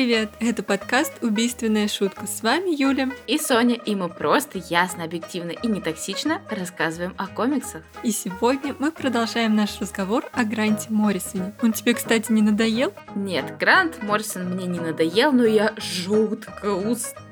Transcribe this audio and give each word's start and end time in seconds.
привет! 0.00 0.30
Это 0.40 0.62
подкаст 0.62 1.12
«Убийственная 1.20 1.86
шутка». 1.86 2.26
С 2.26 2.42
вами 2.42 2.74
Юля. 2.74 3.10
И 3.26 3.36
Соня, 3.36 3.74
и 3.74 3.94
мы 3.94 4.08
просто 4.08 4.56
ясно, 4.56 5.04
объективно 5.04 5.50
и 5.50 5.66
не 5.66 5.82
токсично 5.82 6.40
рассказываем 6.48 7.12
о 7.18 7.26
комиксах. 7.26 7.82
И 8.02 8.10
сегодня 8.10 8.74
мы 8.78 8.92
продолжаем 8.92 9.54
наш 9.54 9.78
разговор 9.78 10.24
о 10.32 10.44
Гранте 10.44 10.86
Моррисоне. 10.88 11.52
Он 11.62 11.74
тебе, 11.74 11.92
кстати, 11.92 12.32
не 12.32 12.40
надоел? 12.40 12.94
Нет, 13.14 13.58
Грант 13.58 14.02
Моррисон 14.02 14.48
мне 14.54 14.64
не 14.64 14.80
надоел, 14.80 15.32
но 15.32 15.44
я 15.44 15.74
жутко 15.76 16.72
устала 16.72 17.29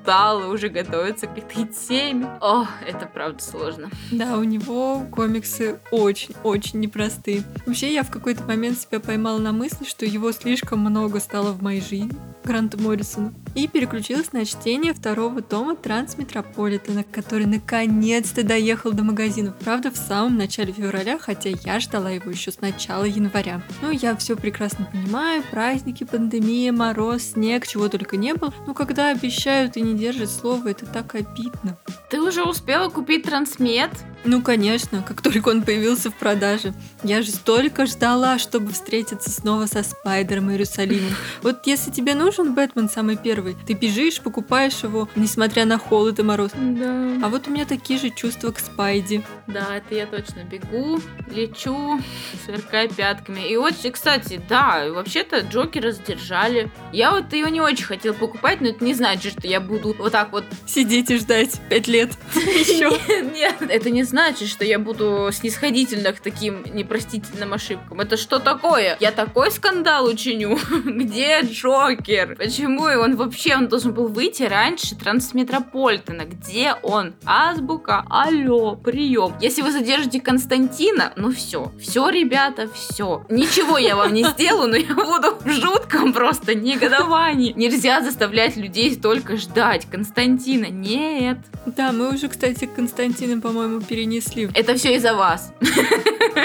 уже 0.48 0.68
готовиться 0.68 1.27
к 1.27 1.36
этой 1.36 1.66
теме. 1.66 2.27
О, 2.40 2.66
это 2.86 3.07
правда 3.07 3.43
сложно. 3.43 3.90
Да, 4.11 4.38
у 4.38 4.45
него 4.45 5.07
комиксы 5.12 5.79
очень-очень 5.90 6.81
непростые. 6.81 7.44
Вообще, 7.67 7.93
я 7.93 8.03
в 8.03 8.11
какой-то 8.11 8.43
момент 8.44 8.79
себя 8.79 9.00
поймала 9.00 9.39
на 9.39 9.53
мысли, 9.53 9.84
что 9.84 10.07
его 10.07 10.32
слишком 10.32 10.81
много 10.81 11.21
стало 11.21 11.53
в 11.53 11.62
моей 11.62 11.81
жизни. 11.81 12.11
Гранта 12.44 12.79
Моррисона. 12.79 13.34
И 13.54 13.68
переключилась 13.68 14.32
на 14.32 14.46
чтение 14.46 14.94
второго 14.94 15.43
тома 15.43 15.76
Трансметрополитена, 15.76 17.04
который 17.04 17.45
наконец-то 17.45 18.43
доехал 18.43 18.93
до 18.93 19.04
магазинов. 19.04 19.54
Правда, 19.62 19.90
в 19.90 19.96
самом 19.96 20.39
начале 20.39 20.72
февраля, 20.72 21.18
хотя 21.18 21.50
я 21.50 21.79
ждала 21.79 22.09
его 22.09 22.31
еще 22.31 22.50
с 22.50 22.62
начала 22.62 23.04
января. 23.04 23.61
Ну, 23.82 23.90
я 23.90 24.17
все 24.17 24.34
прекрасно 24.36 24.89
понимаю, 24.90 25.43
праздники, 25.50 26.04
пандемия, 26.04 26.72
мороз, 26.72 27.32
снег, 27.32 27.67
чего 27.67 27.90
только 27.90 28.17
не 28.17 28.32
было. 28.32 28.54
Но 28.67 28.72
когда 28.72 29.11
обещают 29.11 29.76
и 29.76 29.82
не 29.82 29.97
держат 29.98 30.30
слово, 30.30 30.68
это 30.68 30.86
так 30.86 31.14
обидно. 31.14 31.76
Ты 32.08 32.22
уже 32.22 32.44
успела 32.44 32.89
купить 32.89 33.25
трансмет? 33.25 33.91
Ну, 34.25 34.42
конечно, 34.42 35.03
как 35.03 35.22
только 35.22 35.48
он 35.48 35.62
появился 35.62 36.11
в 36.11 36.14
продаже. 36.14 36.75
Я 37.03 37.22
же 37.22 37.31
столько 37.31 37.86
ждала, 37.86 38.39
чтобы 38.39 38.73
встретиться 38.73 39.31
снова 39.31 39.67
со 39.67 39.83
Спайдером 39.83 40.51
и 40.51 40.53
Иерусалимом. 40.55 41.15
Вот 41.42 41.67
если 41.67 41.91
тебе 41.91 42.15
нужен 42.15 42.55
Бэтмен 42.55 42.89
самый 42.89 43.17
первый, 43.17 43.57
ты 43.67 43.75
бежишь, 43.75 44.20
покупаешь 44.20 44.83
его, 44.83 45.09
несмотря 45.15 45.65
на 45.65 45.79
холод 45.79 46.19
и 46.19 46.23
мороз. 46.23 46.51
Да. 46.55 47.19
А 47.23 47.29
вот 47.29 47.48
у 47.48 47.51
меня 47.51 47.65
такие 47.65 47.98
же 47.98 48.11
чувства 48.11 48.51
к 48.51 48.59
Спайди. 48.59 49.23
Да, 49.47 49.77
это 49.77 49.95
я 49.95 50.07
точно 50.07 50.45
бегу, 50.45 51.01
лечу, 51.31 52.01
сверкая 52.45 52.89
пятками. 52.89 53.48
И 53.48 53.57
вот, 53.57 53.75
кстати, 53.92 54.41
да, 54.48 54.91
вообще-то 54.91 55.41
Джокера 55.41 55.92
задержали. 55.92 56.70
Я 56.92 57.12
вот 57.12 57.33
ее 57.33 57.51
не 57.51 57.61
очень 57.61 57.85
хотела 57.85 58.14
покупать, 58.14 58.61
но 58.61 58.69
это 58.69 58.85
не 58.85 58.95
значит, 58.95 59.33
что 59.39 59.47
я 59.47 59.61
буду 59.61 59.95
вот 59.98 60.12
так 60.12 60.33
вот... 60.33 60.45
Сидеть 60.67 61.11
и 61.11 61.19
ждать 61.19 61.61
пять 61.70 61.87
лет 61.87 62.11
еще. 62.35 62.91
Нет, 63.33 63.57
это 63.61 63.91
не 63.91 64.03
значит, 64.03 64.17
что 64.19 64.64
я 64.64 64.78
буду 64.78 65.30
снисходительно 65.33 66.12
к 66.12 66.20
таким 66.20 66.64
непростительным 66.74 67.55
ошибкам. 67.55 68.00
Это 68.00 68.16
что 68.16 68.38
такое? 68.38 68.97
Я 69.00 69.12
такой 69.12 69.50
скандал 69.50 70.06
учиню. 70.06 70.58
Где 70.84 71.41
Джокер? 71.42 72.36
Почему 72.36 72.83
он 72.83 73.16
вообще, 73.16 73.56
он 73.56 73.69
должен 73.69 73.92
был 73.94 74.08
выйти 74.08 74.42
раньше 74.42 74.96
Трансметрополитена? 74.96 76.24
Где 76.24 76.74
он? 76.83 77.14
Азбука, 77.24 78.05
алло, 78.11 78.74
прием. 78.74 79.34
Если 79.41 79.62
вы 79.62 79.70
задержите 79.70 80.20
Константина, 80.20 81.12
ну 81.16 81.33
все, 81.33 81.72
все, 81.80 82.08
ребята, 82.08 82.69
все. 82.72 83.24
Ничего 83.28 83.78
я 83.78 83.94
вам 83.94 84.12
не 84.12 84.24
сделаю, 84.24 84.69
но 84.69 84.77
я 84.77 84.94
буду 84.94 85.36
в 85.41 85.48
жутком 85.48 86.12
просто 86.12 86.55
негодовании. 86.55 87.52
Нельзя 87.56 88.02
заставлять 88.02 88.56
людей 88.56 88.92
столько 88.94 89.36
ждать. 89.36 89.86
Константина, 89.91 90.66
нет. 90.66 91.39
Да, 91.66 91.92
мы 91.92 92.14
уже, 92.14 92.28
кстати, 92.28 92.66
Константина, 92.66 93.41
по-моему, 93.41 93.80
перед 93.80 93.98
перенесли. 93.99 94.49
Это 94.55 94.77
все 94.77 94.95
из-за 94.95 95.15
вас. 95.15 95.53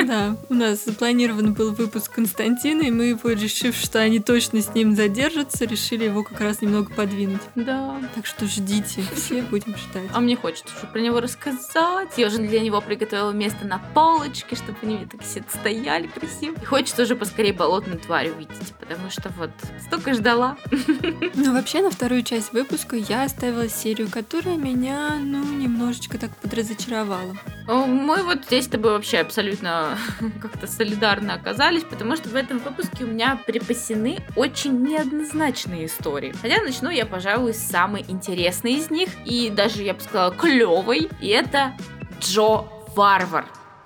Да, 0.08 0.36
у 0.50 0.56
нас 0.56 0.86
запланирован 0.86 1.54
был 1.54 1.72
выпуск 1.72 2.12
Константина, 2.14 2.82
и 2.82 2.92
мы 2.92 3.06
его, 3.06 3.30
решив, 3.30 3.76
что 3.76 4.00
они 4.00 4.20
точно 4.20 4.62
с 4.62 4.74
ним 4.74 4.96
задержатся, 4.96 5.66
решили 5.66 6.06
его 6.06 6.24
как 6.24 6.42
раз 6.42 6.62
немного 6.62 6.92
подвинуть. 6.92 7.42
Да. 7.56 8.02
Так 8.16 8.26
что 8.26 8.48
ждите, 8.48 9.04
все 9.14 9.44
будем 9.44 9.76
ждать. 9.78 10.10
А 10.12 10.20
мне 10.20 10.36
хочется 10.36 10.74
уже 10.78 10.92
про 10.92 11.00
него 11.00 11.20
рассказать. 11.22 12.10
Я 12.18 12.28
уже 12.28 12.40
для 12.40 12.60
него 12.60 12.82
приготовила 12.82 13.32
место 13.32 13.66
на 13.66 13.80
полочке, 13.94 14.56
чтобы 14.56 14.78
они 14.82 15.06
так 15.06 15.22
все 15.22 15.44
стояли 15.48 16.08
красиво. 16.08 16.56
И 16.60 16.66
хочется 16.66 17.04
уже 17.04 17.16
поскорее 17.16 17.54
болотную 17.54 18.00
тварь 18.00 18.30
увидеть, 18.30 18.74
потому 18.80 19.12
что 19.12 19.30
вот 19.38 19.52
столько 19.86 20.14
ждала. 20.14 20.58
Ну, 21.36 21.54
вообще, 21.54 21.82
на 21.82 21.90
вторую 21.90 22.24
часть 22.24 22.54
выпуска 22.54 22.96
я 22.96 23.24
оставила 23.24 23.68
серию, 23.68 24.10
которая 24.10 24.56
меня, 24.56 25.18
ну, 25.20 25.44
немножечко 25.44 26.18
так 26.18 26.36
подразочаровала. 26.38 27.36
Мы 27.66 28.24
вот 28.24 28.46
здесь 28.46 28.66
с 28.66 28.68
тобой 28.68 28.92
вообще 28.92 29.20
абсолютно 29.20 29.98
как-то 30.42 30.68
солидарно 30.68 31.36
оказались, 31.36 31.84
потому 31.84 32.16
что 32.18 32.30
в 32.30 32.36
этом 32.36 32.60
выпуске 32.60 33.06
у 33.06 33.08
меня 33.08 33.40
припасены 33.46 34.20
очень 34.36 34.82
неоднозначные 34.82 35.86
истории. 35.86 36.34
Хотя 36.42 36.62
начну 36.62 36.90
я, 36.90 37.06
пожалуй, 37.06 37.54
с 37.54 37.60
самой 37.60 38.04
интересной 38.08 38.74
из 38.74 38.90
них, 38.90 39.10
и 39.26 39.50
даже, 39.50 39.82
я 39.82 39.94
бы 39.94 40.02
сказала, 40.02 40.34
клевой, 40.34 41.10
и 41.22 41.30
это 41.30 41.74
Джо 42.20 42.66
Варвар. 42.96 43.46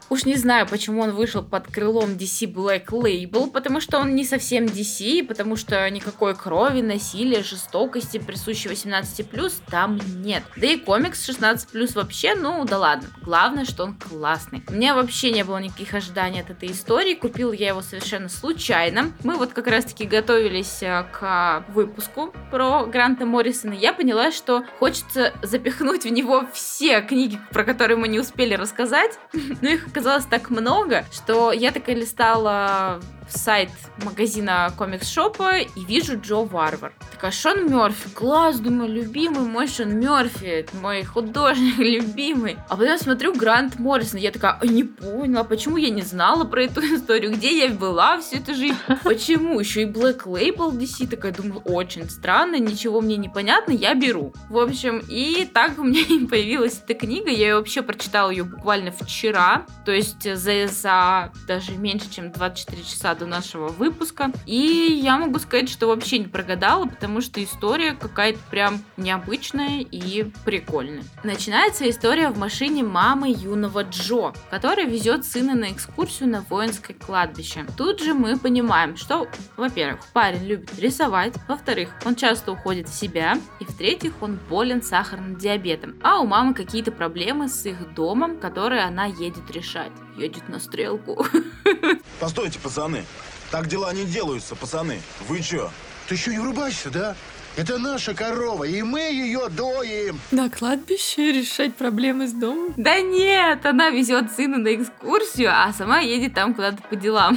Уж 0.09 0.23
не 0.23 0.35
знаю, 0.35 0.67
почему 0.67 1.01
он 1.01 1.11
вышел 1.11 1.43
под 1.43 1.67
крылом 1.67 2.11
DC 2.11 2.51
Black 2.53 2.87
Label, 2.87 3.51
потому 3.51 3.81
что 3.81 3.99
он 3.99 4.15
не 4.15 4.23
совсем 4.23 4.65
DC, 4.65 5.25
потому 5.25 5.57
что 5.57 5.89
никакой 5.89 6.33
крови, 6.33 6.81
насилия, 6.81 7.43
жестокости, 7.43 8.17
присущей 8.17 8.69
18+, 8.69 9.53
там 9.69 9.99
нет. 10.21 10.43
Да 10.55 10.67
и 10.67 10.77
комикс 10.77 11.27
16+, 11.27 11.93
вообще, 11.95 12.35
ну 12.35 12.63
да 12.63 12.77
ладно. 12.77 13.09
Главное, 13.21 13.65
что 13.65 13.83
он 13.83 13.95
классный. 13.95 14.63
У 14.69 14.73
меня 14.73 14.95
вообще 14.95 15.31
не 15.31 15.43
было 15.43 15.57
никаких 15.57 15.93
ожиданий 15.93 16.39
от 16.39 16.49
этой 16.49 16.71
истории, 16.71 17.13
купил 17.13 17.51
я 17.51 17.69
его 17.69 17.81
совершенно 17.81 18.29
случайно. 18.29 19.11
Мы 19.23 19.35
вот 19.35 19.51
как 19.51 19.67
раз-таки 19.67 20.05
готовились 20.05 20.81
э, 20.81 21.05
к 21.11 21.65
выпуску 21.69 22.33
про 22.49 22.85
Гранта 22.85 23.25
Моррисона. 23.25 23.73
Я 23.73 23.91
поняла, 23.91 24.31
что 24.31 24.63
хочется 24.79 25.33
запихнуть 25.41 26.05
в 26.05 26.09
него 26.09 26.47
все 26.53 27.01
книги, 27.01 27.39
про 27.51 27.65
которые 27.65 27.97
мы 27.97 28.07
не 28.07 28.19
успели 28.19 28.53
рассказать. 28.53 29.19
Ну 29.59 29.69
их 29.69 29.91
оказалось 29.97 30.25
так 30.25 30.51
много, 30.51 31.05
что 31.11 31.51
я 31.51 31.71
такая 31.71 31.95
листала 31.95 32.99
сайт 33.29 33.69
магазина 34.03 34.71
комикс-шопа 34.77 35.59
и 35.59 35.85
вижу 35.85 36.19
Джо 36.19 36.45
Варвар. 36.45 36.93
Такая, 37.11 37.31
Шон 37.31 37.71
Мерфи, 37.71 38.09
класс, 38.13 38.59
думаю, 38.59 38.91
любимый 38.91 39.45
мой 39.45 39.67
Шон 39.67 39.99
Мерфи, 39.99 40.65
мой 40.81 41.03
художник 41.03 41.77
любимый. 41.77 42.57
А 42.69 42.77
потом 42.77 42.97
смотрю 42.97 43.33
Грант 43.33 43.79
Моррисон, 43.79 44.19
я 44.19 44.31
такая, 44.31 44.59
не 44.63 44.83
поняла, 44.83 45.43
почему 45.43 45.77
я 45.77 45.89
не 45.89 46.01
знала 46.01 46.43
про 46.43 46.63
эту 46.63 46.81
историю, 46.95 47.33
где 47.33 47.65
я 47.65 47.73
была 47.73 48.19
всю 48.19 48.37
эту 48.37 48.53
жизнь, 48.53 48.75
почему? 49.03 49.59
Еще 49.59 49.83
и 49.83 49.85
Black 49.85 50.23
Label 50.25 50.71
DC, 50.71 51.07
такая, 51.07 51.33
думаю, 51.33 51.61
очень 51.61 52.09
странно, 52.09 52.57
ничего 52.59 53.01
мне 53.01 53.17
не 53.17 53.29
понятно, 53.29 53.71
я 53.71 53.93
беру. 53.93 54.33
В 54.49 54.57
общем, 54.57 55.03
и 55.07 55.45
так 55.51 55.77
у 55.79 55.83
меня 55.83 56.01
и 56.09 56.25
появилась 56.25 56.81
эта 56.83 56.93
книга, 56.93 57.29
я 57.29 57.55
вообще 57.55 57.81
прочитала 57.81 58.29
ее 58.29 58.43
буквально 58.43 58.91
вчера, 58.91 59.65
то 59.85 59.91
есть 59.91 60.23
за, 60.23 60.67
за 60.67 61.31
даже 61.47 61.73
меньше, 61.73 62.09
чем 62.09 62.31
24 62.31 62.83
часа 62.83 63.15
до 63.17 63.25
нашего 63.25 63.69
выпуска. 63.69 64.31
И 64.45 64.99
я 65.01 65.17
могу 65.17 65.39
сказать, 65.39 65.69
что 65.69 65.87
вообще 65.87 66.19
не 66.19 66.27
прогадала, 66.27 66.85
потому 66.85 67.21
что 67.21 67.43
история 67.43 67.93
какая-то 67.93 68.39
прям 68.49 68.81
необычная 68.97 69.81
и 69.81 70.23
прикольная. 70.45 71.03
Начинается 71.23 71.89
история 71.89 72.29
в 72.29 72.37
машине 72.37 72.83
мамы 72.83 73.29
юного 73.29 73.83
Джо, 73.83 74.33
которая 74.49 74.85
везет 74.85 75.25
сына 75.25 75.55
на 75.55 75.71
экскурсию 75.71 76.29
на 76.29 76.41
воинское 76.41 76.95
кладбище. 76.95 77.65
Тут 77.77 78.01
же 78.01 78.13
мы 78.13 78.37
понимаем, 78.37 78.97
что, 78.97 79.27
во-первых, 79.55 80.01
парень 80.13 80.45
любит 80.45 80.77
рисовать, 80.79 81.33
во-вторых, 81.47 81.89
он 82.05 82.15
часто 82.15 82.51
уходит 82.51 82.87
в 82.89 82.93
себя, 82.93 83.37
и 83.59 83.65
в-третьих, 83.65 84.13
он 84.21 84.39
болен 84.49 84.81
сахарным 84.81 85.37
диабетом, 85.37 85.95
а 86.03 86.19
у 86.19 86.25
мамы 86.25 86.53
какие-то 86.53 86.91
проблемы 86.91 87.49
с 87.49 87.65
их 87.65 87.93
домом, 87.93 88.37
которые 88.37 88.83
она 88.83 89.05
едет 89.05 89.49
решать. 89.51 89.91
Едет 90.17 90.49
на 90.49 90.59
стрелку. 90.59 91.25
Постойте, 92.19 92.59
пацаны. 92.59 93.05
Так 93.51 93.67
дела 93.67 93.93
не 93.93 94.05
делаются, 94.05 94.55
пацаны. 94.55 95.01
Вы 95.27 95.41
чё? 95.41 95.71
Ты 96.07 96.15
еще 96.15 96.33
и 96.33 96.37
врубайся, 96.37 96.89
да? 96.89 97.15
Это 97.57 97.79
наша 97.79 98.13
корова, 98.13 98.65
и 98.65 98.83
мы 98.83 98.99
ее 98.99 99.49
доим. 99.49 100.19
На 100.29 100.47
кладбище 100.47 101.31
решать 101.31 101.75
проблемы 101.75 102.27
с 102.27 102.31
домом? 102.31 102.73
Да 102.77 102.99
нет, 103.01 103.65
она 103.65 103.89
везет 103.89 104.31
сына 104.31 104.57
на 104.57 104.75
экскурсию, 104.75 105.49
а 105.51 105.73
сама 105.73 106.01
едет 106.01 106.35
там 106.35 106.53
куда-то 106.53 106.83
по 106.83 106.95
делам. 106.95 107.35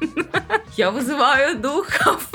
Я 0.76 0.90
вызываю 0.90 1.58
духов. 1.58 2.28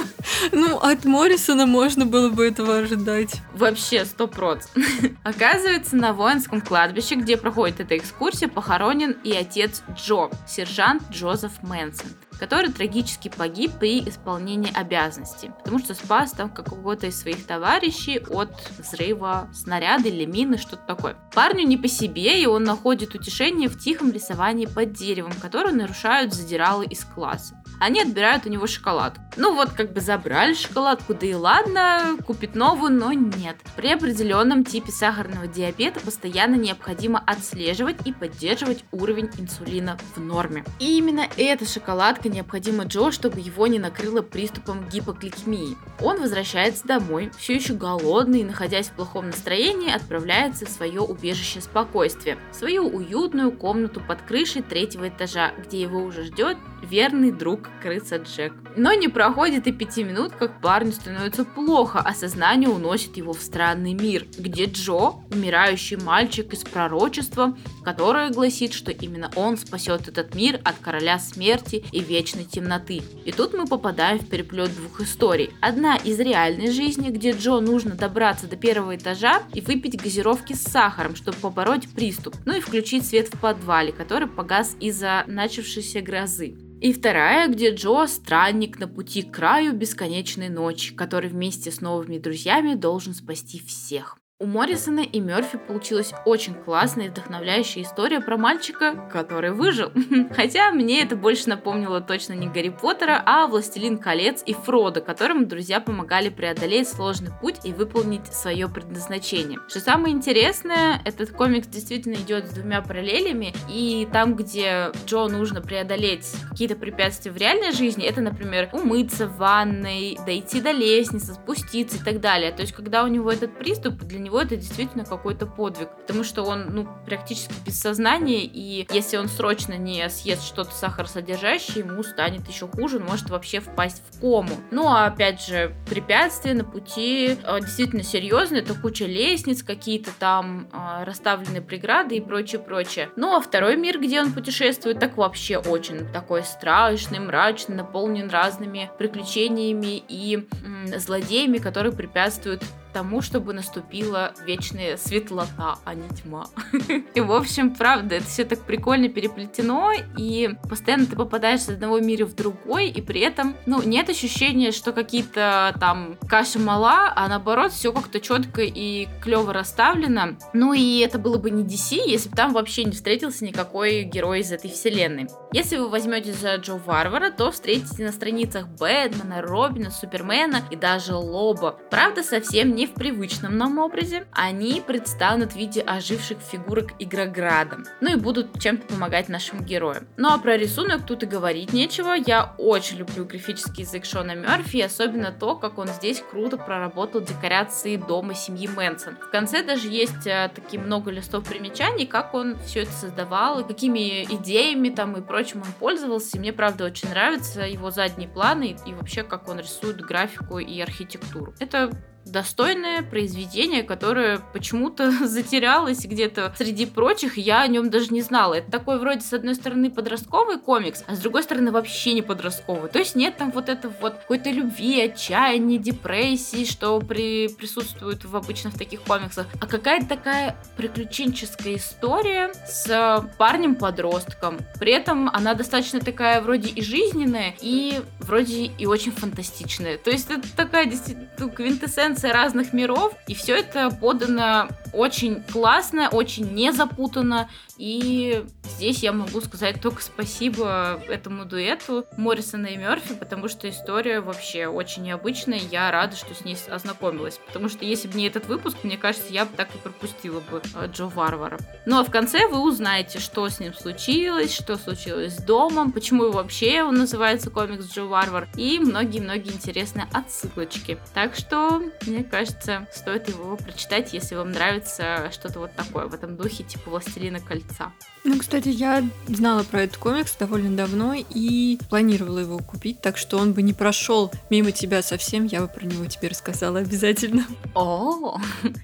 Ну, 0.52 0.78
от 0.78 1.06
Моррисона 1.06 1.68
можно 1.68 2.08
было 2.08 2.30
бы 2.30 2.48
этого 2.48 2.80
ожидать. 2.80 3.36
Вообще, 3.54 4.06
сто 4.06 4.28
проц. 4.28 4.68
Оказывается, 5.24 5.96
на 5.96 6.12
воинском 6.14 6.60
кладбище, 6.60 7.16
где 7.16 7.38
проходит 7.38 7.82
эта 7.82 7.98
экскурсия, 7.98 8.48
похоронен 8.48 9.12
и 9.24 9.32
отец 9.34 9.84
Джо, 9.96 10.32
сержант 10.48 11.04
Джозеф 11.12 11.52
Мэнсон 11.62 12.08
который 12.40 12.72
трагически 12.72 13.30
погиб 13.30 13.72
при 13.80 14.08
исполнении 14.08 14.72
обязанностей, 14.76 15.52
потому 15.58 15.80
что 15.80 15.94
спас 15.94 16.32
там 16.32 16.50
какого-то 16.50 17.08
из 17.08 17.20
своих 17.20 17.46
товарищей 17.46 18.20
от 18.30 18.52
взрыва 18.78 19.50
снаряда 19.54 20.10
или 20.10 20.26
мины, 20.26 20.58
что-то 20.58 20.84
такое. 20.88 21.16
Парню 21.34 21.66
не 21.66 21.78
по 21.78 21.88
себе, 21.88 22.42
и 22.42 22.46
он 22.46 22.64
находит 22.64 23.16
утешение 23.16 23.70
в 23.70 23.78
тихом 23.78 24.12
рисовании 24.12 24.66
под 24.66 24.94
деревом, 24.94 25.34
которое 25.42 25.74
нарушают 25.74 26.34
задиралы 26.34 26.86
из 26.86 27.04
класса. 27.04 27.62
Они 27.80 28.02
отбирают 28.02 28.46
у 28.46 28.50
него 28.50 28.68
шоколадку. 28.68 29.22
Ну 29.38 29.54
вот, 29.54 29.72
как 29.72 29.92
бы 29.92 30.00
забрали 30.00 30.54
шоколадку, 30.54 31.14
да 31.14 31.26
и 31.26 31.34
ладно, 31.34 32.18
купить 32.26 32.56
новую, 32.56 32.94
но 32.94 33.12
нет. 33.12 33.58
При 33.76 33.92
определенном 33.92 34.64
типе 34.64 34.92
сахарного 34.92 35.48
диабета 35.48 36.00
постоянно 36.00 36.56
необходимо 36.56 37.22
отслеживать 37.26 37.98
и 38.06 38.14
поддерживать 38.14 38.86
уровень 38.92 39.30
инсулина 39.38 39.98
в 40.16 40.22
норме. 40.22 40.64
И 40.80 40.98
именно 40.98 41.28
эта 41.38 41.66
шоколадка 41.66 42.30
необходима 42.30 42.86
Джо, 42.86 43.12
чтобы 43.12 43.42
его 43.42 43.68
не 43.68 43.80
накрыло 43.80 44.22
приступом 44.22 44.88
гипогликемии. 44.90 45.78
Он 46.00 46.22
возвращается 46.22 46.88
домой, 46.88 47.32
все 47.38 47.56
еще 47.56 47.74
голодный, 47.74 48.42
и, 48.42 48.46
находясь 48.46 48.88
в 48.88 48.94
плохом 48.94 49.28
настроении, 49.28 49.94
отправляется 49.94 50.66
в 50.66 50.70
свое 50.70 51.02
убежище 51.02 51.62
спокойствия, 51.62 52.38
в 52.52 52.56
свою 52.56 52.88
уютную 52.88 53.52
комнату 53.52 54.02
под 54.06 54.22
крышей 54.22 54.62
третьего 54.62 55.10
этажа, 55.10 55.52
где 55.66 55.82
его 55.82 56.02
уже 56.02 56.24
ждет 56.24 56.58
верный 56.90 57.32
друг 57.32 57.70
крыса 57.82 58.18
Джек. 58.18 58.54
Но 58.76 58.94
не 58.94 59.08
проходит 59.08 59.68
и 59.68 59.72
пяти 59.72 60.04
минут, 60.04 60.34
как 60.34 60.62
парню 60.62 60.92
становится 60.92 61.46
плохо, 61.46 62.02
а 62.04 62.14
сознание 62.14 62.70
уносит 62.70 63.18
его 63.18 63.34
в 63.34 63.42
странный 63.42 63.94
мир, 63.94 64.26
где 64.38 64.66
Джо, 64.66 65.16
умирающий 65.32 65.98
мальчик 65.98 66.54
из 66.54 66.64
пророчества, 66.64 67.58
которое 67.84 68.32
гласит, 68.32 68.74
что 68.74 68.92
именно 68.92 69.32
он 69.36 69.58
спасет 69.58 70.08
этот 70.08 70.36
мир 70.36 70.60
от 70.64 70.76
короля 70.76 71.20
смерти 71.20 71.86
и 71.92 72.00
вечной 72.00 72.44
темноты. 72.44 73.02
И 73.26 73.32
тут 73.32 73.54
мы 73.54 73.66
попадаем 73.66 74.20
в 74.20 74.28
переплет 74.28 74.76
двух 74.76 75.02
историй. 75.02 75.52
Одна 75.62 75.96
из 75.96 76.20
реальной 76.20 76.72
жизни, 76.72 77.10
где 77.10 77.32
Джо 77.32 77.60
нужно 77.60 77.96
добраться 77.96 78.48
до 78.48 78.58
первого 78.58 78.96
этажа 78.96 79.42
и 79.54 79.62
выпить 79.62 80.02
газировки 80.02 80.54
с 80.54 80.64
сахаром, 80.64 81.16
чтобы 81.16 81.38
побороть 81.38 81.88
приступ, 81.90 82.36
ну 82.46 82.56
и 82.56 82.60
включить 82.60 83.06
свет 83.08 83.34
в 83.34 83.40
подвале, 83.40 83.92
который 83.92 84.28
погас 84.28 84.76
из-за 84.80 85.24
начавшейся 85.28 86.02
грозы. 86.02 86.56
И 86.82 86.94
вторая, 86.94 87.48
где 87.48 87.74
Джо– 87.74 88.06
странник 88.08 88.80
на 88.80 88.88
пути 88.88 89.22
к 89.24 89.34
краю 89.34 89.74
бесконечной 89.74 90.50
ночи, 90.50 90.94
который 90.94 91.30
вместе 91.30 91.72
с 91.72 91.82
новыми 91.82 92.18
друзьями 92.18 92.76
должен 92.76 93.14
спасти 93.14 93.60
всех. 93.60 94.18
У 94.38 94.48
Моррисона 94.48 95.00
и 95.00 95.22
Мерфи 95.22 95.58
получилась 95.58 96.12
очень 96.26 96.56
классная 96.56 97.06
и 97.06 97.10
вдохновляющая 97.10 97.84
история 97.84 98.20
про 98.20 98.36
мальчика, 98.36 99.08
который 99.10 99.52
выжил. 99.52 99.94
Хотя 100.36 100.72
мне 100.72 101.02
это 101.02 101.16
больше 101.16 101.48
напомнило 101.48 102.02
точно 102.02 102.34
не 102.34 102.50
Гарри 102.50 102.68
Поттера, 102.68 103.24
а 103.26 103.48
Властелин 103.48 103.98
колец 103.98 104.44
и 104.46 104.54
Фродо, 104.54 105.00
которым 105.00 105.48
друзья 105.48 105.80
помогали 105.80 106.28
преодолеть 106.28 106.90
сложный 106.90 107.32
путь 107.40 107.62
и 107.64 107.72
выполнить 107.72 108.28
свое 108.28 108.68
предназначение. 108.68 109.60
Что 109.70 109.80
самое 109.80 110.14
интересное, 110.14 111.02
этот 111.06 111.32
комикс 111.32 111.68
действительно 111.68 112.16
идет 112.16 112.48
с 112.48 112.56
двумя 112.56 112.82
параллелями, 112.82 113.54
и 113.70 114.06
там, 114.12 114.36
где 114.36 114.92
Джо 115.06 115.30
нужно 115.30 115.62
преодолеть 115.62 116.30
какие-то 116.50 116.76
препятствия 116.76 117.32
в 117.32 117.38
реальной 117.38 117.72
жизни, 117.72 118.06
это, 118.06 118.20
например, 118.20 118.68
умыться 118.74 119.28
в 119.28 119.38
ванной, 119.38 120.18
дойти 120.26 120.60
до 120.60 120.72
лестницы, 120.72 121.36
спуститься 121.36 121.96
и 121.96 122.04
так 122.04 122.20
далее. 122.20 122.52
То 122.52 122.64
есть, 122.64 122.74
когда 122.74 123.06
у 123.06 123.08
него 123.08 123.32
этот 123.32 123.58
приступ, 123.58 123.94
для 124.04 124.25
него 124.26 124.42
это 124.42 124.58
действительно 124.58 125.06
какой-то 125.06 125.46
подвиг, 125.46 125.90
потому 126.02 126.24
что 126.24 126.44
он, 126.44 126.68
ну, 126.72 126.88
практически 127.06 127.54
без 127.66 127.80
сознания, 127.80 128.44
и 128.44 128.88
если 128.92 129.18
он 129.18 129.28
срочно 129.28 129.74
не 129.74 130.10
съест 130.10 130.44
что-то 130.44 130.72
сахаросодержащее, 130.72 131.86
ему 131.86 132.04
станет 132.04 132.48
еще 132.48 132.68
хуже, 132.68 132.98
он 132.98 133.06
может 133.06 133.30
вообще 133.30 133.60
впасть 133.60 134.02
в 134.10 134.20
кому. 134.20 134.56
Ну, 134.72 134.88
а 134.88 135.06
опять 135.06 135.46
же, 135.46 135.74
препятствия 135.88 136.54
на 136.54 136.64
пути 136.64 137.38
э, 137.42 137.60
действительно 137.62 138.04
серьезные, 138.04 138.62
это 138.62 138.74
куча 138.74 139.06
лестниц, 139.06 139.64
какие-то 139.64 140.12
там 140.18 140.68
э, 140.74 141.04
расставленные 141.04 141.62
преграды 141.62 142.18
и 142.18 142.22
прочее, 142.22 142.60
прочее. 142.60 143.10
Ну, 143.16 143.36
а 143.36 143.42
второй 143.42 143.78
мир, 143.78 144.00
где 144.00 144.22
он 144.22 144.34
путешествует, 144.34 145.00
так 145.00 145.18
вообще 145.18 145.58
очень 145.58 146.08
такой 146.12 146.44
страшный, 146.44 147.20
мрачный, 147.20 147.76
наполнен 147.76 148.30
разными 148.30 148.90
приключениями 148.98 150.04
и 150.08 150.48
м, 150.64 151.00
злодеями, 151.00 151.60
которые 151.60 151.94
препятствуют 151.94 152.64
тому, 152.96 153.22
чтобы 153.22 153.52
наступила 153.52 154.34
вечная 154.46 154.96
светлота, 154.96 155.80
а 155.84 155.94
не 155.96 156.08
тьма. 156.08 156.48
И, 157.14 157.20
в 157.20 157.34
общем, 157.34 157.76
правда, 157.76 158.16
это 158.16 158.26
все 158.26 158.46
так 158.46 158.62
прикольно 158.62 159.10
переплетено, 159.10 159.92
и 160.18 160.52
постоянно 160.70 161.06
ты 161.06 161.18
попадаешь 161.18 161.64
с 161.64 161.70
одного 161.70 162.00
мира 162.00 162.26
в 162.26 162.36
другой, 162.36 162.88
и 162.88 163.02
при 163.02 163.20
этом, 163.20 163.58
ну, 163.66 163.82
нет 163.82 164.10
ощущения, 164.10 164.72
что 164.72 164.94
какие-то 164.94 165.76
там 165.78 166.16
каша 166.30 166.58
мала, 166.58 167.12
а 167.14 167.28
наоборот, 167.28 167.74
все 167.74 167.92
как-то 167.92 168.22
четко 168.22 168.62
и 168.62 169.10
клево 169.22 169.52
расставлено. 169.52 170.38
Ну, 170.54 170.72
и 170.72 171.00
это 171.00 171.20
было 171.20 171.38
бы 171.38 171.52
не 171.52 171.64
DC, 171.64 171.98
если 172.08 172.30
бы 172.30 172.38
там 172.38 172.54
вообще 172.54 172.86
не 172.86 172.92
встретился 172.92 173.44
никакой 173.44 174.04
герой 174.04 174.40
из 174.40 174.54
этой 174.54 174.72
вселенной. 174.72 175.28
Если 175.52 175.76
вы 175.76 175.90
возьмете 175.90 176.32
за 176.32 176.56
Джо 176.56 176.76
Варвара, 176.76 177.30
то 177.30 177.52
встретите 177.52 178.06
на 178.06 178.14
страницах 178.14 178.70
Бэтмена, 178.70 179.42
Робина, 179.42 179.92
Супермена 179.92 180.62
и 180.72 180.78
даже 180.78 181.14
Лоба. 181.14 181.78
Правда, 181.92 182.24
совсем 182.24 182.74
не 182.74 182.85
в 182.86 182.94
привычном 182.94 183.58
нам 183.58 183.78
образе, 183.78 184.26
они 184.32 184.82
предстанут 184.86 185.54
в 185.54 185.56
виде 185.56 185.82
оживших 185.82 186.40
фигурок 186.40 186.94
Игрограда, 187.00 187.80
ну 188.02 188.14
и 188.14 188.16
будут 188.16 188.60
чем-то 188.60 188.88
помогать 188.94 189.30
нашим 189.30 189.64
героям. 189.64 190.08
Ну 190.18 190.30
а 190.30 190.38
про 190.38 190.58
рисунок 190.58 191.06
тут 191.06 191.24
и 191.24 191.26
говорить 191.26 191.74
нечего, 191.74 192.14
я 192.14 192.54
очень 192.58 192.98
люблю 192.98 193.26
графический 193.26 193.84
язык 193.84 194.06
Шона 194.06 194.36
Мерфи, 194.36 194.82
особенно 194.82 195.32
то, 195.32 195.56
как 195.56 195.78
он 195.78 195.88
здесь 195.88 196.24
круто 196.30 196.58
проработал 196.58 197.22
декорации 197.22 197.98
дома 197.98 198.34
семьи 198.34 198.68
Мэнсон. 198.68 199.16
В 199.16 199.32
конце 199.32 199.64
даже 199.64 199.88
есть 199.88 200.28
а, 200.28 200.50
такие 200.50 200.82
много 200.82 201.12
листов 201.12 201.48
примечаний, 201.48 202.06
как 202.06 202.34
он 202.34 202.58
все 202.66 202.84
это 202.84 202.92
создавал, 202.92 203.60
и 203.60 203.68
какими 203.68 204.24
идеями 204.24 204.90
там 204.90 205.16
и 205.18 205.22
прочим 205.22 205.62
он 205.62 205.72
пользовался, 205.80 206.38
и 206.38 206.40
мне 206.40 206.54
правда 206.54 206.86
очень 206.86 207.10
нравятся 207.10 207.62
его 207.62 207.92
задние 207.92 208.30
планы 208.30 208.78
и 208.86 208.94
вообще 208.94 209.24
как 209.24 209.48
он 209.50 209.60
рисует 209.60 210.02
графику 210.02 210.60
и 210.60 210.80
архитектуру. 210.80 211.54
Это 211.60 211.92
достойное 212.26 213.04
произведение, 213.04 213.84
которое 213.84 214.40
почему-то 214.54 215.12
затерялось 215.28 216.06
где-то 216.06 216.54
среди 216.58 216.86
прочих, 216.86 217.38
я 217.38 217.62
о 217.62 217.68
нем 217.68 217.90
даже 217.90 218.08
не 218.10 218.22
знала. 218.22 218.56
Это 218.56 218.72
такой 218.72 219.00
вроде 219.00 219.22
с 219.22 219.32
одной 219.34 219.56
стороны 219.56 219.90
подростковый 219.90 220.60
комикс, 220.60 221.04
а 221.08 221.16
с 221.16 221.20
другой 221.20 221.44
стороны 221.44 221.72
вообще 221.72 222.14
не 222.14 222.22
подростковый. 222.22 222.90
То 222.90 223.00
есть 223.00 223.16
нет 223.16 223.38
там 223.38 223.52
вот 223.52 223.70
этого 223.70 223.94
вот 224.02 224.16
какой-то 224.16 224.50
любви, 224.50 225.02
отчаяния, 225.02 225.78
депрессии, 225.78 226.66
что 226.66 227.00
при, 227.00 227.48
присутствует 227.48 228.26
в 228.26 228.36
обычно 228.36 228.72
в 228.72 228.78
таких 228.78 229.02
комиксах, 229.02 229.48
а 229.62 229.68
какая-то 229.68 230.08
такая 230.08 230.58
приключенческая 230.78 231.76
история 231.76 232.52
с 232.68 233.24
парнем-подростком. 233.38 234.60
При 234.80 234.92
этом 234.92 235.30
она 235.30 235.54
достаточно 235.54 236.00
такая 236.00 236.42
вроде 236.42 236.70
и 236.70 236.82
жизненная, 236.82 237.54
и 237.62 238.02
вроде 238.20 238.66
и 238.66 238.86
очень 238.86 239.12
фантастичная. 239.12 239.98
То 239.98 240.10
есть 240.10 240.30
это 240.30 240.48
такая 240.56 240.86
действительно 240.86 241.50
квинтэссенция 241.50 242.15
конференция 242.16 242.34
разных 242.34 242.74
миров, 242.74 243.14
и 243.28 243.34
все 243.36 243.58
это 243.58 243.90
подано 243.90 244.70
очень 244.94 245.44
классно, 245.44 246.10
очень 246.10 246.54
не 246.54 246.72
запутанно, 246.72 247.50
и 247.78 248.46
здесь 248.64 249.04
я 249.04 249.12
могу 249.12 249.42
сказать 249.42 249.82
только 249.82 250.02
спасибо 250.02 251.02
этому 251.08 251.46
дуэту 251.46 252.06
Моррисона 252.18 252.68
и 252.68 252.78
Мерфи, 252.78 253.16
потому 253.16 253.48
что 253.48 253.70
история 253.70 254.22
вообще 254.22 254.68
очень 254.68 255.04
необычная, 255.04 255.60
я 255.60 255.92
рада, 255.92 256.16
что 256.16 256.34
с 256.34 256.46
ней 256.46 256.58
ознакомилась, 256.70 257.40
потому 257.46 257.70
что 257.70 257.86
если 257.86 258.08
бы 258.08 258.18
не 258.18 258.28
этот 258.28 258.48
выпуск, 258.48 258.78
мне 258.84 258.98
кажется, 258.98 259.32
я 259.32 259.46
бы 259.46 259.52
так 259.56 259.74
и 259.76 259.78
пропустила 259.78 260.40
бы 260.40 260.62
э, 260.76 260.88
Джо 260.88 261.08
Варвара. 261.08 261.60
Ну 261.86 262.00
а 262.00 262.04
в 262.04 262.12
конце 262.12 262.48
вы 262.48 262.60
узнаете, 262.60 263.20
что 263.20 263.48
с 263.50 263.60
ним 263.60 263.74
случилось, 263.74 264.54
что 264.54 264.78
случилось 264.78 265.36
с 265.36 265.44
домом, 265.44 265.92
почему 265.92 266.32
вообще 266.32 266.84
он 266.84 266.96
называется 266.96 267.50
комикс 267.50 267.94
Джо 267.94 268.04
Варвар, 268.04 268.48
и 268.56 268.80
многие-многие 268.80 269.52
интересные 269.52 270.08
отсылочки. 270.14 270.98
Так 271.14 271.36
что 271.36 271.82
мне 272.06 272.24
кажется, 272.24 272.88
стоит 272.92 273.28
его 273.28 273.58
прочитать, 273.58 274.14
если 274.14 274.36
вам 274.36 274.52
нравится 274.52 275.30
что-то 275.32 275.60
вот 275.60 275.76
такое 275.76 276.06
в 276.06 276.14
этом 276.14 276.38
духе, 276.38 276.64
типа 276.64 276.90
«Властелина 276.90 277.40
кольца». 277.40 277.65
صح. 277.72 278.15
Ну, 278.28 278.40
кстати, 278.40 278.70
я 278.70 279.04
знала 279.28 279.62
про 279.64 279.84
этот 279.84 279.98
комикс 279.98 280.36
довольно 280.36 280.76
давно 280.76 281.14
и 281.14 281.78
планировала 281.90 282.40
его 282.40 282.58
купить, 282.58 283.00
так 283.00 283.18
что 283.18 283.38
он 283.38 283.54
бы 283.54 283.62
не 283.62 283.72
прошел 283.72 284.32
мимо 284.50 284.72
тебя 284.72 285.04
совсем, 285.04 285.46
я 285.46 285.62
бы 285.62 285.68
про 285.68 285.86
него 285.86 286.06
тебе 286.08 286.30
рассказала 286.30 286.80
обязательно. 286.80 287.46
О, 287.76 288.40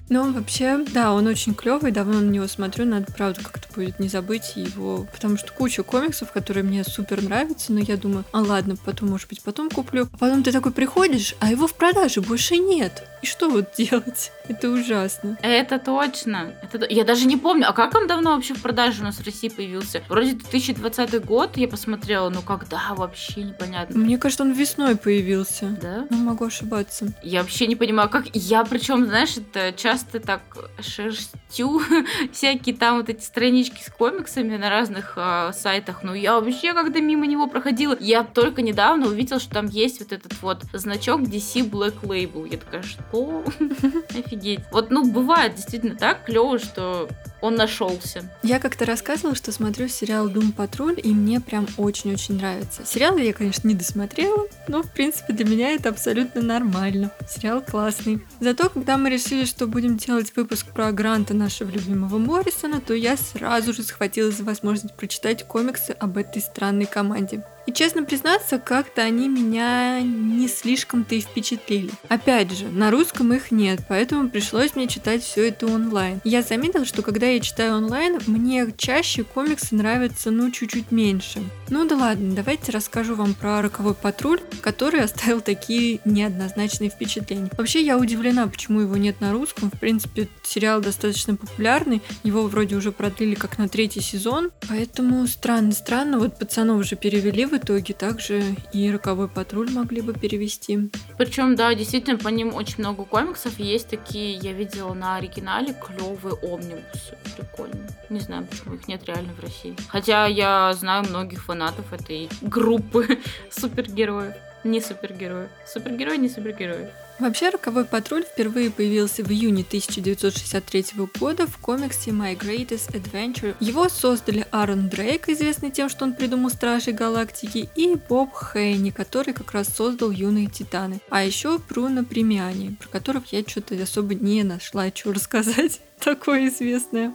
Но 0.08 0.30
вообще, 0.30 0.84
да, 0.92 1.12
он 1.12 1.26
очень 1.26 1.54
клевый, 1.54 1.90
давно 1.90 2.20
на 2.20 2.30
него 2.30 2.46
смотрю, 2.46 2.84
надо, 2.84 3.12
правда, 3.12 3.40
как-то 3.42 3.66
будет 3.74 3.98
не 3.98 4.08
забыть 4.08 4.52
его, 4.54 5.08
потому 5.12 5.36
что 5.36 5.52
куча 5.52 5.82
комиксов, 5.82 6.30
которые 6.30 6.62
мне 6.62 6.84
супер 6.84 7.20
нравятся, 7.20 7.72
но 7.72 7.80
я 7.80 7.96
думаю, 7.96 8.24
а 8.30 8.42
ладно, 8.42 8.76
потом, 8.84 9.10
может 9.10 9.28
быть, 9.28 9.42
потом 9.42 9.70
куплю. 9.70 10.08
А 10.12 10.18
потом 10.18 10.44
ты 10.44 10.52
такой 10.52 10.70
приходишь, 10.70 11.34
а 11.40 11.50
его 11.50 11.66
в 11.66 11.74
продаже 11.74 12.20
больше 12.20 12.58
нет. 12.58 13.02
И 13.22 13.26
что 13.26 13.50
вот 13.50 13.72
делать? 13.76 14.30
Это 14.48 14.70
ужасно. 14.70 15.36
Это 15.42 15.78
точно. 15.80 16.52
Это... 16.62 16.78
то- 16.78 16.86
Я 16.88 17.04
даже 17.04 17.26
не 17.26 17.36
помню, 17.36 17.68
а 17.68 17.72
как 17.72 17.94
он 17.96 18.06
давно 18.06 18.34
вообще 18.36 18.54
в 18.54 18.62
продаже 18.62 19.00
у 19.00 19.04
нас 19.04 19.16
в 19.16 19.22
России 19.32 19.48
появился? 19.48 20.02
Вроде 20.08 20.34
2020 20.34 21.24
год 21.24 21.56
я 21.56 21.66
посмотрела, 21.66 22.28
ну 22.28 22.42
когда 22.42 22.94
вообще 22.94 23.42
непонятно. 23.42 23.98
Мне 23.98 24.18
кажется, 24.18 24.44
он 24.44 24.52
весной 24.52 24.96
появился. 24.96 25.76
Да? 25.80 26.06
Ну, 26.10 26.18
могу 26.18 26.44
ошибаться. 26.44 27.12
Я 27.22 27.40
вообще 27.40 27.66
не 27.66 27.76
понимаю, 27.76 28.08
как... 28.08 28.26
Я 28.34 28.64
причем, 28.64 29.06
знаешь, 29.06 29.36
это 29.36 29.72
часто 29.72 30.20
так 30.20 30.42
шерстю 30.80 31.80
всякие 32.32 32.76
там 32.76 32.98
вот 32.98 33.08
эти 33.08 33.22
странички 33.22 33.82
с 33.82 33.90
комиксами 33.90 34.56
на 34.56 34.68
разных 34.68 35.14
а, 35.16 35.52
сайтах. 35.52 36.02
Ну, 36.02 36.14
я 36.14 36.38
вообще 36.38 36.74
когда 36.74 37.00
мимо 37.00 37.26
него 37.26 37.46
проходила, 37.46 37.96
я 37.98 38.24
только 38.24 38.62
недавно 38.62 39.06
увидела, 39.06 39.40
что 39.40 39.50
там 39.50 39.66
есть 39.66 40.00
вот 40.00 40.12
этот 40.12 40.40
вот 40.42 40.64
значок 40.72 41.22
DC 41.22 41.70
Black 41.70 42.02
Label. 42.02 42.48
Я 42.50 42.58
такая, 42.58 42.82
что? 42.82 43.44
Офигеть. 44.10 44.60
Вот, 44.70 44.90
ну, 44.90 45.10
бывает 45.10 45.54
действительно 45.54 45.96
так 45.96 46.24
клево, 46.24 46.58
что 46.58 47.08
он 47.42 47.56
нашелся. 47.56 48.24
Я 48.42 48.58
как-то 48.58 48.86
рассказывала, 48.86 49.34
что 49.34 49.52
смотрю 49.52 49.88
сериал 49.88 50.28
«Дум 50.28 50.52
Патруль», 50.52 50.98
и 51.02 51.12
мне 51.12 51.40
прям 51.40 51.66
очень-очень 51.76 52.36
нравится. 52.36 52.86
Сериал 52.86 53.18
я, 53.18 53.32
конечно, 53.32 53.68
не 53.68 53.74
досмотрела, 53.74 54.46
но, 54.68 54.82
в 54.82 54.90
принципе, 54.90 55.32
для 55.34 55.44
меня 55.44 55.72
это 55.72 55.90
абсолютно 55.90 56.40
нормально. 56.40 57.10
Сериал 57.28 57.60
классный. 57.60 58.24
Зато, 58.40 58.70
когда 58.70 58.96
мы 58.96 59.10
решили, 59.10 59.44
что 59.44 59.66
будем 59.66 59.96
делать 59.96 60.32
выпуск 60.36 60.66
про 60.68 60.92
Гранта 60.92 61.34
нашего 61.34 61.70
любимого 61.70 62.16
Моррисона, 62.18 62.80
то 62.80 62.94
я 62.94 63.16
сразу 63.16 63.72
же 63.72 63.82
схватилась 63.82 64.36
за 64.36 64.44
возможность 64.44 64.94
прочитать 64.94 65.44
комиксы 65.46 65.90
об 65.90 66.16
этой 66.16 66.40
странной 66.40 66.86
команде. 66.86 67.42
И 67.66 67.72
честно 67.72 68.02
признаться, 68.02 68.58
как-то 68.58 69.02
они 69.02 69.28
меня 69.28 70.00
не 70.00 70.48
слишком-то 70.48 71.14
и 71.14 71.20
впечатлили. 71.20 71.90
Опять 72.08 72.52
же, 72.52 72.68
на 72.68 72.90
русском 72.90 73.32
их 73.32 73.50
нет, 73.50 73.80
поэтому 73.88 74.28
пришлось 74.28 74.74
мне 74.74 74.88
читать 74.88 75.22
все 75.22 75.48
это 75.48 75.66
онлайн. 75.66 76.20
Я 76.24 76.42
заметила, 76.42 76.84
что 76.84 77.02
когда 77.02 77.26
я 77.26 77.40
читаю 77.40 77.76
онлайн, 77.76 78.18
мне 78.26 78.66
чаще 78.76 79.24
комиксы 79.24 79.74
нравятся, 79.74 80.30
ну, 80.30 80.50
чуть-чуть 80.50 80.90
меньше. 80.90 81.42
Ну 81.68 81.86
да 81.86 81.96
ладно, 81.96 82.34
давайте 82.34 82.72
расскажу 82.72 83.14
вам 83.14 83.34
про 83.34 83.62
«Роковой 83.62 83.94
патруль», 83.94 84.40
который 84.60 85.00
оставил 85.00 85.40
такие 85.40 86.00
неоднозначные 86.04 86.90
впечатления. 86.90 87.50
Вообще, 87.56 87.80
я 87.80 87.96
удивлена, 87.96 88.46
почему 88.46 88.80
его 88.80 88.96
нет 88.96 89.20
на 89.20 89.32
русском. 89.32 89.70
В 89.70 89.78
принципе, 89.78 90.28
сериал 90.42 90.80
достаточно 90.80 91.36
популярный, 91.36 92.02
его 92.24 92.42
вроде 92.48 92.76
уже 92.76 92.92
продлили 92.92 93.34
как 93.34 93.58
на 93.58 93.68
третий 93.68 94.00
сезон, 94.00 94.50
поэтому 94.68 95.26
странно-странно, 95.26 96.18
вот 96.18 96.38
пацанов 96.38 96.80
уже 96.80 96.96
перевели 96.96 97.46
в 97.52 97.56
итоге, 97.56 97.92
также 97.92 98.42
и 98.72 98.90
«Роковой 98.90 99.28
патруль» 99.28 99.70
могли 99.70 100.00
бы 100.00 100.14
перевести. 100.14 100.90
Причем, 101.18 101.54
да, 101.54 101.74
действительно, 101.74 102.18
по 102.18 102.28
ним 102.28 102.54
очень 102.54 102.76
много 102.78 103.04
комиксов. 103.04 103.58
Есть 103.58 103.88
такие, 103.88 104.36
я 104.36 104.52
видела 104.52 104.94
на 104.94 105.16
оригинале, 105.16 105.74
клевые 105.74 106.34
омнибусы. 106.34 107.16
Прикольно. 107.36 107.86
Не 108.08 108.20
знаю, 108.20 108.46
почему 108.46 108.74
их 108.74 108.88
нет 108.88 109.04
реально 109.04 109.34
в 109.34 109.40
России. 109.40 109.76
Хотя 109.88 110.26
я 110.26 110.72
знаю 110.72 111.04
многих 111.04 111.44
фанатов 111.44 111.92
этой 111.92 112.30
группы 112.40 113.18
супергероев. 113.50 114.34
Не 114.64 114.80
супергероев. 114.80 115.50
Супергерои, 115.66 116.16
не 116.16 116.28
супергерои. 116.28 116.88
Вообще, 117.18 117.50
«Роковой 117.50 117.84
патруль» 117.84 118.24
впервые 118.24 118.70
появился 118.70 119.22
в 119.22 119.30
июне 119.30 119.62
1963 119.62 120.86
года 121.18 121.46
в 121.46 121.58
комиксе 121.58 122.10
My 122.10 122.36
Greatest 122.36 122.92
Adventure. 122.92 123.54
Его 123.60 123.88
создали 123.88 124.46
Аарон 124.50 124.88
Дрейк, 124.88 125.28
известный 125.28 125.70
тем, 125.70 125.88
что 125.88 126.04
он 126.04 126.14
придумал 126.14 126.50
Стражей 126.50 126.92
Галактики, 126.92 127.68
и 127.76 127.94
Боб 128.08 128.30
Хейни, 128.34 128.90
который 128.90 129.34
как 129.34 129.52
раз 129.52 129.68
создал 129.68 130.10
Юные 130.10 130.48
Титаны. 130.48 131.00
А 131.10 131.22
еще 131.24 131.58
Бруно 131.58 132.04
Премиани, 132.04 132.76
про 132.80 132.88
которых 132.88 133.32
я 133.32 133.42
что-то 133.46 133.80
особо 133.80 134.14
не 134.14 134.42
нашла, 134.42 134.90
что 134.94 135.12
рассказать. 135.12 135.80
Такое 136.00 136.48
известное. 136.48 137.12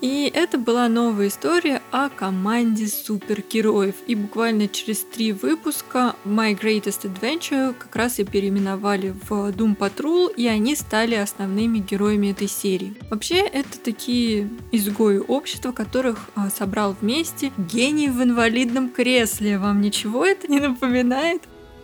И 0.00 0.32
это 0.34 0.56
была 0.56 0.88
новая 0.88 1.28
история 1.28 1.82
о 1.90 2.08
команде 2.08 2.86
супергероев. 2.86 3.96
И 4.06 4.14
буквально 4.14 4.66
через 4.66 5.00
три 5.00 5.32
выпуска 5.32 6.16
My 6.24 6.58
Greatest 6.58 7.02
Adventure 7.02 7.74
как 7.78 7.94
раз 7.96 8.18
и 8.18 8.24
переименовали 8.24 9.10
в 9.10 9.50
Doom 9.50 9.76
Patrol, 9.76 10.34
и 10.34 10.46
они 10.46 10.74
стали 10.74 11.16
основными 11.16 11.78
героями 11.80 12.28
этой 12.28 12.48
серии. 12.48 12.94
Вообще, 13.10 13.40
это 13.40 13.78
такие 13.78 14.48
изгои 14.72 15.18
общества, 15.18 15.72
которых 15.72 16.30
а, 16.34 16.48
собрал 16.48 16.96
вместе 16.98 17.52
гений 17.58 18.08
в 18.08 18.22
инвалидном 18.22 18.90
кресле. 18.90 19.58
Вам 19.58 19.82
ничего 19.82 20.24
это 20.24 20.48
не 20.48 20.60
напоминает? 20.60 21.42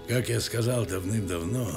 Как 0.09 0.31
я 0.31 0.41
сказал 0.41 0.87
давным-давно, 0.87 1.69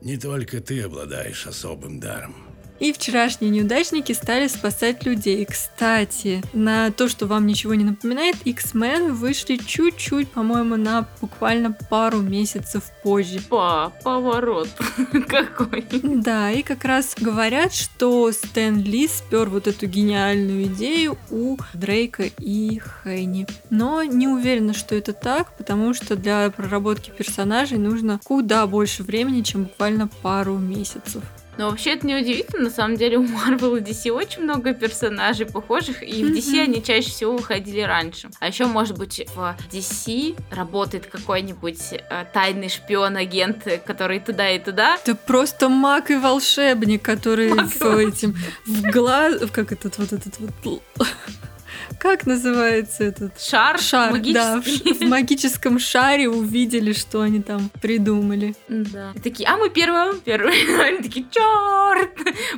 не 0.00 0.16
только 0.16 0.60
ты 0.60 0.80
обладаешь 0.82 1.46
особым 1.46 2.00
даром. 2.00 2.49
И 2.80 2.94
вчерашние 2.94 3.50
неудачники 3.50 4.12
стали 4.12 4.48
спасать 4.48 5.04
людей. 5.04 5.44
Кстати, 5.44 6.42
на 6.54 6.90
то, 6.90 7.08
что 7.08 7.26
вам 7.26 7.46
ничего 7.46 7.74
не 7.74 7.84
напоминает, 7.84 8.36
X-Men 8.46 9.12
вышли 9.12 9.56
чуть-чуть, 9.56 10.30
по-моему, 10.30 10.76
на 10.76 11.06
буквально 11.20 11.76
пару 11.90 12.20
месяцев 12.20 12.84
позже. 13.02 13.40
Па, 13.50 13.92
поворот 14.02 14.68
какой. 15.28 15.84
Да, 16.02 16.50
и 16.50 16.62
как 16.62 16.84
раз 16.84 17.14
говорят, 17.20 17.74
что 17.74 18.32
Стэн 18.32 18.82
Ли 18.82 19.06
спер 19.08 19.50
вот 19.50 19.66
эту 19.66 19.86
гениальную 19.86 20.64
идею 20.64 21.18
у 21.30 21.58
Дрейка 21.74 22.30
и 22.38 22.80
Хейни. 23.04 23.46
Но 23.68 24.02
не 24.02 24.26
уверена, 24.26 24.72
что 24.72 24.94
это 24.94 25.12
так, 25.12 25.54
потому 25.58 25.92
что 25.92 26.16
для 26.16 26.50
проработки 26.50 27.10
персонажей 27.10 27.76
нужно 27.76 28.18
куда 28.24 28.66
больше 28.66 29.02
времени, 29.02 29.42
чем 29.42 29.64
буквально 29.64 30.08
пару 30.22 30.56
месяцев. 30.56 31.22
Но 31.58 31.68
вообще 31.68 31.90
это 31.94 32.06
не 32.06 32.14
удивительно, 32.14 32.64
на 32.64 32.70
самом 32.70 32.96
деле 32.96 33.18
у 33.18 33.24
Marvel 33.24 33.78
и 33.78 33.82
DC 33.82 34.10
очень 34.10 34.42
много 34.42 34.72
персонажей 34.72 35.46
похожих, 35.46 36.02
и 36.02 36.24
в 36.24 36.30
DC 36.32 36.52
Мгм. 36.52 36.60
они 36.60 36.82
чаще 36.82 37.10
всего 37.10 37.36
выходили 37.36 37.80
раньше. 37.80 38.30
А 38.40 38.48
еще, 38.48 38.66
может 38.66 38.96
быть, 38.96 39.26
в 39.34 39.56
DC 39.70 40.36
работает 40.50 41.06
какой-нибудь 41.06 41.92
э, 41.92 42.24
тайный 42.32 42.68
шпион, 42.68 43.16
агент, 43.16 43.66
э, 43.66 43.78
который 43.78 44.20
туда 44.20 44.50
и 44.50 44.58
туда. 44.58 44.96
Это 44.96 45.14
просто 45.14 45.68
маг 45.68 46.10
и 46.10 46.16
волшебник, 46.16 47.02
который 47.02 47.52
Маг 47.52 47.72
с 47.72 47.82
этим 47.82 48.36
в 48.66 48.90
глаз... 48.90 49.42
Как 49.52 49.72
этот 49.72 49.98
вот 49.98 50.12
этот 50.12 50.38
вот... 50.38 50.82
Как 51.98 52.26
называется 52.26 53.04
этот? 53.04 53.40
Шар, 53.40 53.78
Шар, 53.78 54.18
да, 54.32 54.60
в, 54.60 54.64
в 54.64 55.00
магическом 55.02 55.78
шаре 55.78 56.28
увидели, 56.28 56.92
что 56.92 57.20
они 57.22 57.42
там 57.42 57.70
придумали. 57.80 58.54
Да. 58.68 59.12
И 59.14 59.18
такие, 59.20 59.48
а 59.48 59.56
мы 59.56 59.70
первые, 59.70 60.14
первые. 60.24 60.80
Они 60.80 60.98
такие, 60.98 61.26
черт! 61.30 62.10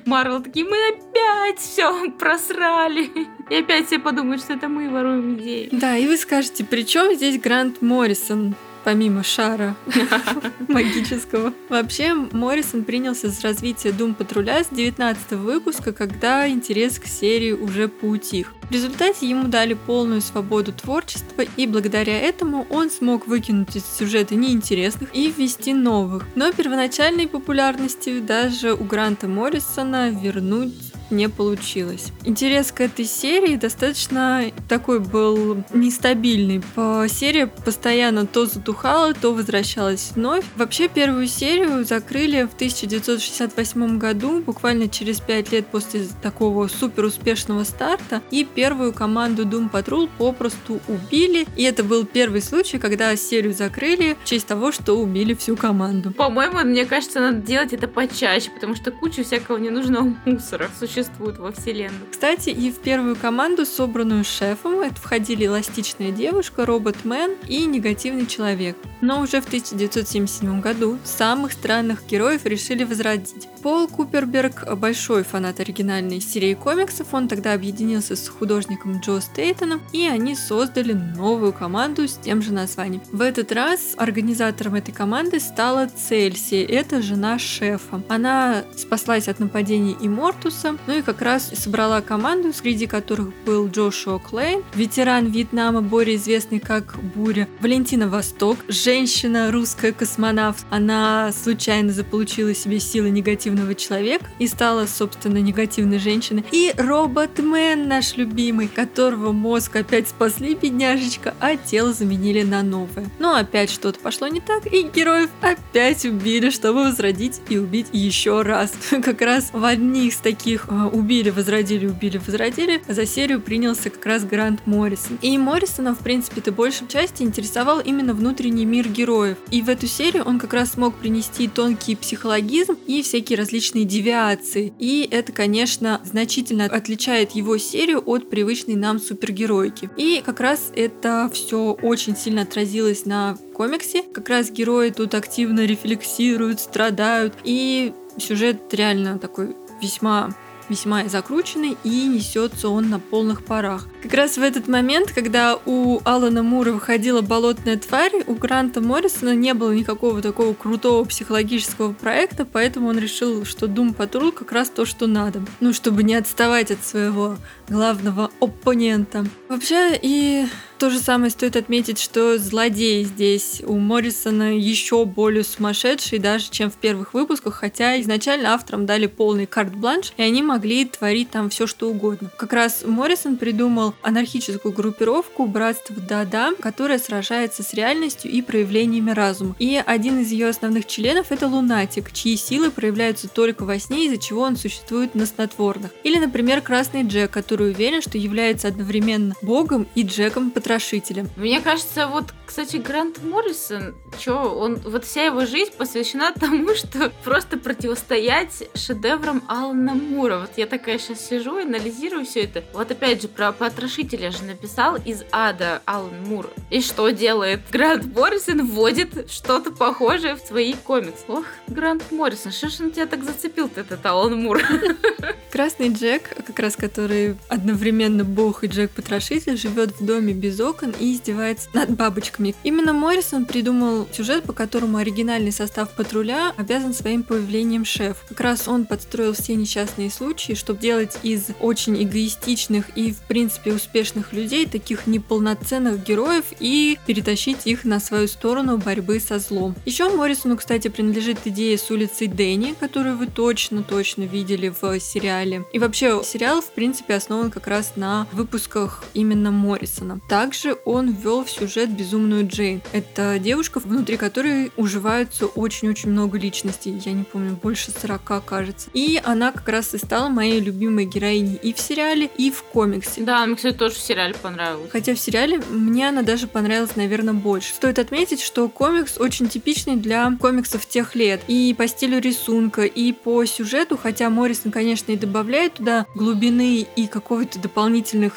Марвел 0.04 0.42
такие, 0.42 0.64
мы 0.64 0.76
опять 0.88 1.58
все 1.58 2.10
просрали. 2.10 3.10
И 3.50 3.54
опять 3.54 3.86
все 3.86 3.98
подумают, 3.98 4.42
что 4.42 4.54
это 4.54 4.68
мы 4.68 4.88
воруем 4.88 5.36
идеи. 5.38 5.68
Да, 5.72 5.96
и 5.96 6.06
вы 6.06 6.16
скажете, 6.16 6.64
при 6.64 6.86
чем 6.86 7.14
здесь 7.14 7.40
Грант 7.40 7.82
Моррисон? 7.82 8.54
Помимо 8.84 9.22
шара 9.22 9.76
магического. 10.68 11.52
Вообще, 11.68 12.14
Моррисон 12.14 12.84
принялся 12.84 13.28
за 13.28 13.42
развитие 13.42 13.92
Дум 13.92 14.14
Патруля 14.14 14.64
с 14.64 14.68
19 14.68 15.32
выпуска, 15.32 15.92
когда 15.92 16.48
интерес 16.48 16.98
к 16.98 17.06
серии 17.06 17.52
уже 17.52 17.88
поутих. 17.88 18.52
В 18.68 18.72
результате 18.72 19.28
ему 19.28 19.48
дали 19.48 19.74
полную 19.74 20.20
свободу 20.20 20.72
творчества, 20.72 21.42
и 21.56 21.66
благодаря 21.66 22.18
этому 22.18 22.66
он 22.70 22.90
смог 22.90 23.26
выкинуть 23.26 23.76
из 23.76 23.84
сюжета 23.84 24.34
неинтересных 24.34 25.14
и 25.14 25.30
ввести 25.30 25.74
новых. 25.74 26.26
Но 26.34 26.52
первоначальной 26.52 27.28
популярности 27.28 28.20
даже 28.20 28.72
у 28.72 28.84
Гранта 28.84 29.28
Моррисона 29.28 30.10
вернуть 30.10 30.91
не 31.12 31.28
получилось. 31.28 32.06
Интерес 32.24 32.72
к 32.72 32.80
этой 32.80 33.04
серии 33.04 33.56
достаточно 33.56 34.44
такой 34.68 34.98
был 34.98 35.62
нестабильный. 35.72 36.62
По 36.74 37.06
серия 37.08 37.46
постоянно 37.46 38.26
то 38.26 38.46
затухала, 38.46 39.14
то 39.14 39.32
возвращалась 39.32 40.12
вновь. 40.14 40.44
Вообще 40.56 40.88
первую 40.88 41.28
серию 41.28 41.84
закрыли 41.84 42.44
в 42.44 42.54
1968 42.54 43.98
году, 43.98 44.40
буквально 44.40 44.88
через 44.88 45.20
5 45.20 45.52
лет 45.52 45.66
после 45.66 46.06
такого 46.22 46.68
супер 46.68 47.04
успешного 47.04 47.64
старта. 47.64 48.22
И 48.30 48.44
первую 48.44 48.92
команду 48.92 49.44
Doom 49.44 49.70
Patrol 49.70 50.08
попросту 50.18 50.80
убили. 50.88 51.46
И 51.56 51.62
это 51.64 51.84
был 51.84 52.06
первый 52.06 52.40
случай, 52.40 52.78
когда 52.78 53.14
серию 53.16 53.52
закрыли 53.52 54.16
в 54.22 54.26
честь 54.26 54.46
того, 54.46 54.72
что 54.72 54.94
убили 54.94 55.34
всю 55.34 55.56
команду. 55.56 56.12
По-моему, 56.12 56.60
мне 56.60 56.86
кажется, 56.86 57.20
надо 57.20 57.38
делать 57.38 57.72
это 57.72 57.86
почаще, 57.86 58.50
потому 58.50 58.74
что 58.74 58.90
куча 58.90 59.22
всякого 59.22 59.58
ненужного 59.58 60.16
мусора 60.24 60.70
существует 60.78 61.01
во 61.18 61.52
вселенной. 61.52 62.06
Кстати, 62.10 62.50
и 62.50 62.70
в 62.70 62.78
первую 62.78 63.16
команду, 63.16 63.64
собранную 63.66 64.24
шефом, 64.24 64.80
это 64.80 64.96
входили 64.96 65.46
эластичная 65.46 66.12
девушка, 66.12 66.66
робот-мен 66.66 67.36
и 67.48 67.64
негативный 67.66 68.26
человек. 68.26 68.76
Но 69.00 69.20
уже 69.20 69.40
в 69.40 69.46
1977 69.46 70.60
году 70.60 70.98
самых 71.04 71.52
странных 71.52 72.06
героев 72.06 72.44
решили 72.44 72.84
возродить. 72.84 73.48
Пол 73.62 73.86
Куперберг 73.86 74.74
большой 74.76 75.22
фанат 75.22 75.60
оригинальной 75.60 76.20
серии 76.20 76.54
комиксов, 76.54 77.14
он 77.14 77.28
тогда 77.28 77.52
объединился 77.52 78.16
с 78.16 78.28
художником 78.28 78.98
Джо 79.00 79.20
Стейтоном, 79.20 79.80
и 79.92 80.06
они 80.06 80.34
создали 80.34 80.92
новую 80.92 81.52
команду 81.52 82.08
с 82.08 82.14
тем 82.16 82.42
же 82.42 82.52
названием. 82.52 83.02
В 83.12 83.20
этот 83.20 83.52
раз 83.52 83.94
организатором 83.96 84.74
этой 84.74 84.92
команды 84.92 85.38
стала 85.40 85.86
Цельси, 85.86 86.62
это 86.62 87.02
жена 87.02 87.38
шефа. 87.38 88.02
Она 88.08 88.64
спаслась 88.76 89.28
от 89.28 89.38
нападений 89.38 89.96
Иммортуса, 90.00 90.76
ну 90.86 90.98
и 90.98 91.02
как 91.02 91.22
раз 91.22 91.50
собрала 91.54 92.00
команду, 92.00 92.52
среди 92.52 92.86
которых 92.86 93.32
был 93.44 93.68
Джошуа 93.68 94.18
Клейн, 94.18 94.62
ветеран 94.74 95.26
Вьетнама, 95.26 95.82
более 95.82 96.16
известный 96.16 96.60
как 96.60 96.96
Буря, 97.14 97.48
Валентина 97.60 98.08
Восток, 98.08 98.58
женщина, 98.68 99.50
русская 99.50 99.92
космонавт. 99.92 100.64
Она 100.70 101.32
случайно 101.32 101.92
заполучила 101.92 102.54
себе 102.54 102.80
силы 102.80 103.10
негативного 103.10 103.74
человека 103.74 104.26
и 104.38 104.46
стала, 104.46 104.86
собственно, 104.86 105.38
негативной 105.38 105.98
женщиной. 105.98 106.44
И 106.52 106.72
Роботмен 106.76 107.88
наш 107.88 108.16
любимый, 108.16 108.68
которого 108.68 109.32
мозг 109.32 109.76
опять 109.76 110.08
спасли, 110.08 110.54
бедняжечка, 110.54 111.34
а 111.40 111.56
тело 111.56 111.92
заменили 111.92 112.42
на 112.42 112.62
новое. 112.62 113.10
Но 113.18 113.36
опять 113.36 113.70
что-то 113.70 114.00
пошло 114.00 114.28
не 114.28 114.40
так, 114.40 114.66
и 114.66 114.82
героев 114.82 115.30
опять 115.40 116.04
убили, 116.04 116.50
чтобы 116.50 116.84
возродить 116.84 117.40
и 117.48 117.58
убить 117.58 117.88
еще 117.92 118.42
раз. 118.42 118.72
Как 118.90 119.20
раз 119.20 119.50
в 119.52 119.64
одних 119.64 120.12
из 120.12 120.16
таких 120.18 120.68
убили, 120.92 121.30
возродили, 121.30 121.86
убили, 121.86 122.18
возродили, 122.18 122.82
за 122.88 123.06
серию 123.06 123.40
принялся 123.40 123.90
как 123.90 124.04
раз 124.06 124.24
Грант 124.24 124.66
Моррисон. 124.66 125.18
И 125.22 125.36
Моррисона, 125.38 125.94
в 125.94 125.98
принципе-то, 125.98 126.52
большей 126.52 126.88
части 126.88 127.22
интересовал 127.22 127.80
именно 127.80 128.14
внутренний 128.14 128.64
мир 128.64 128.88
героев. 128.88 129.38
И 129.50 129.62
в 129.62 129.68
эту 129.68 129.86
серию 129.86 130.24
он 130.24 130.38
как 130.38 130.52
раз 130.52 130.72
смог 130.72 130.94
принести 130.94 131.48
тонкий 131.48 131.96
психологизм 131.96 132.76
и 132.86 133.02
всякие 133.02 133.38
различные 133.38 133.84
девиации. 133.84 134.72
И 134.78 135.08
это, 135.10 135.32
конечно, 135.32 136.00
значительно 136.04 136.64
отличает 136.66 137.32
его 137.32 137.58
серию 137.58 138.02
от 138.04 138.30
привычной 138.30 138.76
нам 138.76 138.98
супергероики. 138.98 139.90
И 139.96 140.22
как 140.24 140.40
раз 140.40 140.70
это 140.74 141.30
все 141.32 141.72
очень 141.82 142.16
сильно 142.16 142.42
отразилось 142.42 143.04
на 143.04 143.36
комиксе. 143.54 144.02
Как 144.02 144.28
раз 144.28 144.50
герои 144.50 144.90
тут 144.90 145.14
активно 145.14 145.64
рефлексируют, 145.64 146.60
страдают. 146.60 147.34
И 147.44 147.92
сюжет 148.18 148.62
реально 148.72 149.18
такой 149.18 149.54
весьма 149.80 150.34
весьма 150.68 151.08
закрученный 151.08 151.76
и 151.84 152.06
несется 152.06 152.68
он 152.68 152.90
на 152.90 152.98
полных 152.98 153.44
парах. 153.44 153.86
Как 154.02 154.14
раз 154.14 154.36
в 154.36 154.42
этот 154.42 154.68
момент, 154.68 155.12
когда 155.12 155.58
у 155.64 156.00
Алана 156.04 156.42
Мура 156.42 156.72
выходила 156.72 157.20
«Болотная 157.20 157.76
тварь», 157.76 158.24
у 158.26 158.34
Гранта 158.34 158.80
Моррисона 158.80 159.34
не 159.34 159.54
было 159.54 159.72
никакого 159.72 160.20
такого 160.22 160.54
крутого 160.54 161.04
психологического 161.04 161.92
проекта, 161.92 162.44
поэтому 162.44 162.88
он 162.88 162.98
решил, 162.98 163.44
что 163.44 163.66
Doom 163.66 163.94
Patrol 163.96 164.32
как 164.32 164.52
раз 164.52 164.70
то, 164.70 164.84
что 164.84 165.06
надо. 165.06 165.42
Ну, 165.60 165.72
чтобы 165.72 166.02
не 166.02 166.14
отставать 166.14 166.70
от 166.70 166.84
своего 166.84 167.36
главного 167.72 168.30
оппонента. 168.40 169.24
Вообще, 169.48 169.98
и 170.00 170.46
то 170.82 170.90
же 170.90 170.98
самое 170.98 171.30
стоит 171.30 171.54
отметить, 171.54 172.00
что 172.00 172.38
злодей 172.38 173.04
здесь 173.04 173.62
у 173.64 173.78
Моррисона 173.78 174.58
еще 174.58 175.04
более 175.04 175.44
сумасшедший 175.44 176.18
даже, 176.18 176.50
чем 176.50 176.72
в 176.72 176.74
первых 176.74 177.14
выпусках, 177.14 177.54
хотя 177.54 178.00
изначально 178.00 178.52
авторам 178.52 178.84
дали 178.84 179.06
полный 179.06 179.46
карт-бланш, 179.46 180.12
и 180.16 180.22
они 180.22 180.42
могли 180.42 180.84
творить 180.84 181.30
там 181.30 181.50
все, 181.50 181.68
что 181.68 181.88
угодно. 181.88 182.30
Как 182.36 182.52
раз 182.52 182.82
Моррисон 182.84 183.36
придумал 183.36 183.94
анархическую 184.02 184.74
группировку 184.74 185.46
Братство 185.46 185.94
Дада, 185.94 186.50
которая 186.58 186.98
сражается 186.98 187.62
с 187.62 187.74
реальностью 187.74 188.32
и 188.32 188.42
проявлениями 188.42 189.12
разума. 189.12 189.54
И 189.60 189.80
один 189.86 190.20
из 190.20 190.32
ее 190.32 190.48
основных 190.48 190.86
членов 190.86 191.30
это 191.30 191.46
Лунатик, 191.46 192.12
чьи 192.12 192.36
силы 192.36 192.72
проявляются 192.72 193.28
только 193.28 193.64
во 193.64 193.78
сне, 193.78 194.06
из-за 194.06 194.18
чего 194.18 194.42
он 194.42 194.56
существует 194.56 195.14
на 195.14 195.26
снотворных. 195.26 195.92
Или, 196.02 196.18
например, 196.18 196.60
Красный 196.60 197.04
Джек, 197.04 197.30
который 197.30 197.61
уверен, 197.62 198.02
что 198.02 198.18
является 198.18 198.68
одновременно 198.68 199.34
богом 199.42 199.86
и 199.94 200.02
Джеком-потрошителем 200.02 200.72
потрошителем. 200.72 201.30
Мне 201.36 201.60
кажется, 201.60 202.06
вот, 202.06 202.26
кстати, 202.46 202.76
Грант 202.76 203.22
Моррисон, 203.22 203.94
чё, 204.18 204.54
он, 204.54 204.76
вот 204.76 205.04
вся 205.04 205.24
его 205.24 205.44
жизнь 205.46 205.72
посвящена 205.76 206.32
тому, 206.38 206.74
что 206.74 207.12
просто 207.24 207.56
противостоять 207.58 208.68
шедеврам 208.74 209.42
Алана 209.48 209.94
Мура. 209.94 210.38
Вот 210.38 210.50
я 210.56 210.66
такая 210.66 210.98
сейчас 210.98 211.26
сижу 211.26 211.56
анализирую 211.56 212.24
все 212.24 212.42
это. 212.44 212.64
Вот 212.72 212.90
опять 212.90 213.22
же, 213.22 213.28
про 213.28 213.52
потрошителя 213.52 214.30
же 214.30 214.44
написал 214.44 214.96
из 214.96 215.24
ада 215.30 215.82
Алан 215.84 216.24
Мур. 216.24 216.50
И 216.70 216.80
что 216.80 217.10
делает? 217.10 217.60
Грант 217.70 218.14
Моррисон 218.14 218.66
вводит 218.66 219.30
что-то 219.30 219.72
похожее 219.72 220.36
в 220.36 220.40
свои 220.40 220.74
комиксы. 220.74 221.24
Ох, 221.28 221.44
Грант 221.68 222.10
Моррисон, 222.10 222.52
что 222.52 222.68
ж 222.68 222.80
он 222.80 222.90
тебя 222.90 223.06
так 223.06 223.24
зацепил-то, 223.24 223.80
этот 223.80 224.04
Алан 224.06 224.36
Мур? 224.42 224.62
Красный 225.52 225.88
Джек, 225.88 226.30
как 226.46 226.58
раз 226.58 226.76
который 226.76 227.36
одновременно 227.52 228.24
бог 228.24 228.64
и 228.64 228.66
Джек-потрошитель, 228.66 229.58
живет 229.58 230.00
в 230.00 230.04
доме 230.04 230.32
без 230.32 230.58
окон 230.58 230.94
и 230.98 231.12
издевается 231.12 231.68
над 231.74 231.90
бабочками. 231.90 232.54
Именно 232.64 232.94
Моррисон 232.94 233.44
придумал 233.44 234.08
сюжет, 234.10 234.44
по 234.44 234.54
которому 234.54 234.96
оригинальный 234.96 235.52
состав 235.52 235.90
патруля 235.90 236.54
обязан 236.56 236.94
своим 236.94 237.22
появлением 237.22 237.84
шеф. 237.84 238.24
Как 238.28 238.40
раз 238.40 238.68
он 238.68 238.86
подстроил 238.86 239.34
все 239.34 239.54
несчастные 239.54 240.10
случаи, 240.10 240.54
чтобы 240.54 240.80
делать 240.80 241.18
из 241.22 241.48
очень 241.60 242.02
эгоистичных 242.02 242.96
и, 242.96 243.12
в 243.12 243.18
принципе, 243.18 243.74
успешных 243.74 244.32
людей 244.32 244.66
таких 244.66 245.06
неполноценных 245.06 246.02
героев 246.02 246.44
и 246.58 246.98
перетащить 247.06 247.66
их 247.66 247.84
на 247.84 248.00
свою 248.00 248.28
сторону 248.28 248.78
борьбы 248.78 249.20
со 249.20 249.38
злом. 249.38 249.74
Еще 249.84 250.08
Моррисону, 250.08 250.56
кстати, 250.56 250.88
принадлежит 250.88 251.38
идея 251.44 251.76
с 251.76 251.90
улицы 251.90 252.28
Дэнни, 252.28 252.74
которую 252.80 253.18
вы 253.18 253.26
точно-точно 253.26 254.22
видели 254.22 254.72
в 254.80 254.98
сериале. 255.00 255.66
И 255.74 255.78
вообще, 255.78 256.22
сериал, 256.24 256.62
в 256.62 256.70
принципе, 256.70 257.14
основан 257.14 257.31
как 257.50 257.66
раз 257.66 257.92
на 257.96 258.26
выпусках 258.32 259.04
именно 259.14 259.50
Моррисона. 259.50 260.20
Также 260.28 260.76
он 260.84 261.12
ввел 261.12 261.44
в 261.44 261.50
сюжет 261.50 261.90
безумную 261.90 262.46
Джейн. 262.46 262.82
Это 262.92 263.38
девушка, 263.38 263.80
внутри 263.80 264.16
которой 264.16 264.72
уживаются 264.76 265.46
очень-очень 265.46 266.10
много 266.10 266.38
личностей. 266.38 267.00
Я 267.04 267.12
не 267.12 267.24
помню, 267.24 267.58
больше 267.60 267.90
40, 267.90 268.44
кажется. 268.44 268.90
И 268.92 269.20
она 269.24 269.52
как 269.52 269.68
раз 269.68 269.94
и 269.94 269.98
стала 269.98 270.28
моей 270.28 270.60
любимой 270.60 271.06
героиней 271.06 271.56
и 271.56 271.72
в 271.72 271.78
сериале, 271.78 272.30
и 272.36 272.50
в 272.50 272.62
комиксе. 272.62 273.22
Да, 273.22 273.44
мне, 273.46 273.56
кстати, 273.56 273.76
тоже 273.76 273.94
в 273.94 273.98
сериале 273.98 274.34
понравилось. 274.34 274.90
Хотя 274.90 275.14
в 275.14 275.18
сериале 275.18 275.58
мне 275.70 276.08
она 276.08 276.22
даже 276.22 276.46
понравилась, 276.46 276.96
наверное, 276.96 277.34
больше. 277.34 277.72
Стоит 277.74 277.98
отметить, 277.98 278.40
что 278.40 278.68
комикс 278.68 279.18
очень 279.18 279.48
типичный 279.48 279.96
для 279.96 280.30
комиксов 280.40 280.86
тех 280.86 281.14
лет. 281.14 281.40
И 281.48 281.74
по 281.76 281.86
стилю 281.88 282.20
рисунка, 282.20 282.82
и 282.82 283.12
по 283.12 283.44
сюжету, 283.44 283.96
хотя 283.96 284.30
Моррисон, 284.30 284.72
конечно, 284.72 285.12
и 285.12 285.16
добавляет 285.16 285.74
туда 285.74 286.06
глубины 286.14 286.86
и 286.96 287.06
какого-то 287.22 287.58
дополнительных 287.58 288.34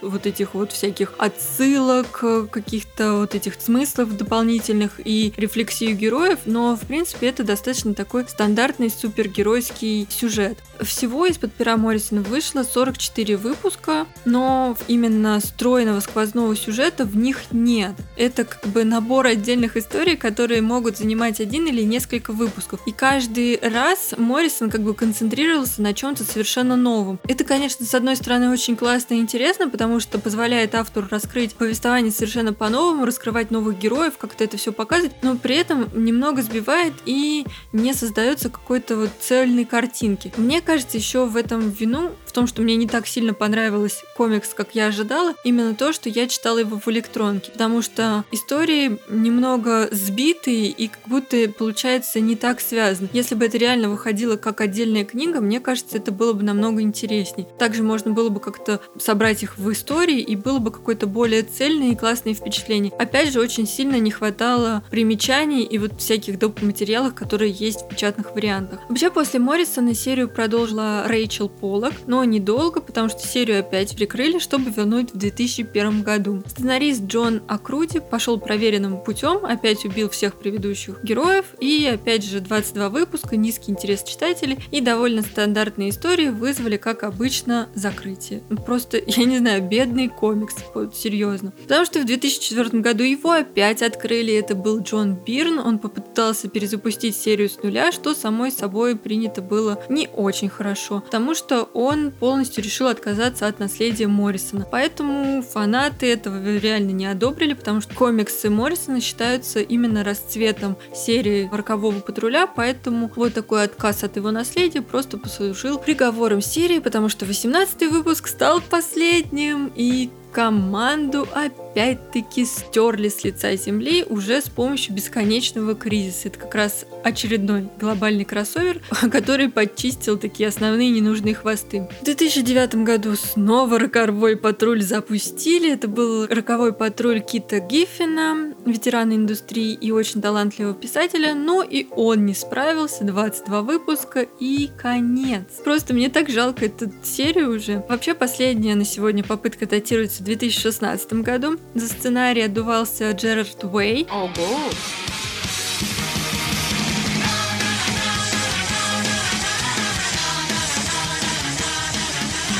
вот 0.00 0.26
этих 0.26 0.54
вот 0.54 0.72
всяких 0.72 1.14
отсылок 1.18 2.20
э, 2.22 2.46
каких-то 2.50 3.18
вот 3.18 3.34
этих 3.34 3.60
смыслов 3.60 4.16
дополнительных 4.16 5.00
и 5.04 5.32
рефлексию 5.36 5.96
героев, 5.96 6.40
но 6.46 6.76
в 6.76 6.80
принципе 6.80 7.28
это 7.28 7.44
достаточно 7.44 7.94
такой 7.94 8.26
стандартный 8.28 8.90
супергеройский 8.90 10.06
сюжет. 10.10 10.58
Всего 10.84 11.26
из-под 11.26 11.52
пера 11.52 11.76
Моррисона 11.76 12.22
вышло 12.22 12.62
44 12.62 13.36
выпуска, 13.36 14.06
но 14.24 14.76
именно 14.88 15.40
стройного 15.40 16.00
сквозного 16.00 16.56
сюжета 16.56 17.04
в 17.04 17.16
них 17.16 17.38
нет. 17.52 17.92
Это 18.16 18.44
как 18.44 18.66
бы 18.70 18.84
набор 18.84 19.26
отдельных 19.26 19.76
историй, 19.76 20.16
которые 20.16 20.60
могут 20.60 20.98
занимать 20.98 21.40
один 21.40 21.66
или 21.66 21.82
несколько 21.82 22.32
выпусков. 22.32 22.80
И 22.86 22.92
каждый 22.92 23.58
раз 23.62 24.14
Моррисон 24.16 24.70
как 24.70 24.82
бы 24.82 24.94
концентрировался 24.94 25.82
на 25.82 25.94
чем-то 25.94 26.24
совершенно 26.24 26.76
новом. 26.76 27.20
Это, 27.28 27.44
конечно, 27.44 27.86
с 27.86 27.94
одной 27.94 28.16
стороны 28.16 28.50
очень 28.50 28.76
классно 28.76 29.14
и 29.14 29.18
интересно, 29.18 29.68
потому 29.68 30.00
что 30.00 30.18
позволяет 30.18 30.74
автору 30.74 31.06
раскрыть 31.10 31.54
повествование 31.54 32.12
совершенно 32.12 32.52
по-новому, 32.52 33.06
раскрывать 33.06 33.50
новых 33.50 33.78
героев, 33.78 34.14
как-то 34.18 34.44
это 34.44 34.56
все 34.56 34.72
показывать, 34.72 35.14
но 35.22 35.36
при 35.36 35.56
этом 35.56 35.88
немного 35.94 36.42
сбивает 36.42 36.94
и 37.06 37.46
не 37.72 37.94
создается 37.94 38.50
какой-то 38.50 38.96
вот 38.96 39.10
цельной 39.20 39.64
картинки. 39.64 40.32
Мне 40.36 40.60
кажется, 40.60 40.71
кажется, 40.72 40.96
еще 40.96 41.26
в 41.26 41.36
этом 41.36 41.68
вину, 41.68 42.12
в 42.24 42.32
том, 42.32 42.46
что 42.46 42.62
мне 42.62 42.76
не 42.76 42.86
так 42.86 43.06
сильно 43.06 43.34
понравилось 43.34 44.04
комикс, 44.16 44.54
как 44.54 44.74
я 44.74 44.86
ожидала, 44.86 45.34
именно 45.44 45.74
то, 45.74 45.92
что 45.92 46.08
я 46.08 46.26
читала 46.26 46.56
его 46.56 46.80
в 46.80 46.88
электронке. 46.88 47.50
Потому 47.50 47.82
что 47.82 48.24
истории 48.30 48.98
немного 49.10 49.90
сбитые 49.90 50.68
и 50.68 50.88
как 50.88 51.02
будто 51.06 51.50
получается 51.50 52.20
не 52.20 52.34
так 52.34 52.62
связаны. 52.62 53.10
Если 53.12 53.34
бы 53.34 53.44
это 53.44 53.58
реально 53.58 53.90
выходило 53.90 54.36
как 54.36 54.62
отдельная 54.62 55.04
книга, 55.04 55.42
мне 55.42 55.60
кажется, 55.60 55.98
это 55.98 56.10
было 56.10 56.32
бы 56.32 56.42
намного 56.42 56.80
интереснее. 56.80 57.46
Также 57.58 57.82
можно 57.82 58.12
было 58.12 58.30
бы 58.30 58.40
как-то 58.40 58.80
собрать 58.98 59.42
их 59.42 59.58
в 59.58 59.70
истории, 59.70 60.20
и 60.20 60.36
было 60.36 60.58
бы 60.58 60.70
какое-то 60.70 61.06
более 61.06 61.42
цельные 61.42 61.92
и 61.92 61.96
классные 61.96 62.34
впечатления. 62.34 62.92
Опять 62.98 63.30
же, 63.30 63.40
очень 63.40 63.66
сильно 63.66 63.96
не 63.96 64.10
хватало 64.10 64.82
примечаний 64.90 65.64
и 65.64 65.76
вот 65.76 66.00
всяких 66.00 66.38
доп. 66.38 66.62
материалов, 66.62 67.14
которые 67.14 67.50
есть 67.50 67.82
в 67.82 67.88
печатных 67.88 68.34
вариантах. 68.34 68.80
Вообще, 68.88 69.10
после 69.10 69.38
Моррисона 69.38 69.94
серию 69.94 70.30
продолжила 70.62 71.08
Рэйчел 71.08 71.48
Поллок, 71.48 71.92
но 72.06 72.22
недолго, 72.22 72.80
потому 72.80 73.08
что 73.08 73.26
серию 73.26 73.58
опять 73.58 73.96
прикрыли, 73.96 74.38
чтобы 74.38 74.70
вернуть 74.70 75.12
в 75.12 75.18
2001 75.18 76.02
году. 76.02 76.44
Сценарист 76.46 77.02
Джон 77.02 77.42
Акруди 77.48 77.98
пошел 77.98 78.38
проверенным 78.38 79.02
путем, 79.02 79.44
опять 79.44 79.84
убил 79.84 80.08
всех 80.08 80.38
предыдущих 80.38 81.02
героев, 81.02 81.46
и 81.58 81.84
опять 81.92 82.24
же 82.24 82.38
22 82.38 82.90
выпуска, 82.90 83.36
низкий 83.36 83.72
интерес 83.72 84.04
читателей 84.04 84.56
и 84.70 84.80
довольно 84.80 85.22
стандартные 85.22 85.90
истории 85.90 86.28
вызвали, 86.28 86.76
как 86.76 87.02
обычно, 87.02 87.68
закрытие. 87.74 88.44
Ну, 88.48 88.56
просто, 88.58 89.00
я 89.06 89.24
не 89.24 89.38
знаю, 89.38 89.62
бедный 89.62 90.08
комикс, 90.08 90.54
вот, 90.74 90.94
серьезно. 90.94 91.52
Потому 91.62 91.84
что 91.86 91.98
в 91.98 92.04
2004 92.04 92.80
году 92.80 93.02
его 93.02 93.32
опять 93.32 93.82
открыли, 93.82 94.32
это 94.32 94.54
был 94.54 94.80
Джон 94.80 95.16
Бирн, 95.26 95.58
он 95.58 95.80
попытался 95.80 96.48
перезапустить 96.48 97.16
серию 97.16 97.50
с 97.50 97.60
нуля, 97.64 97.90
что 97.90 98.14
самой 98.14 98.52
собой 98.52 98.94
принято 98.94 99.42
было 99.42 99.82
не 99.88 100.08
очень 100.14 100.41
хорошо, 100.48 101.00
потому 101.00 101.34
что 101.34 101.62
он 101.74 102.10
полностью 102.10 102.62
решил 102.62 102.88
отказаться 102.88 103.46
от 103.46 103.58
наследия 103.58 104.06
Моррисона. 104.06 104.66
Поэтому 104.70 105.42
фанаты 105.42 106.12
этого 106.12 106.58
реально 106.58 106.90
не 106.90 107.06
одобрили, 107.06 107.54
потому 107.54 107.80
что 107.80 107.94
комиксы 107.94 108.50
Моррисона 108.50 109.00
считаются 109.00 109.60
именно 109.60 110.04
расцветом 110.04 110.76
серии 110.94 111.48
«Рокового 111.52 112.00
патруля», 112.00 112.46
поэтому 112.46 113.10
вот 113.14 113.34
такой 113.34 113.64
отказ 113.64 114.04
от 114.04 114.16
его 114.16 114.30
наследия 114.30 114.82
просто 114.82 115.18
послужил 115.18 115.78
приговором 115.78 116.40
серии, 116.40 116.78
потому 116.78 117.08
что 117.08 117.26
18 117.26 117.90
выпуск 117.90 118.28
стал 118.28 118.60
последним, 118.60 119.72
и 119.74 120.10
команду 120.32 121.28
опять-таки 121.72 122.44
стерли 122.44 123.08
с 123.08 123.24
лица 123.24 123.56
земли 123.56 124.04
уже 124.08 124.40
с 124.42 124.48
помощью 124.48 124.94
бесконечного 124.94 125.74
кризиса. 125.74 126.28
Это 126.28 126.38
как 126.38 126.54
раз 126.54 126.84
очередной 127.02 127.68
глобальный 127.80 128.24
кроссовер, 128.24 128.80
который 129.10 129.48
подчистил 129.48 130.18
такие 130.18 130.48
основные 130.48 130.90
ненужные 130.90 131.34
хвосты. 131.34 131.88
В 132.00 132.04
2009 132.04 132.76
году 132.76 133.16
снова 133.16 133.78
роковой 133.78 134.36
патруль 134.36 134.82
запустили. 134.82 135.72
Это 135.72 135.88
был 135.88 136.26
роковой 136.26 136.72
патруль 136.72 137.20
Кита 137.20 137.58
Гиффина, 137.58 138.54
ветерана 138.66 139.14
индустрии 139.14 139.72
и 139.72 139.90
очень 139.90 140.20
талантливого 140.20 140.74
писателя, 140.74 141.34
но 141.34 141.62
и 141.62 141.86
он 141.90 142.26
не 142.26 142.34
справился. 142.34 143.04
22 143.04 143.62
выпуска 143.62 144.26
и 144.40 144.70
конец. 144.76 145.44
Просто 145.64 145.94
мне 145.94 146.08
так 146.08 146.28
жалко 146.28 146.66
эту 146.66 146.92
серию 147.02 147.56
уже. 147.56 147.84
Вообще 147.88 148.14
последняя 148.14 148.74
на 148.74 148.84
сегодня 148.84 149.24
попытка 149.24 149.66
датируется 149.66 150.22
в 150.22 150.26
2016 150.26 151.12
году. 151.14 151.58
За 151.74 151.88
сценарий 151.88 152.42
отдувался 152.42 153.10
Джерард 153.12 153.64
Уэй. 153.64 154.06
Ого! 154.10 154.58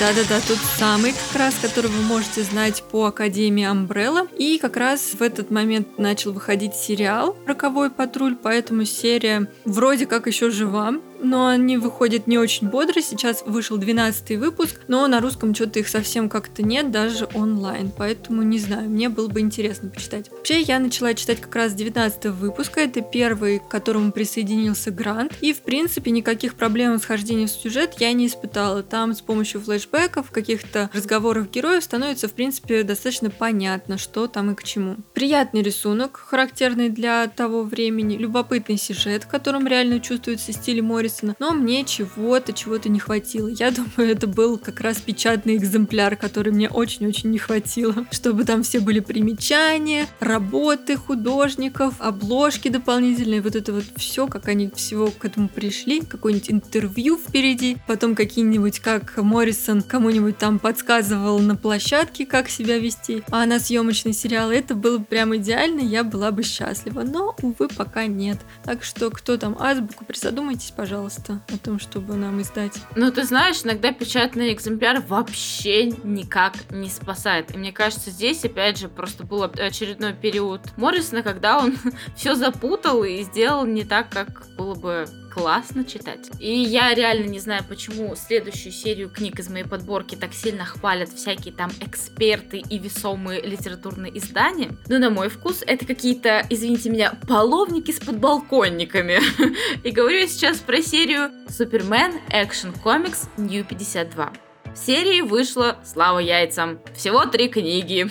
Да-да-да, 0.02 0.40
тот 0.48 0.58
самый, 0.78 1.12
как 1.12 1.38
раз, 1.38 1.54
который 1.62 1.88
вы 1.88 2.02
можете 2.02 2.42
знать 2.42 2.82
по 2.90 3.04
Академии 3.04 3.62
Амбрелла. 3.62 4.26
И 4.36 4.58
как 4.58 4.76
раз 4.76 5.12
в 5.16 5.22
этот 5.22 5.52
момент 5.52 5.96
начал 5.96 6.32
выходить 6.32 6.74
сериал 6.74 7.36
«Роковой 7.46 7.88
патруль», 7.88 8.34
поэтому 8.34 8.84
серия 8.84 9.46
вроде 9.64 10.06
как 10.06 10.26
еще 10.26 10.50
жива 10.50 10.94
но 11.22 11.46
они 11.46 11.78
выходят 11.78 12.26
не 12.26 12.38
очень 12.38 12.68
бодро. 12.68 13.00
Сейчас 13.00 13.42
вышел 13.46 13.76
12 13.76 14.38
выпуск, 14.38 14.80
но 14.88 15.06
на 15.06 15.20
русском 15.20 15.54
что-то 15.54 15.78
их 15.78 15.88
совсем 15.88 16.28
как-то 16.28 16.62
нет, 16.62 16.90
даже 16.90 17.28
онлайн. 17.34 17.90
Поэтому 17.96 18.42
не 18.42 18.58
знаю, 18.58 18.90
мне 18.90 19.08
было 19.08 19.28
бы 19.28 19.40
интересно 19.40 19.88
почитать. 19.88 20.30
Вообще, 20.30 20.60
я 20.60 20.78
начала 20.78 21.14
читать 21.14 21.40
как 21.40 21.54
раз 21.54 21.74
19 21.74 22.26
выпуска. 22.26 22.80
Это 22.80 23.00
первый, 23.00 23.60
к 23.60 23.68
которому 23.68 24.12
присоединился 24.12 24.90
Грант. 24.90 25.32
И, 25.40 25.52
в 25.52 25.62
принципе, 25.62 26.10
никаких 26.10 26.54
проблем 26.54 26.98
с 26.98 27.04
хождением 27.04 27.48
в 27.48 27.52
сюжет 27.52 27.94
я 27.98 28.12
не 28.12 28.26
испытала. 28.26 28.82
Там 28.82 29.14
с 29.14 29.20
помощью 29.20 29.60
флешбеков, 29.60 30.30
каких-то 30.30 30.90
разговоров 30.92 31.50
героев 31.50 31.84
становится, 31.84 32.28
в 32.28 32.32
принципе, 32.32 32.82
достаточно 32.82 33.30
понятно, 33.30 33.98
что 33.98 34.26
там 34.26 34.50
и 34.50 34.54
к 34.54 34.64
чему. 34.64 34.96
Приятный 35.14 35.62
рисунок, 35.62 36.16
характерный 36.16 36.88
для 36.88 37.28
того 37.28 37.62
времени, 37.62 38.16
любопытный 38.16 38.76
сюжет, 38.76 39.24
в 39.24 39.28
котором 39.28 39.66
реально 39.66 40.00
чувствуется 40.00 40.52
стиль 40.52 40.82
Моррис 40.82 41.11
Моррисона, 41.12 41.36
но 41.38 41.52
мне 41.52 41.84
чего-то, 41.84 42.52
чего-то 42.52 42.88
не 42.88 42.98
хватило. 42.98 43.48
Я 43.48 43.70
думаю, 43.70 44.12
это 44.12 44.26
был 44.26 44.58
как 44.58 44.80
раз 44.80 45.00
печатный 45.00 45.56
экземпляр, 45.56 46.16
который 46.16 46.52
мне 46.52 46.68
очень-очень 46.68 47.30
не 47.30 47.38
хватило, 47.38 48.06
чтобы 48.10 48.44
там 48.44 48.62
все 48.62 48.80
были 48.80 49.00
примечания, 49.00 50.06
работы 50.20 50.96
художников, 50.96 51.94
обложки 51.98 52.68
дополнительные, 52.68 53.42
вот 53.42 53.56
это 53.56 53.72
вот 53.72 53.84
все, 53.96 54.26
как 54.26 54.48
они 54.48 54.70
всего 54.74 55.10
к 55.10 55.24
этому 55.24 55.48
пришли, 55.48 56.00
какое-нибудь 56.00 56.50
интервью 56.50 57.18
впереди, 57.18 57.76
потом 57.86 58.14
какие-нибудь, 58.14 58.80
как 58.80 59.16
Моррисон 59.16 59.82
кому-нибудь 59.82 60.38
там 60.38 60.58
подсказывал 60.58 61.38
на 61.40 61.56
площадке, 61.56 62.26
как 62.26 62.48
себя 62.48 62.78
вести, 62.78 63.22
а 63.30 63.46
на 63.46 63.58
съемочный 63.58 64.12
сериал. 64.12 64.50
Это 64.50 64.74
было 64.74 64.98
прям 64.98 65.36
идеально, 65.36 65.80
я 65.80 66.04
была 66.04 66.30
бы 66.30 66.42
счастлива, 66.42 67.02
но, 67.02 67.34
увы, 67.42 67.68
пока 67.68 68.06
нет. 68.06 68.38
Так 68.64 68.84
что, 68.84 69.10
кто 69.10 69.36
там 69.36 69.56
азбуку, 69.58 70.04
присодумайтесь, 70.04 70.72
пожалуйста 70.74 71.01
пожалуйста, 71.02 71.40
о 71.52 71.58
том, 71.58 71.80
чтобы 71.80 72.14
нам 72.14 72.40
издать. 72.40 72.74
Ну, 72.94 73.10
ты 73.10 73.24
знаешь, 73.24 73.64
иногда 73.64 73.92
печатный 73.92 74.52
экземпляр 74.52 75.00
вообще 75.00 75.86
никак 75.86 76.54
не 76.70 76.88
спасает. 76.88 77.52
И 77.52 77.58
мне 77.58 77.72
кажется, 77.72 78.10
здесь, 78.10 78.44
опять 78.44 78.78
же, 78.78 78.88
просто 78.88 79.24
был 79.24 79.42
очередной 79.42 80.12
период 80.12 80.60
Моррисона, 80.76 81.22
когда 81.22 81.58
он 81.58 81.76
все 82.16 82.34
запутал 82.36 83.02
и 83.02 83.22
сделал 83.22 83.66
не 83.66 83.84
так, 83.84 84.10
как 84.10 84.46
было 84.56 84.74
бы 84.74 85.08
классно 85.32 85.84
читать. 85.84 86.30
И 86.38 86.52
я 86.52 86.92
реально 86.94 87.26
не 87.26 87.38
знаю, 87.38 87.64
почему 87.68 88.14
следующую 88.16 88.72
серию 88.72 89.08
книг 89.08 89.38
из 89.38 89.48
моей 89.48 89.64
подборки 89.64 90.14
так 90.14 90.34
сильно 90.34 90.64
хвалят 90.64 91.08
всякие 91.08 91.54
там 91.54 91.70
эксперты 91.80 92.58
и 92.58 92.78
весомые 92.78 93.40
литературные 93.40 94.16
издания. 94.18 94.76
Но 94.88 94.98
на 94.98 95.10
мой 95.10 95.28
вкус 95.28 95.62
это 95.66 95.86
какие-то, 95.86 96.46
извините 96.50 96.90
меня, 96.90 97.14
половники 97.26 97.92
с 97.92 98.00
подбалконниками. 98.00 99.20
И 99.84 99.90
говорю 99.90 100.18
я 100.18 100.26
сейчас 100.26 100.58
про 100.58 100.82
серию 100.82 101.30
Супермен 101.48 102.12
Action 102.30 102.74
Comics 102.84 103.28
New 103.36 103.64
52. 103.64 104.51
В 104.74 104.78
серии 104.78 105.20
вышло 105.20 105.76
«Слава 105.84 106.18
яйцам». 106.18 106.80
Всего 106.96 107.26
три 107.26 107.48
книги. 107.48 108.08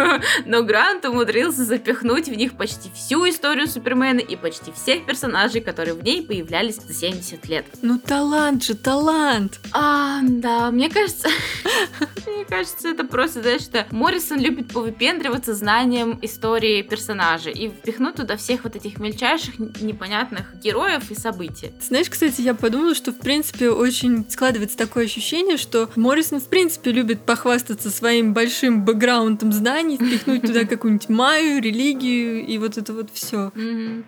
Но 0.46 0.62
Грант 0.62 1.04
умудрился 1.04 1.64
запихнуть 1.64 2.28
в 2.28 2.34
них 2.34 2.56
почти 2.56 2.88
всю 2.94 3.28
историю 3.28 3.66
Супермена 3.66 4.20
и 4.20 4.36
почти 4.36 4.70
всех 4.70 5.06
персонажей, 5.06 5.60
которые 5.60 5.94
в 5.94 6.04
ней 6.04 6.24
появлялись 6.24 6.76
за 6.76 6.94
70 6.94 7.48
лет. 7.48 7.66
Ну 7.82 7.98
талант 7.98 8.62
же, 8.62 8.74
талант! 8.74 9.58
А, 9.72 10.20
да, 10.22 10.70
мне 10.70 10.88
кажется... 10.88 11.28
мне 12.26 12.44
кажется, 12.44 12.88
это 12.88 13.04
просто, 13.04 13.42
знаешь, 13.42 13.62
что 13.62 13.84
Моррисон 13.90 14.38
любит 14.38 14.72
повыпендриваться 14.72 15.52
знанием 15.52 16.18
истории 16.22 16.82
персонажей 16.82 17.52
и 17.52 17.68
впихнуть 17.68 18.14
туда 18.14 18.36
всех 18.36 18.62
вот 18.62 18.76
этих 18.76 18.98
мельчайших 18.98 19.58
непонятных 19.58 20.54
героев 20.60 21.10
и 21.10 21.14
событий. 21.16 21.72
Знаешь, 21.80 22.08
кстати, 22.08 22.40
я 22.40 22.54
подумала, 22.54 22.94
что 22.94 23.10
в 23.10 23.18
принципе 23.18 23.70
очень 23.70 24.24
складывается 24.30 24.78
такое 24.78 25.06
ощущение, 25.06 25.56
что 25.56 25.90
Моррисон, 26.04 26.38
в 26.38 26.48
принципе, 26.48 26.92
любит 26.92 27.22
похвастаться 27.22 27.88
своим 27.88 28.34
большим 28.34 28.84
бэкграундом 28.84 29.52
знаний, 29.52 29.96
впихнуть 29.96 30.42
туда 30.42 30.64
какую-нибудь 30.68 31.08
маю, 31.08 31.62
религию 31.62 32.44
и 32.44 32.58
вот 32.58 32.76
это 32.76 32.92
вот 32.92 33.08
все. 33.10 33.50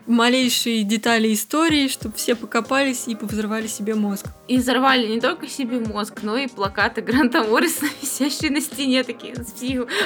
Малейшие 0.06 0.82
детали 0.82 1.32
истории, 1.32 1.88
чтобы 1.88 2.14
все 2.16 2.34
покопались 2.34 3.08
и 3.08 3.14
повзрывали 3.14 3.66
себе 3.66 3.94
мозг. 3.94 4.26
И 4.46 4.58
взорвали 4.58 5.06
не 5.06 5.22
только 5.22 5.48
себе 5.48 5.80
мозг, 5.80 6.20
но 6.22 6.36
и 6.36 6.48
плакаты 6.48 7.00
Гранта 7.00 7.42
Моррисона, 7.44 7.88
висящие 8.02 8.50
на 8.50 8.60
стене, 8.60 9.02
такие 9.02 9.34
с 9.34 9.54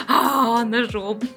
а 0.06 0.64
ножом. 0.64 1.18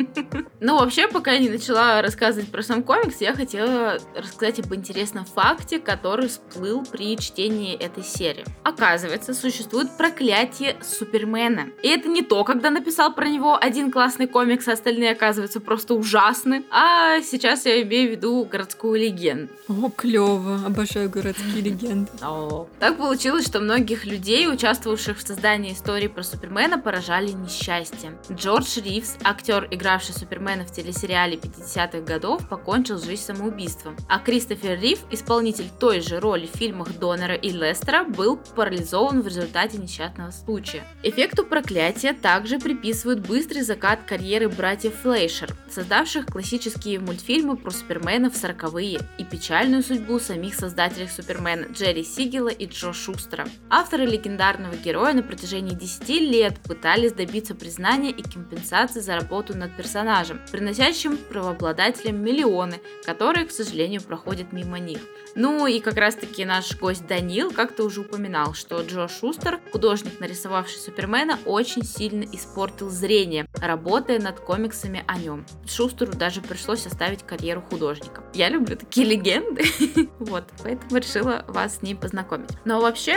Ну, 0.66 0.78
вообще, 0.80 1.10
пока 1.10 1.34
я 1.34 1.40
не 1.40 1.50
начала 1.50 2.02
рассказывать 2.02 2.50
про 2.50 2.64
сам 2.64 2.84
комикс, 2.84 3.20
я 3.20 3.34
хотела 3.34 3.98
рассказать 4.16 4.60
об 4.60 4.74
интересном 4.74 5.26
факте, 5.26 5.78
который 5.78 6.30
всплыл 6.30 6.86
при 6.86 7.18
чтении 7.18 7.76
этой 7.76 8.04
серии. 8.04 8.46
Оказывается, 8.64 9.34
существует 9.34 9.90
проклятие 9.98 10.43
проклятие 10.44 10.76
Супермена. 10.82 11.70
И 11.82 11.88
это 11.88 12.10
не 12.10 12.22
то, 12.22 12.44
когда 12.44 12.70
написал 12.70 13.14
про 13.14 13.28
него 13.28 13.58
один 13.60 13.92
классный 13.92 14.28
комикс, 14.28 14.68
а 14.68 14.74
остальные 14.74 15.12
оказываются 15.12 15.60
просто 15.60 15.94
ужасны. 15.94 16.64
А 16.72 17.22
сейчас 17.22 17.66
я 17.66 17.82
имею 17.82 18.10
в 18.10 18.12
виду 18.12 18.48
городскую 18.50 19.00
легенду. 19.00 19.52
О, 19.68 19.90
клево. 19.90 20.62
Обожаю 20.66 21.10
городские 21.10 21.62
легенды. 21.62 22.12
О. 22.22 22.68
Так 22.80 22.98
получилось, 22.98 23.46
что 23.46 23.60
многих 23.60 24.06
людей, 24.06 24.48
участвовавших 24.52 25.18
в 25.18 25.28
создании 25.28 25.74
истории 25.74 26.08
про 26.08 26.24
Супермена, 26.24 26.78
поражали 26.78 27.32
несчастье. 27.32 28.18
Джордж 28.32 28.80
Ривз, 28.80 29.18
актер, 29.24 29.68
игравший 29.72 30.16
Супермена 30.16 30.66
в 30.66 30.72
телесериале 30.72 31.38
50-х 31.38 32.02
годов, 32.02 32.48
покончил 32.50 33.00
жизнь 33.00 33.24
самоубийством. 33.24 33.96
А 34.10 34.20
Кристофер 34.20 34.80
Рив, 34.80 35.00
исполнитель 35.12 35.70
той 35.80 36.02
же 36.02 36.20
роли 36.20 36.48
в 36.48 36.58
фильмах 36.58 36.90
Донора 37.00 37.36
и 37.36 37.50
Лестера, 37.50 38.04
был 38.04 38.38
парализован 38.56 39.22
в 39.22 39.28
результате 39.28 39.78
несчастного 39.78 40.32
случая. 40.34 40.84
Эффекту 41.04 41.46
проклятия 41.46 42.14
также 42.14 42.60
приписывают 42.60 43.20
быстрый 43.20 43.62
закат 43.62 44.02
карьеры 44.06 44.50
братьев 44.50 44.94
Флейшер, 45.02 45.56
создавших 45.70 46.26
классические 46.26 47.00
мультфильмы 47.00 47.58
про 47.58 47.72
Супермена 47.72 48.30
в 48.30 48.36
40-е 48.36 49.00
и 49.18 49.24
печальную 49.24 49.84
судьбу 49.84 50.20
самих 50.20 50.56
создателей 50.56 51.08
Супермена 51.08 51.68
Джерри 51.72 52.04
Сигела 52.04 52.50
и 52.50 52.66
Джо 52.66 52.94
Шустера. 52.94 53.48
Авторы 53.70 54.06
легендарного 54.06 54.76
героя 54.76 55.14
на 55.14 55.24
протяжении 55.24 55.76
10 55.76 56.10
лет 56.10 56.60
пытались 56.62 57.14
добиться 57.14 57.56
признания 57.56 58.12
и 58.12 58.22
компенсации 58.22 59.00
за 59.00 59.16
работу 59.16 59.58
над 59.58 59.76
персонажем, 59.76 60.42
приносящим 60.52 61.18
правообладателям 61.18 62.24
миллионы, 62.24 62.82
которые, 63.06 63.46
к 63.46 63.52
сожалению, 63.52 64.02
проходят 64.02 64.52
мимо 64.54 64.80
них. 64.80 65.00
Ну 65.36 65.66
и 65.66 65.80
как 65.80 65.98
раз 65.98 66.16
таки 66.16 66.46
наш 66.46 66.78
гость 66.78 67.08
Данил 67.08 67.52
как-то 67.52 67.84
уже 67.84 68.02
упоминал, 68.02 68.54
что 68.54 68.82
Джо 68.82 69.08
Шустер, 69.08 69.60
художник, 69.72 70.20
нарисовавший 70.24 70.80
Супермена, 70.80 71.38
очень 71.46 71.84
сильно 71.84 72.24
испортил 72.24 72.90
зрение, 72.90 73.46
работая 73.62 74.20
над 74.20 74.40
комиксами 74.40 75.04
о 75.06 75.18
нем. 75.18 75.46
Шустеру 75.68 76.14
даже 76.14 76.40
пришлось 76.40 76.88
оставить 76.88 77.24
карьеру 77.24 77.62
художника. 77.62 78.24
Я 78.34 78.48
люблю 78.48 78.78
такие 78.78 79.06
легенды, 79.06 79.64
вот, 80.20 80.46
поэтому 80.64 80.98
решила 80.98 81.44
вас 81.48 81.78
с 81.78 81.82
ним 81.82 81.98
познакомить. 81.98 82.50
Но 82.64 82.80
вообще, 82.80 83.16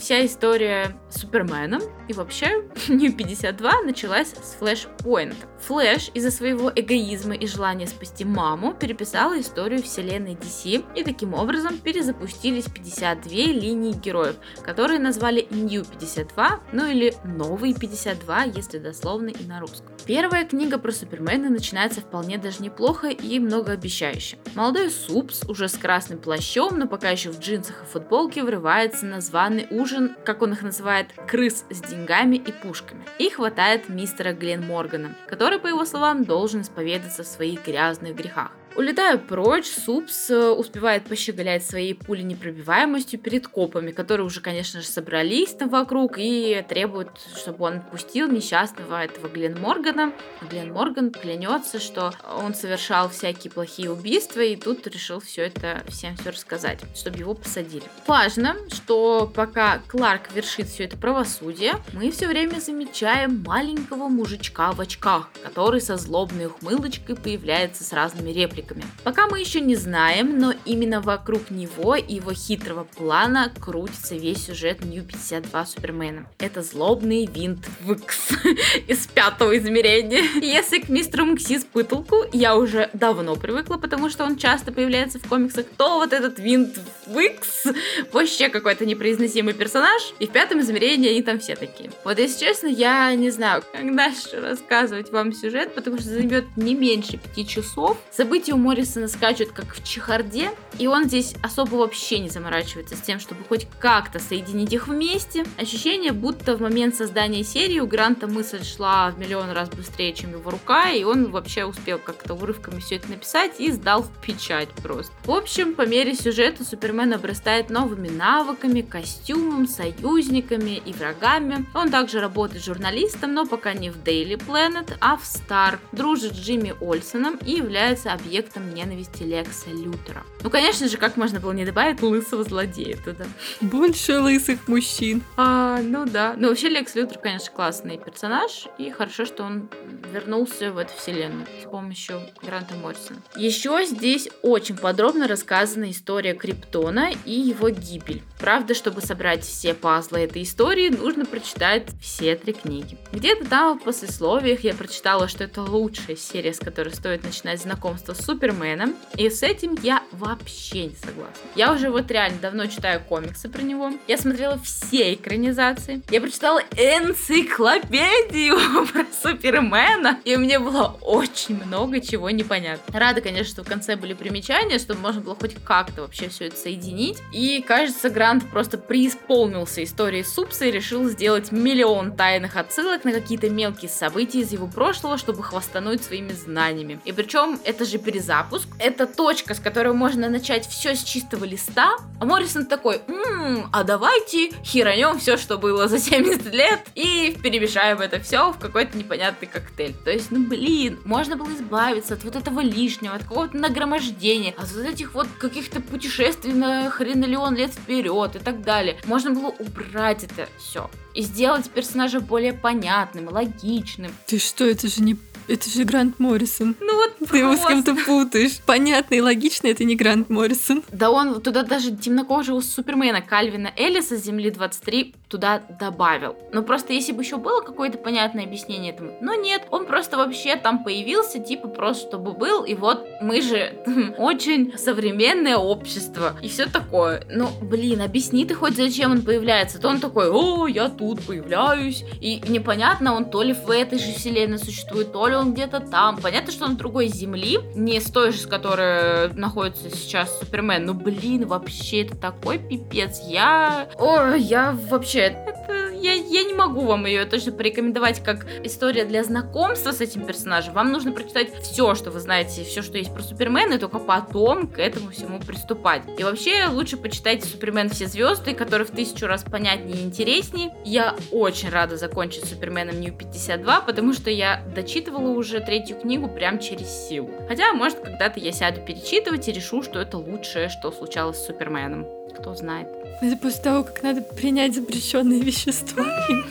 вся 0.00 0.26
история 0.26 0.96
с 1.08 1.20
Суперменом 1.20 1.82
и 2.08 2.12
вообще 2.12 2.64
New 2.88 3.12
52 3.12 3.82
началась 3.82 4.30
с 4.30 4.56
Flashpoint. 4.60 5.36
Флэш 5.60 6.10
из-за 6.14 6.30
своего 6.30 6.70
эгоизма 6.74 7.34
и 7.34 7.46
желания 7.46 7.86
спасти 7.86 8.24
маму 8.24 8.74
переписала 8.74 9.40
историю 9.40 9.82
вселенной 9.82 10.34
DC 10.34 10.84
и 10.94 11.04
таким 11.04 11.34
образом 11.34 11.78
перезапустились 11.78 12.64
52 12.64 13.30
линии 13.30 13.92
героев, 13.92 14.36
которые 14.62 14.98
назвали 14.98 15.46
New 15.50 15.84
52, 15.84 16.23
ну 16.72 16.86
или 16.86 17.14
Новый 17.24 17.74
52, 17.74 18.44
если 18.44 18.78
дословно 18.78 19.28
и 19.28 19.44
на 19.44 19.60
русском. 19.60 19.92
Первая 20.06 20.44
книга 20.44 20.78
про 20.78 20.92
Супермена 20.92 21.48
начинается 21.48 22.00
вполне 22.00 22.38
даже 22.38 22.62
неплохо 22.62 23.08
и 23.08 23.38
многообещающе. 23.38 24.38
Молодой 24.54 24.90
Супс, 24.90 25.44
уже 25.48 25.68
с 25.68 25.76
красным 25.76 26.18
плащом, 26.18 26.78
но 26.78 26.86
пока 26.86 27.10
еще 27.10 27.30
в 27.30 27.38
джинсах 27.38 27.82
и 27.82 27.86
футболке, 27.86 28.42
врывается 28.42 29.06
на 29.06 29.20
званый 29.20 29.66
ужин, 29.70 30.16
как 30.24 30.42
он 30.42 30.52
их 30.52 30.62
называет, 30.62 31.08
крыс 31.26 31.64
с 31.70 31.80
деньгами 31.80 32.36
и 32.36 32.52
пушками. 32.52 33.04
И 33.18 33.30
хватает 33.30 33.88
мистера 33.88 34.32
Глен 34.32 34.66
Моргана, 34.66 35.16
который, 35.28 35.58
по 35.58 35.66
его 35.66 35.84
словам, 35.84 36.24
должен 36.24 36.62
исповедаться 36.62 37.22
в 37.22 37.26
своих 37.26 37.64
грязных 37.66 38.14
грехах. 38.14 38.50
Улетая 38.76 39.18
прочь, 39.18 39.68
Супс 39.68 40.30
э, 40.30 40.48
успевает 40.48 41.04
пощеголять 41.04 41.64
своей 41.64 41.94
пулей 41.94 42.24
непробиваемостью 42.24 43.20
перед 43.20 43.46
копами, 43.46 43.92
которые 43.92 44.26
уже, 44.26 44.40
конечно 44.40 44.80
же, 44.80 44.88
собрались 44.88 45.52
там 45.52 45.68
вокруг 45.68 46.14
и 46.18 46.64
требуют, 46.68 47.10
чтобы 47.36 47.66
он 47.66 47.76
отпустил 47.76 48.28
несчастного 48.28 49.04
этого 49.04 49.28
Глен 49.28 49.60
Моргана. 49.60 50.12
Глен 50.50 50.72
Морган 50.72 51.12
клянется, 51.12 51.78
что 51.78 52.14
он 52.36 52.54
совершал 52.54 53.10
всякие 53.10 53.52
плохие 53.52 53.92
убийства, 53.92 54.40
и 54.40 54.56
тут 54.56 54.84
решил 54.88 55.20
все 55.20 55.42
это 55.42 55.84
всем 55.86 56.16
все 56.16 56.30
рассказать, 56.30 56.80
чтобы 56.96 57.18
его 57.18 57.34
посадили. 57.34 57.84
Важно, 58.08 58.56
что 58.72 59.30
пока 59.32 59.78
Кларк 59.86 60.32
вершит 60.32 60.66
все 60.66 60.84
это 60.84 60.96
правосудие, 60.96 61.74
мы 61.92 62.10
все 62.10 62.26
время 62.26 62.58
замечаем 62.58 63.44
маленького 63.46 64.08
мужичка 64.08 64.72
в 64.72 64.80
очках, 64.80 65.30
который 65.44 65.80
со 65.80 65.96
злобной 65.96 66.46
ухмылочкой 66.46 67.14
появляется 67.14 67.84
с 67.84 67.92
разными 67.92 68.30
репликами 68.30 68.63
союзниками. 68.64 68.84
Пока 69.04 69.26
мы 69.26 69.40
еще 69.40 69.60
не 69.60 69.76
знаем, 69.76 70.38
но 70.38 70.54
именно 70.64 71.00
вокруг 71.00 71.50
него 71.50 71.94
и 71.94 72.14
его 72.14 72.32
хитрого 72.32 72.84
плана 72.84 73.52
крутится 73.60 74.14
весь 74.14 74.46
сюжет 74.46 74.84
Нью 74.84 75.04
52 75.04 75.66
Супермена. 75.66 76.26
Это 76.38 76.62
злобный 76.62 77.26
винт 77.26 77.66
Викс 77.80 78.30
из 78.88 79.06
пятого 79.06 79.56
измерения. 79.56 80.22
Если 80.40 80.80
к 80.80 80.88
мистеру 80.88 81.26
Мкси 81.26 81.60
пыталку 81.72 82.24
я 82.32 82.56
уже 82.56 82.90
давно 82.92 83.36
привыкла, 83.36 83.76
потому 83.76 84.10
что 84.10 84.24
он 84.24 84.36
часто 84.36 84.72
появляется 84.72 85.18
в 85.18 85.28
комиксах, 85.28 85.66
то 85.76 85.98
вот 85.98 86.12
этот 86.12 86.38
винт 86.38 86.78
Викс 87.06 87.66
вообще 88.12 88.48
какой-то 88.48 88.86
непроизносимый 88.86 89.54
персонаж. 89.54 90.02
И 90.18 90.26
в 90.26 90.30
пятом 90.30 90.60
измерении 90.60 91.10
они 91.10 91.22
там 91.22 91.38
все 91.38 91.56
такие. 91.56 91.90
Вот 92.04 92.18
если 92.18 92.46
честно, 92.46 92.66
я 92.66 93.14
не 93.14 93.30
знаю, 93.30 93.62
как 93.72 93.94
дальше 93.94 94.40
рассказывать 94.40 95.10
вам 95.10 95.32
сюжет, 95.32 95.74
потому 95.74 95.98
что 95.98 96.08
займет 96.08 96.44
не 96.56 96.74
меньше 96.74 97.18
пяти 97.18 97.46
часов. 97.46 97.98
События 98.10 98.53
у 98.54 98.56
Моррисона 98.56 99.08
скачут 99.08 99.50
как 99.52 99.74
в 99.74 99.82
чехарде, 99.84 100.50
и 100.78 100.86
он 100.86 101.04
здесь 101.04 101.34
особо 101.42 101.74
вообще 101.74 102.20
не 102.20 102.28
заморачивается 102.28 102.96
с 102.96 103.00
тем, 103.00 103.20
чтобы 103.20 103.44
хоть 103.44 103.66
как-то 103.78 104.18
соединить 104.18 104.72
их 104.72 104.88
вместе. 104.88 105.44
Ощущение, 105.58 106.12
будто 106.12 106.56
в 106.56 106.60
момент 106.60 106.94
создания 106.94 107.42
серии 107.44 107.80
у 107.80 107.86
Гранта 107.86 108.26
мысль 108.26 108.64
шла 108.64 109.10
в 109.10 109.18
миллион 109.18 109.50
раз 109.50 109.68
быстрее, 109.68 110.12
чем 110.12 110.32
его 110.32 110.50
рука, 110.50 110.90
и 110.90 111.04
он 111.04 111.30
вообще 111.30 111.64
успел 111.64 111.98
как-то 111.98 112.34
урывками 112.34 112.80
все 112.80 112.96
это 112.96 113.10
написать 113.10 113.58
и 113.58 113.72
сдал 113.72 114.02
в 114.02 114.10
печать 114.22 114.68
просто. 114.82 115.12
В 115.24 115.32
общем, 115.32 115.74
по 115.74 115.86
мере 115.86 116.14
сюжета 116.14 116.64
Супермен 116.64 117.12
обрастает 117.12 117.70
новыми 117.70 118.08
навыками, 118.08 118.82
костюмом, 118.82 119.66
союзниками 119.66 120.80
и 120.84 120.92
врагами. 120.92 121.66
Он 121.74 121.90
также 121.90 122.20
работает 122.20 122.64
журналистом, 122.64 123.34
но 123.34 123.46
пока 123.46 123.74
не 123.74 123.90
в 123.90 123.96
Daily 123.96 124.36
Planet, 124.36 124.94
а 125.00 125.16
в 125.16 125.22
Star. 125.24 125.78
Дружит 125.90 126.34
с 126.34 126.38
Джимми 126.38 126.74
Ольсоном 126.80 127.36
и 127.44 127.52
является 127.56 128.12
объектом 128.12 128.43
объектом 128.44 128.74
ненависти 128.74 129.22
Лекса 129.22 129.70
Лютера. 129.70 130.22
Ну, 130.42 130.50
конечно 130.50 130.86
же, 130.88 130.98
как 130.98 131.16
можно 131.16 131.40
было 131.40 131.52
не 131.52 131.64
добавить 131.64 132.02
лысого 132.02 132.44
злодея 132.44 132.98
туда? 133.02 133.24
Больше 133.60 134.18
лысых 134.18 134.68
мужчин. 134.68 135.22
А, 135.36 135.80
ну 135.80 136.04
да. 136.04 136.34
Ну, 136.36 136.48
вообще 136.48 136.68
Лекс 136.68 136.94
Лютер, 136.94 137.18
конечно, 137.18 137.50
классный 137.54 137.96
персонаж, 137.96 138.66
и 138.76 138.90
хорошо, 138.90 139.24
что 139.24 139.44
он 139.44 139.68
вернулся 140.12 140.72
в 140.72 140.78
эту 140.78 140.92
вселенную 140.94 141.46
с 141.62 141.70
помощью 141.70 142.20
Гранта 142.42 142.74
Моррисона. 142.74 143.20
Еще 143.36 143.84
здесь 143.86 144.28
очень 144.42 144.76
подробно 144.76 145.26
рассказана 145.26 145.90
история 145.90 146.34
Криптона 146.34 147.10
и 147.24 147.32
его 147.32 147.70
гибель. 147.70 148.22
Правда, 148.38 148.74
чтобы 148.74 149.00
собрать 149.00 149.42
все 149.42 149.72
пазлы 149.72 150.20
этой 150.20 150.42
истории, 150.42 150.90
нужно 150.90 151.24
прочитать 151.24 151.88
все 152.02 152.36
три 152.36 152.52
книги. 152.52 152.98
Где-то 153.12 153.46
там 153.46 153.78
в 153.78 153.84
послесловиях 153.84 154.60
я 154.64 154.74
прочитала, 154.74 155.28
что 155.28 155.44
это 155.44 155.62
лучшая 155.62 156.16
серия, 156.16 156.52
с 156.52 156.58
которой 156.58 156.92
стоит 156.92 157.24
начинать 157.24 157.62
знакомство 157.62 158.12
с 158.12 158.23
Суперменом, 158.24 158.94
и 159.16 159.28
с 159.28 159.42
этим 159.42 159.76
я 159.82 160.02
вообще 160.12 160.86
не 160.86 160.96
согласна. 160.96 161.34
Я 161.54 161.72
уже 161.72 161.90
вот 161.90 162.10
реально 162.10 162.38
давно 162.40 162.66
читаю 162.66 163.00
комиксы 163.00 163.48
про 163.48 163.62
него, 163.62 163.92
я 164.08 164.16
смотрела 164.16 164.58
все 164.58 165.14
экранизации, 165.14 166.02
я 166.10 166.20
прочитала 166.20 166.60
энциклопедию 166.76 168.56
про 168.92 169.04
Супермена, 169.22 170.20
и 170.24 170.36
у 170.36 170.38
меня 170.38 170.60
было 170.60 170.96
очень 171.00 171.62
много 171.62 172.00
чего 172.00 172.30
непонятно. 172.30 172.98
Рада, 172.98 173.20
конечно, 173.20 173.52
что 173.52 173.64
в 173.64 173.68
конце 173.68 173.96
были 173.96 174.14
примечания, 174.14 174.78
чтобы 174.78 175.00
можно 175.00 175.20
было 175.20 175.36
хоть 175.36 175.54
как-то 175.64 176.02
вообще 176.02 176.28
все 176.28 176.46
это 176.46 176.56
соединить, 176.56 177.18
и 177.32 177.62
кажется, 177.66 178.10
Грант 178.10 178.48
просто 178.50 178.78
преисполнился 178.78 179.84
историей 179.84 180.24
Супса 180.24 180.66
и 180.66 180.70
решил 180.70 181.08
сделать 181.08 181.52
миллион 181.52 182.16
тайных 182.16 182.56
отсылок 182.56 183.04
на 183.04 183.12
какие-то 183.12 183.50
мелкие 183.50 183.90
события 183.90 184.40
из 184.40 184.52
его 184.52 184.66
прошлого, 184.66 185.18
чтобы 185.18 185.42
хвастануть 185.42 186.02
своими 186.02 186.32
знаниями. 186.32 187.00
И 187.04 187.12
причем 187.12 187.58
это 187.64 187.84
же 187.84 187.98
перезапуск 188.14 188.44
запуск. 188.54 188.68
Это 188.78 189.06
точка, 189.06 189.54
с 189.54 189.60
которой 189.60 189.92
можно 189.92 190.28
начать 190.28 190.66
все 190.68 190.94
с 190.94 191.02
чистого 191.02 191.44
листа. 191.44 191.96
А 192.20 192.24
Моррисон 192.24 192.66
такой, 192.66 193.00
м-м, 193.06 193.68
а 193.72 193.82
давайте 193.82 194.50
херанем 194.64 195.18
все, 195.18 195.36
что 195.36 195.58
было 195.58 195.88
за 195.88 195.98
70 195.98 196.52
лет, 196.52 196.80
и 196.94 197.36
перемешаем 197.42 198.00
это 198.00 198.20
все 198.20 198.52
в 198.52 198.58
какой-то 198.58 198.96
непонятный 198.96 199.48
коктейль. 199.48 199.94
То 200.04 200.10
есть, 200.10 200.30
ну 200.30 200.46
блин, 200.46 201.00
можно 201.04 201.36
было 201.36 201.52
избавиться 201.54 202.14
от 202.14 202.24
вот 202.24 202.36
этого 202.36 202.60
лишнего, 202.60 203.14
от 203.14 203.24
какого-то 203.24 203.56
нагромождения, 203.56 204.54
от 204.56 204.70
вот 204.72 204.84
этих 204.84 205.14
вот 205.14 205.26
каких-то 205.38 205.80
путешествий 205.80 206.52
на 206.52 206.90
хренолеон 206.90 207.56
лет 207.56 207.72
вперед 207.72 208.36
и 208.36 208.38
так 208.38 208.62
далее. 208.62 208.96
Можно 209.06 209.30
было 209.30 209.48
убрать 209.58 210.24
это 210.24 210.48
все 210.58 210.90
и 211.14 211.22
сделать 211.22 211.70
персонажа 211.70 212.20
более 212.20 212.52
понятным, 212.52 213.28
логичным. 213.28 214.12
Ты 214.26 214.38
что, 214.38 214.64
это 214.64 214.88
же 214.88 215.00
не 215.00 215.16
это 215.48 215.70
же 215.70 215.84
Грант 215.84 216.18
Моррисон. 216.18 216.76
Ну 216.80 216.96
вот 216.96 217.28
Ты 217.30 217.38
его 217.38 217.56
с 217.56 217.66
кем-то 217.66 217.94
путаешь. 217.94 218.58
Понятно 218.66 219.14
и 219.14 219.20
логично, 219.20 219.68
это 219.68 219.84
не 219.84 219.96
Грант 219.96 220.30
Моррисон. 220.30 220.82
Да 220.92 221.10
он 221.10 221.40
туда 221.40 221.62
даже 221.62 221.94
темнокожего 221.96 222.60
Супермена 222.60 223.22
Кальвина 223.22 223.72
Эллиса 223.76 224.16
с 224.16 224.24
Земли 224.24 224.50
23 224.50 225.14
туда 225.34 225.62
добавил. 225.68 226.36
Но 226.52 226.62
просто 226.62 226.92
если 226.92 227.12
бы 227.12 227.22
еще 227.22 227.36
было 227.36 227.60
какое-то 227.60 227.98
понятное 227.98 228.44
объяснение 228.44 228.92
этому. 228.92 229.12
Но 229.20 229.34
нет, 229.34 229.66
он 229.70 229.86
просто 229.86 230.16
вообще 230.16 230.56
там 230.56 230.82
появился, 230.82 231.38
типа 231.38 231.68
просто 231.68 232.08
чтобы 232.08 232.32
был. 232.32 232.64
И 232.64 232.74
вот 232.74 233.06
мы 233.20 233.42
же 233.42 233.74
очень 234.18 234.76
современное 234.78 235.56
общество. 235.56 236.36
И 236.42 236.48
все 236.48 236.66
такое. 236.66 237.22
Ну, 237.30 237.48
блин, 237.60 238.00
объясни 238.00 238.44
ты 238.44 238.54
хоть 238.54 238.76
зачем 238.76 239.12
он 239.12 239.22
появляется. 239.22 239.80
То 239.80 239.88
он 239.88 240.00
такой, 240.00 240.30
о, 240.30 240.66
я 240.66 240.88
тут 240.88 241.22
появляюсь. 241.26 242.04
И 242.20 242.42
непонятно, 242.48 243.14
он 243.14 243.26
то 243.26 243.42
ли 243.42 243.52
в 243.52 243.70
этой 243.70 243.98
же 243.98 244.12
вселенной 244.12 244.58
существует, 244.58 245.12
то 245.12 245.26
ли 245.26 245.34
ли 245.34 245.40
он 245.40 245.52
где-то 245.52 245.80
там. 245.80 246.16
Понятно, 246.16 246.52
что 246.52 246.64
он 246.64 246.76
другой 246.76 247.08
земли, 247.08 247.58
не 247.74 248.00
с 248.00 248.10
той 248.10 248.32
же, 248.32 248.38
с 248.38 248.46
которой 248.46 249.32
находится 249.34 249.90
сейчас 249.90 250.38
Супермен. 250.38 250.86
Ну, 250.86 250.94
блин, 250.94 251.46
вообще 251.46 252.02
это 252.02 252.16
такой 252.16 252.58
пипец. 252.58 253.20
Я... 253.26 253.88
О, 253.98 254.34
я 254.34 254.76
вообще... 254.88 255.23
Это 255.24 255.90
я, 256.04 256.12
я 256.12 256.42
не 256.44 256.52
могу 256.52 256.82
вам 256.82 257.06
ее 257.06 257.24
точно 257.24 257.52
порекомендовать 257.52 258.22
как 258.22 258.46
история 258.62 259.06
для 259.06 259.24
знакомства 259.24 259.92
с 259.92 260.02
этим 260.02 260.26
персонажем. 260.26 260.74
Вам 260.74 260.92
нужно 260.92 261.12
прочитать 261.12 261.54
все, 261.62 261.94
что 261.94 262.10
вы 262.10 262.20
знаете, 262.20 262.62
все, 262.64 262.82
что 262.82 262.98
есть 262.98 263.12
про 263.12 263.22
Супермена, 263.22 263.74
и 263.74 263.78
только 263.78 263.98
потом 263.98 264.68
к 264.68 264.78
этому 264.78 265.10
всему 265.10 265.40
приступать. 265.40 266.02
И 266.18 266.22
вообще 266.22 266.66
лучше 266.70 266.98
почитайте 266.98 267.48
Супермен 267.48 267.88
все 267.88 268.06
звезды, 268.06 268.52
который 268.52 268.86
в 268.86 268.90
тысячу 268.90 269.26
раз 269.26 269.44
понятнее 269.44 269.96
и 269.96 270.04
интереснее. 270.04 270.74
Я 270.84 271.16
очень 271.32 271.70
рада 271.70 271.96
закончить 271.96 272.44
Суперменом 272.44 273.00
Нью 273.00 273.14
52, 273.14 273.80
потому 273.80 274.12
что 274.12 274.28
я 274.28 274.62
дочитывала 274.74 275.30
уже 275.30 275.60
третью 275.60 275.96
книгу 275.96 276.28
прям 276.28 276.58
через 276.58 277.08
силу. 277.08 277.30
Хотя, 277.48 277.72
может, 277.72 278.00
когда-то 278.00 278.40
я 278.40 278.52
сяду 278.52 278.82
перечитывать 278.82 279.48
и 279.48 279.52
решу, 279.52 279.82
что 279.82 280.00
это 280.00 280.18
лучшее, 280.18 280.68
что 280.68 280.92
случалось 280.92 281.38
с 281.38 281.46
Суперменом. 281.46 282.04
Кто 282.38 282.54
знает. 282.54 282.88
Это 283.20 283.36
после 283.36 283.62
того, 283.62 283.84
как 283.84 284.02
надо 284.02 284.20
принять 284.22 284.74
запрещенные 284.74 285.40
вещества, 285.40 286.04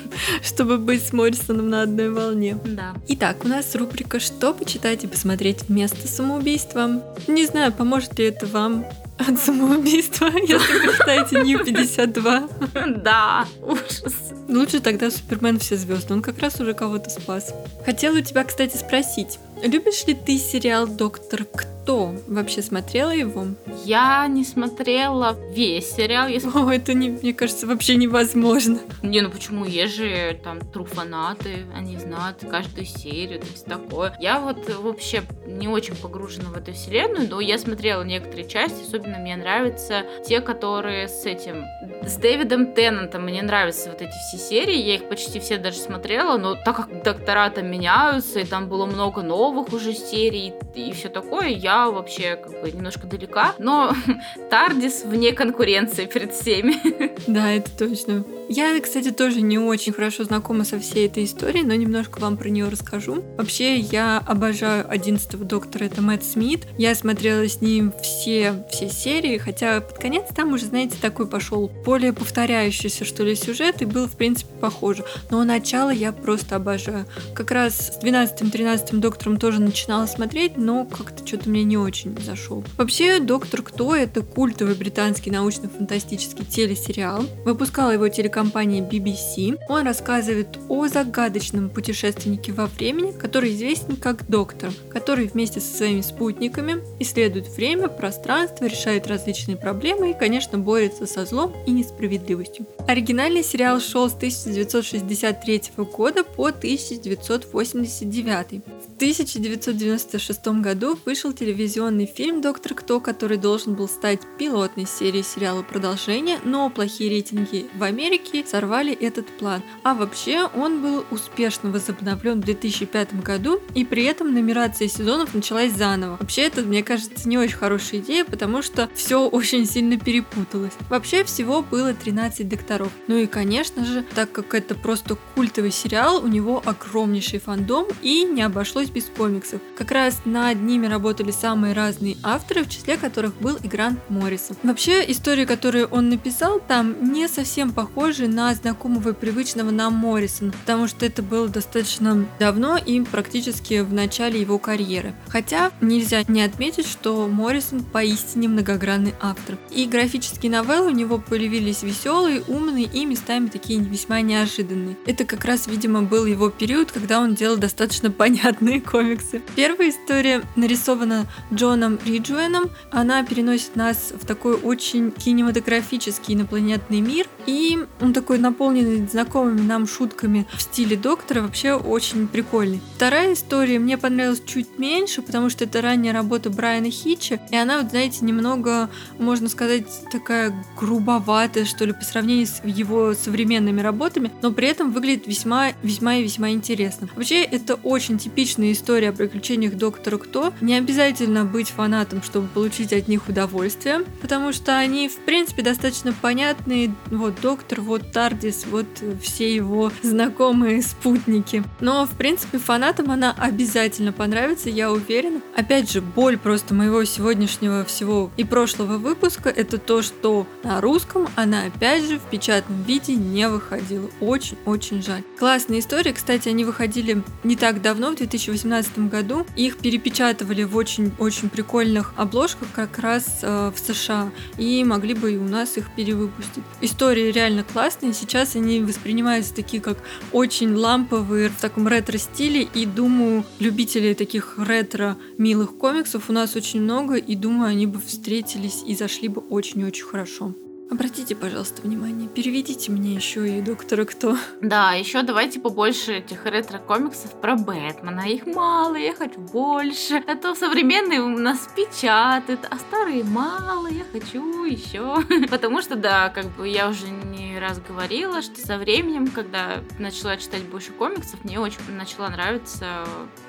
чтобы 0.44 0.78
быть 0.78 1.06
с 1.06 1.14
Моррисоном 1.14 1.70
на 1.70 1.84
одной 1.84 2.10
волне. 2.10 2.58
Да. 2.66 2.94
Итак, 3.10 3.44
у 3.44 3.48
нас 3.48 3.76
рубрика 3.76 4.20
«Что 4.20 4.54
почитать 4.54 5.04
и 5.04 5.08
посмотреть 5.08 5.64
вместо 5.68 6.08
самоубийства?». 6.08 7.04
Не 7.28 7.46
знаю, 7.46 7.74
поможет 7.74 8.18
ли 8.18 8.26
это 8.26 8.46
вам 8.48 8.86
от 9.18 9.40
самоубийства, 9.40 10.26
если 10.36 10.80
прочитаете 10.80 11.42
Нью-52. 11.44 13.04
Да, 13.04 13.46
ужас. 13.62 14.14
Лучше 14.48 14.80
тогда 14.80 15.12
Супермен 15.12 15.60
все 15.60 15.78
звезды, 15.78 16.14
он 16.14 16.22
как 16.22 16.40
раз 16.40 16.60
уже 16.60 16.74
кого-то 16.74 17.10
спас. 17.10 17.54
Хотела 17.86 18.18
у 18.18 18.22
тебя, 18.22 18.44
кстати, 18.44 18.76
спросить, 18.76 19.40
любишь 19.64 20.06
ли 20.06 20.14
ты 20.14 20.38
сериал 20.38 20.88
«Доктор 20.88 21.46
Кто»? 21.46 21.73
Вообще 21.86 22.62
смотрела 22.62 23.12
его? 23.12 23.48
Я 23.86 24.26
не 24.28 24.46
смотрела 24.46 25.38
весь 25.52 25.92
сериал. 25.92 26.28
Если... 26.28 26.50
О, 26.50 26.72
это, 26.72 26.94
не, 26.94 27.10
мне 27.10 27.34
кажется, 27.34 27.68
вообще 27.68 27.96
невозможно. 27.96 28.80
Не, 29.02 29.22
ну 29.22 29.30
почему? 29.30 29.66
Есть 29.66 29.96
же 29.96 30.40
там 30.44 30.62
тру-фанаты, 30.62 31.66
они 31.76 31.98
знают 31.98 32.38
каждую 32.50 32.86
серию, 32.86 33.40
то 33.40 33.48
есть 33.48 33.66
такое. 33.66 34.16
Я 34.20 34.40
вот 34.40 34.70
вообще 34.80 35.24
не 35.46 35.68
очень 35.68 35.96
погружена 35.96 36.50
в 36.50 36.58
эту 36.58 36.74
вселенную, 36.74 37.28
но 37.30 37.42
я 37.42 37.58
смотрела 37.60 38.04
некоторые 38.04 38.48
части, 38.48 38.84
особенно 38.88 39.18
мне 39.18 39.36
нравятся 39.36 40.04
те, 40.26 40.40
которые 40.40 41.08
с 41.08 41.26
этим, 41.26 41.66
с 42.06 42.16
Дэвидом 42.16 42.74
Теннантом. 42.74 43.24
Мне 43.24 43.42
нравятся 43.42 43.90
вот 43.90 44.02
эти 44.02 44.14
все 44.30 44.38
серии, 44.38 44.78
я 44.78 44.96
их 44.96 45.10
почти 45.10 45.40
все 45.40 45.58
даже 45.58 45.78
смотрела, 45.78 46.38
но 46.38 46.56
так 46.56 46.78
как 46.78 47.04
доктора 47.04 47.50
там 47.50 47.68
меняются, 47.70 48.40
и 48.40 48.46
там 48.46 48.68
было 48.68 48.86
много 48.86 49.22
новых 49.22 49.74
уже 49.74 49.94
серий 49.94 50.54
и 50.76 50.92
все 50.94 51.10
такое, 51.10 51.50
я 51.50 51.73
вообще 51.90 52.36
как 52.36 52.62
бы 52.62 52.72
немножко 52.72 53.08
далека, 53.08 53.54
но 53.60 53.94
Тардис 54.50 55.04
вне 55.04 55.34
конкуренции 55.34 56.06
перед 56.06 56.34
всеми. 56.34 56.76
Да, 57.26 57.52
это 57.52 57.72
точно. 57.72 58.26
Я, 58.50 58.78
кстати, 58.82 59.12
тоже 59.12 59.42
не 59.42 59.58
очень 59.58 59.94
хорошо 59.94 60.26
знакома 60.26 60.66
со 60.66 60.78
всей 60.80 61.08
этой 61.08 61.24
историей, 61.24 61.64
но 61.64 61.74
немножко 61.74 62.20
вам 62.20 62.38
про 62.38 62.50
нее 62.50 62.68
расскажу. 62.68 63.24
Вообще, 63.38 63.78
я 63.78 64.18
обожаю 64.18 64.86
11 64.90 65.40
доктора, 65.48 65.86
это 65.86 66.02
Мэтт 66.02 66.24
Смит. 66.24 66.68
Я 66.78 66.94
смотрела 66.96 67.48
с 67.48 67.62
ним 67.62 67.94
все, 68.02 68.66
все 68.70 68.90
серии, 68.90 69.38
хотя 69.38 69.80
под 69.82 69.98
конец 69.98 70.26
там 70.36 70.54
уже, 70.54 70.66
знаете, 70.66 70.98
такой 71.02 71.28
пошел 71.28 71.70
более 71.86 72.14
повторяющийся, 72.14 73.06
что 73.06 73.24
ли, 73.24 73.36
сюжет, 73.36 73.82
и 73.82 73.86
был, 73.86 74.08
в 74.08 74.18
принципе, 74.18 74.52
похоже. 74.60 75.06
Но 75.30 75.44
начало 75.44 75.90
я 75.90 76.12
просто 76.12 76.58
обожаю. 76.58 77.06
Как 77.34 77.52
раз 77.52 77.94
с 77.94 78.04
12-13 78.04 78.98
доктором 79.00 79.38
тоже 79.38 79.62
начинала 79.62 80.06
смотреть, 80.06 80.58
но 80.58 80.86
как-то 80.86 81.26
что-то 81.26 81.50
мне 81.50 81.63
не 81.64 81.78
очень 81.78 82.16
зашел. 82.22 82.64
Вообще, 82.78 83.20
Доктор 83.20 83.62
Кто 83.62 83.96
это 83.96 84.22
культовый 84.22 84.76
британский 84.76 85.32
научно-фантастический 85.32 86.46
телесериал. 86.46 87.24
Выпускала 87.46 87.92
его 87.92 88.08
телекомпания 88.10 88.82
BBC. 88.82 89.58
Он 89.70 89.86
рассказывает 89.86 90.60
о 90.70 90.88
загадочном 90.88 91.70
путешественнике 91.70 92.52
во 92.52 92.68
времени, 92.68 93.12
который 93.12 93.54
известен 93.54 93.96
как 93.96 94.28
Доктор, 94.28 94.72
который 94.90 95.28
вместе 95.28 95.60
со 95.60 95.78
своими 95.78 96.02
спутниками 96.02 96.82
исследует 97.00 97.48
время, 97.50 97.88
пространство, 97.88 98.66
решает 98.66 99.08
различные 99.08 99.58
проблемы 99.58 100.12
и, 100.12 100.18
конечно, 100.18 100.58
борется 100.58 101.06
со 101.06 101.26
злом 101.26 101.54
и 101.66 101.72
несправедливостью. 101.72 102.66
Оригинальный 102.88 103.44
сериал 103.44 103.80
шел 103.80 104.10
с 104.10 104.14
1963 104.14 105.62
года 105.78 106.24
по 106.24 106.48
1989. 106.48 108.64
В 108.64 108.96
1996 108.96 110.48
году 110.62 110.98
вышел 111.06 111.34
телевизионный 111.34 111.53
фильм 111.54 112.42
«Доктор 112.42 112.74
Кто», 112.74 113.00
который 113.00 113.38
должен 113.38 113.76
был 113.76 113.88
стать 113.88 114.20
пилотной 114.38 114.86
серией 114.86 115.24
сериала 115.24 115.62
продолжения, 115.62 116.40
но 116.44 116.70
плохие 116.70 117.10
рейтинги 117.10 117.68
в 117.76 117.84
Америке 117.84 118.44
сорвали 118.46 118.94
этот 118.94 119.28
план. 119.28 119.62
А 119.84 119.94
вообще 119.94 120.50
он 120.56 120.82
был 120.82 121.06
успешно 121.12 121.70
возобновлен 121.70 122.42
в 122.42 122.46
2005 122.46 123.22
году, 123.22 123.62
и 123.76 123.86
при 123.86 124.04
этом 124.04 124.34
нумерация 124.34 124.88
сезонов 124.88 125.34
началась 125.34 125.74
заново. 125.74 126.18
Вообще 126.20 126.44
это, 126.44 126.62
мне 126.62 126.84
кажется, 126.84 127.28
не 127.30 127.38
очень 127.38 127.58
хорошая 127.58 128.02
идея, 128.02 128.26
потому 128.26 128.62
что 128.62 128.90
все 128.96 129.28
очень 129.28 129.66
сильно 129.66 129.98
перепуталось. 129.98 130.74
Вообще 130.90 131.24
всего 131.24 131.62
было 131.62 131.94
13 131.94 132.48
докторов. 132.48 132.92
Ну 133.08 133.18
и, 133.18 133.28
конечно 133.28 133.86
же, 133.86 134.04
так 134.16 134.32
как 134.32 134.54
это 134.54 134.76
просто 134.76 135.18
культовый 135.36 135.72
сериал, 135.72 136.24
у 136.24 136.28
него 136.28 136.62
огромнейший 136.66 137.40
фандом 137.40 137.86
и 138.02 138.24
не 138.24 138.42
обошлось 138.42 138.90
без 138.90 139.06
комиксов. 139.06 139.62
Как 139.78 139.92
раз 139.92 140.22
над 140.26 140.62
ними 140.62 140.88
работали 140.88 141.32
самые 141.44 141.74
разные 141.74 142.16
авторы, 142.24 142.64
в 142.64 142.70
числе 142.70 142.96
которых 142.96 143.36
был 143.36 143.58
и 143.62 143.68
Грант 143.68 144.00
Моррисон. 144.08 144.56
Вообще, 144.64 145.04
истории, 145.12 145.44
которые 145.44 145.88
он 145.88 146.08
написал 146.08 146.62
там, 146.66 147.12
не 147.12 147.28
совсем 147.28 147.74
похожи 147.74 148.30
на 148.30 148.56
знакомого 148.56 149.10
и 149.10 149.14
привычного 149.14 149.70
нам 149.70 149.94
Моррисона, 149.94 150.54
потому 150.54 150.88
что 150.88 151.06
это 151.06 151.22
было 151.22 151.50
достаточно 151.50 152.26
давно 152.40 152.78
и 152.78 153.02
практически 153.02 153.82
в 153.82 153.92
начале 153.92 154.40
его 154.40 154.58
карьеры. 154.58 155.16
Хотя 155.28 155.72
нельзя 155.82 156.24
не 156.30 156.42
отметить, 156.42 156.88
что 156.88 157.28
Моррисон 157.28 157.84
поистине 157.84 158.48
многогранный 158.48 159.14
автор. 159.20 159.58
И 159.70 159.86
графические 159.86 160.50
новеллы 160.50 160.92
у 160.92 160.96
него 160.96 161.18
появились 161.18 161.84
веселые, 161.84 162.42
умные 162.48 162.86
и 162.86 163.06
местами 163.06 163.48
такие 163.48 163.82
весьма 163.82 164.22
неожиданные. 164.22 164.96
Это 165.06 165.26
как 165.26 165.44
раз, 165.44 165.68
видимо, 165.68 166.04
был 166.04 166.26
его 166.26 166.50
период, 166.50 166.94
когда 166.94 167.20
он 167.20 167.36
делал 167.36 167.58
достаточно 167.58 168.10
понятные 168.24 168.80
комиксы. 168.80 169.42
Первая 169.58 169.90
история 169.90 170.42
нарисована 170.56 171.28
Джоном 171.54 172.00
Риджуэном. 172.06 172.70
Она 172.92 173.24
переносит 173.24 173.76
нас 173.76 174.14
в 174.14 174.26
такой 174.26 174.56
очень 174.56 175.12
кинематографический 175.12 176.36
инопланетный 176.36 177.02
мир. 177.02 177.28
И 177.46 177.78
он 178.00 178.14
такой 178.14 178.38
наполненный 178.38 179.06
знакомыми 179.08 179.62
нам 179.62 179.88
шутками 179.88 180.48
в 180.56 180.62
стиле 180.62 180.96
доктора, 180.96 181.42
вообще 181.42 181.74
очень 181.74 182.28
прикольный. 182.28 182.82
Вторая 182.96 183.34
история 183.34 183.80
мне 183.80 183.98
понравилась 183.98 184.42
чуть 184.46 184.80
меньше, 184.80 185.22
потому 185.22 185.50
что 185.50 185.66
это 185.66 185.82
ранняя 185.82 186.14
работа 186.14 186.50
Брайана 186.50 186.90
Хитча, 186.90 187.40
и 187.52 187.56
она, 187.56 187.80
вот 187.80 187.90
знаете, 187.90 188.24
немного, 188.26 188.90
можно 189.20 189.50
сказать, 189.50 189.86
такая 190.12 190.54
грубоватая, 190.78 191.66
что 191.66 191.86
ли, 191.86 191.94
по 191.94 192.04
сравнению 192.04 192.48
с 192.48 192.62
его 192.64 193.14
современными 193.14 193.82
работами, 193.82 194.32
но 194.42 194.52
при 194.52 194.68
этом 194.68 194.92
выглядит 194.92 195.28
весьма, 195.28 195.74
весьма 195.82 196.16
и 196.16 196.24
весьма 196.24 196.52
интересно. 196.52 197.10
Вообще, 197.16 197.44
это 197.44 197.76
очень 197.76 198.18
типичная 198.18 198.72
история 198.72 199.10
о 199.10 199.14
приключениях 199.14 199.76
доктора 199.76 200.18
Кто. 200.18 200.54
Не 200.62 200.76
обязательно 200.76 201.23
быть 201.44 201.70
фанатом, 201.70 202.22
чтобы 202.22 202.48
получить 202.48 202.94
от 202.94 203.08
них 203.08 203.28
удовольствие, 203.28 204.02
потому 204.22 204.54
что 204.54 204.78
они, 204.78 205.08
в 205.08 205.18
принципе, 205.18 205.62
достаточно 205.62 206.14
понятные. 206.14 206.94
Вот 207.08 207.40
доктор, 207.42 207.82
вот 207.82 208.12
Тардис, 208.12 208.66
вот 208.66 208.86
все 209.22 209.54
его 209.54 209.92
знакомые 210.02 210.82
спутники. 210.82 211.64
Но, 211.80 212.06
в 212.06 212.12
принципе, 212.12 212.58
фанатам 212.58 213.12
она 213.12 213.34
обязательно 213.38 214.12
понравится, 214.12 214.70
я 214.70 214.92
уверена. 214.92 215.42
Опять 215.56 215.92
же, 215.92 216.02
боль 216.02 216.38
просто 216.38 216.74
моего 216.74 217.04
сегодняшнего 217.04 217.84
всего 217.86 218.32
и 218.38 218.44
прошлого 218.44 218.98
выпуска 218.98 219.50
это 219.50 219.78
то, 219.78 220.02
что 220.02 220.48
на 220.64 220.82
русском 220.82 221.28
она 221.36 221.64
опять 221.64 222.04
же 222.04 222.20
в 222.20 222.24
печатном 222.24 222.84
виде 222.84 223.16
не 223.16 223.48
выходила. 223.48 224.10
Очень-очень 224.20 225.02
жаль. 225.02 225.24
Классная 225.38 225.80
история. 225.80 226.14
Кстати, 226.14 226.50
они 226.50 226.66
выходили 226.66 227.24
не 227.44 227.56
так 227.56 227.82
давно, 227.82 228.12
в 228.12 228.16
2018 228.16 229.10
году. 229.10 229.46
Их 229.56 229.78
перепечатывали 229.78 230.64
в 230.64 230.76
очень-очень 231.20 231.50
прикольных 231.50 232.14
обложках 232.16 232.68
как 232.74 233.00
раз 233.00 233.40
э, 233.42 233.72
в 233.74 233.80
США. 233.80 234.32
И 234.58 234.84
могли 234.84 235.14
бы 235.14 235.34
и 235.34 235.38
у 235.38 235.44
нас 235.44 235.78
их 235.78 235.94
перевыпустить. 235.96 236.64
Истории 236.82 237.32
реально 237.32 237.64
классные. 237.64 238.14
Сейчас 238.14 238.56
они 238.56 238.82
воспринимаются 238.82 239.54
такие, 239.54 239.82
как 239.82 239.98
очень 240.32 240.74
ламповые, 240.74 241.50
в 241.50 241.60
таком 241.60 241.88
ретро-стиле. 241.88 242.68
И 242.74 242.86
думаю, 242.86 243.44
любителей 243.60 244.14
таких 244.14 244.56
ретро-милых 244.58 245.78
комиксов 245.78 246.30
у 246.30 246.34
нас 246.34 246.56
очень 246.56 246.82
много. 246.82 247.16
И 247.16 247.36
думаю, 247.36 247.70
они 247.70 247.88
бы 247.88 248.00
встретились 248.00 248.84
и 248.86 248.96
зашли 248.96 249.28
бы 249.28 249.42
очень-очень 249.42 250.06
хорошо. 250.06 250.54
Обратите, 250.94 251.34
пожалуйста, 251.36 251.82
внимание, 251.82 252.30
переведите 252.30 252.92
мне 252.92 253.16
еще 253.16 253.58
и 253.58 253.62
доктора 253.62 254.06
Кто. 254.06 254.38
Да, 254.62 254.94
еще 254.94 255.24
давайте 255.24 255.60
побольше 255.60 256.18
этих 256.18 256.46
ретро-комиксов 256.46 257.32
про 257.42 257.56
Бэтмена. 257.56 258.30
Их 258.30 258.46
мало, 258.46 258.94
я 258.94 259.16
хочу 259.16 259.40
больше. 259.40 260.24
А 260.28 260.36
то 260.36 260.54
современные 260.54 261.20
у 261.20 261.30
нас 261.30 261.68
печатают, 261.76 262.68
а 262.70 262.78
старые 262.78 263.24
мало, 263.24 263.88
я 263.88 264.04
хочу 264.12 264.66
еще. 264.66 265.18
Потому 265.50 265.82
что, 265.82 265.96
да, 265.96 266.30
как 266.30 266.46
бы 266.56 266.68
я 266.68 266.88
уже 266.88 267.10
не 267.10 267.58
раз 267.58 267.80
говорила, 267.80 268.44
что 268.44 268.62
со 268.62 268.78
временем, 268.78 269.30
когда 269.30 269.82
начала 269.98 270.38
читать 270.38 270.62
больше 270.62 270.92
комиксов, 270.92 271.44
мне 271.44 271.60
очень 271.60 271.80
начала 271.90 272.30
нравиться 272.30 273.04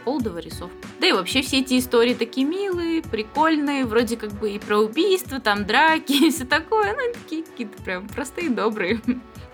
Олдова 0.06 0.38
рисовка. 0.38 0.88
Да 0.98 1.08
и 1.08 1.12
вообще 1.12 1.42
все 1.42 1.60
эти 1.60 1.78
истории 1.78 2.14
такие 2.14 2.46
милые, 2.46 2.83
прикольные, 3.14 3.84
вроде 3.84 4.16
как 4.16 4.32
бы 4.32 4.50
и 4.50 4.58
про 4.58 4.78
убийства, 4.78 5.38
там 5.38 5.64
драки 5.64 6.12
и 6.26 6.30
все 6.32 6.44
такое. 6.44 6.94
Ну, 6.94 7.12
такие 7.12 7.44
какие-то 7.44 7.80
прям 7.84 8.08
простые, 8.08 8.50
добрые, 8.50 9.00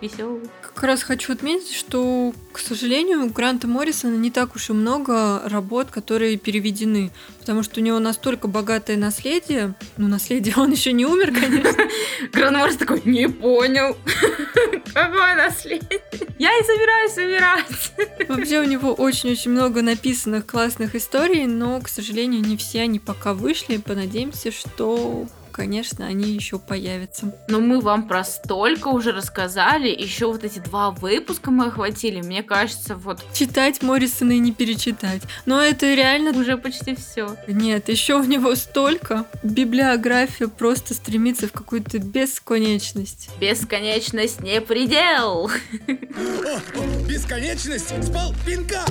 веселые. 0.01 0.42
Как 0.62 0.82
раз 0.82 1.03
хочу 1.03 1.32
отметить, 1.32 1.72
что, 1.72 2.32
к 2.53 2.59
сожалению, 2.59 3.24
у 3.24 3.28
Гранта 3.28 3.66
Моррисона 3.66 4.16
не 4.16 4.30
так 4.30 4.55
уж 4.55 4.70
и 4.70 4.72
много 4.72 5.42
работ, 5.44 5.90
которые 5.90 6.36
переведены, 6.36 7.11
потому 7.38 7.62
что 7.62 7.80
у 7.80 7.82
него 7.82 7.98
настолько 7.98 8.48
богатое 8.48 8.96
наследие. 8.96 9.74
Ну, 9.96 10.09
наследие, 10.09 10.55
он 10.57 10.70
еще 10.70 10.92
не 10.92 11.07
умер, 11.07 11.32
конечно. 11.32 11.84
Грант 12.32 12.57
Моррис 12.57 12.76
такой, 12.76 13.03
не 13.05 13.28
понял, 13.28 13.96
какое 14.94 15.36
наследие. 15.36 16.01
Я 16.38 16.59
и 16.59 16.64
собираюсь 16.64 17.16
умирать. 17.16 18.28
Вообще 18.28 18.61
у 18.61 18.64
него 18.64 18.92
очень-очень 18.94 19.51
много 19.51 19.82
написанных 19.82 20.46
классных 20.46 20.94
историй, 20.94 21.46
но, 21.46 21.80
к 21.80 21.88
сожалению, 21.88 22.42
не 22.42 22.57
все 22.57 22.82
они 22.82 22.98
пока 22.98 23.34
вышли. 23.34 23.76
Понадеемся, 23.76 24.51
что 24.51 25.26
конечно, 25.61 26.06
они 26.06 26.30
еще 26.30 26.58
появятся. 26.58 27.34
Но 27.48 27.61
мы 27.61 27.80
вам 27.80 28.08
про 28.08 28.24
столько 28.24 28.88
уже 28.88 29.12
рассказали, 29.12 29.88
еще 29.88 30.32
вот 30.32 30.42
эти 30.42 30.58
два 30.58 30.90
выпуска 30.90 31.50
мы 31.50 31.66
охватили, 31.66 32.22
мне 32.22 32.42
кажется, 32.42 32.96
вот... 32.96 33.22
Читать 33.34 33.82
Моррисона 33.82 34.32
и 34.32 34.38
не 34.38 34.52
перечитать. 34.52 35.20
Но 35.44 35.61
это 35.61 35.92
реально... 35.94 36.30
Уже 36.30 36.56
почти 36.56 36.94
все. 36.94 37.36
Нет, 37.46 37.90
еще 37.90 38.14
у 38.14 38.24
него 38.24 38.54
столько. 38.54 39.26
Библиография 39.42 40.48
просто 40.48 40.94
стремится 40.94 41.46
в 41.46 41.52
какую-то 41.52 41.98
бесконечность. 41.98 43.28
Бесконечность 43.38 44.40
не 44.40 44.62
предел. 44.62 45.50
Бесконечность 47.06 47.90
спал 48.02 48.32
пинка! 48.46 48.86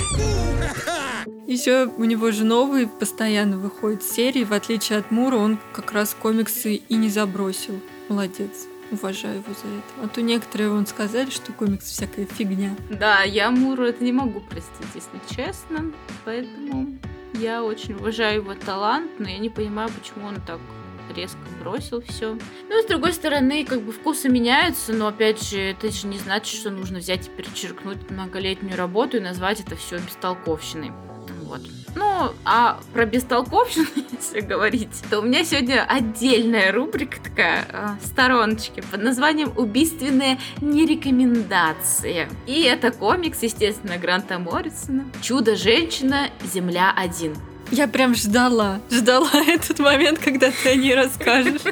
Еще 1.49 1.87
у 1.97 2.03
него 2.03 2.29
же 2.29 2.43
новые 2.43 2.87
постоянно 2.87 3.57
выходят 3.57 4.03
серии, 4.03 4.43
в 4.43 4.53
отличие 4.53 4.99
от 4.99 5.09
Мура, 5.09 5.37
он 5.37 5.57
как 5.73 5.93
раз 5.93 6.15
комиксы 6.59 6.75
и 6.75 6.95
не 6.95 7.09
забросил. 7.09 7.79
Молодец. 8.09 8.67
Уважаю 8.91 9.35
его 9.35 9.53
за 9.53 9.67
это. 9.67 10.05
А 10.05 10.07
то 10.07 10.21
некоторые 10.21 10.69
вон 10.69 10.87
сказали, 10.87 11.29
что 11.29 11.53
комикс 11.53 11.85
всякая 11.85 12.25
фигня. 12.25 12.75
Да, 12.89 13.21
я 13.21 13.51
Муру 13.51 13.83
это 13.83 14.03
не 14.03 14.11
могу 14.11 14.39
простить, 14.41 14.87
если 14.95 15.35
честно. 15.35 15.91
Поэтому 16.25 16.97
я 17.35 17.63
очень 17.63 17.93
уважаю 17.93 18.41
его 18.41 18.55
талант, 18.55 19.11
но 19.19 19.29
я 19.29 19.37
не 19.37 19.49
понимаю, 19.49 19.89
почему 19.91 20.27
он 20.27 20.41
так 20.41 20.59
резко 21.15 21.37
бросил 21.61 22.01
все. 22.01 22.37
Ну, 22.69 22.81
с 22.81 22.85
другой 22.85 23.13
стороны, 23.13 23.63
как 23.65 23.81
бы 23.81 23.91
вкусы 23.91 24.27
меняются, 24.29 24.93
но 24.93 25.07
опять 25.07 25.47
же, 25.47 25.59
это 25.59 25.91
же 25.91 26.07
не 26.07 26.17
значит, 26.17 26.55
что 26.59 26.71
нужно 26.71 26.99
взять 26.99 27.27
и 27.27 27.29
перечеркнуть 27.29 28.09
многолетнюю 28.09 28.75
работу 28.75 29.17
и 29.17 29.19
назвать 29.19 29.59
это 29.59 29.75
все 29.75 29.97
бестолковщиной. 29.97 30.91
Вот. 31.43 31.61
Ну, 31.95 32.33
а 32.45 32.79
про 32.93 33.05
бестолковщину, 33.05 33.87
если 34.11 34.41
говорить, 34.41 35.01
то 35.09 35.19
у 35.19 35.21
меня 35.21 35.43
сегодня 35.43 35.85
отдельная 35.87 36.71
рубрика 36.71 37.17
такая 37.21 37.65
э, 37.71 37.87
стороночки 38.03 38.81
под 38.91 39.01
названием 39.01 39.51
«Убийственные 39.55 40.39
нерекомендации». 40.61 42.27
И 42.45 42.61
это 42.61 42.91
комикс, 42.91 43.41
естественно, 43.43 43.97
Гранта 43.97 44.39
Моррисона 44.39 45.05
«Чудо-женщина. 45.21 46.29
Земля 46.53 46.93
1». 46.97 47.37
Я 47.71 47.87
прям 47.87 48.15
ждала, 48.15 48.79
ждала 48.89 49.29
этот 49.47 49.79
момент, 49.79 50.19
когда 50.19 50.51
ты 50.51 50.69
о 50.69 50.75
ней 50.75 50.95
расскажешь. 50.95 51.61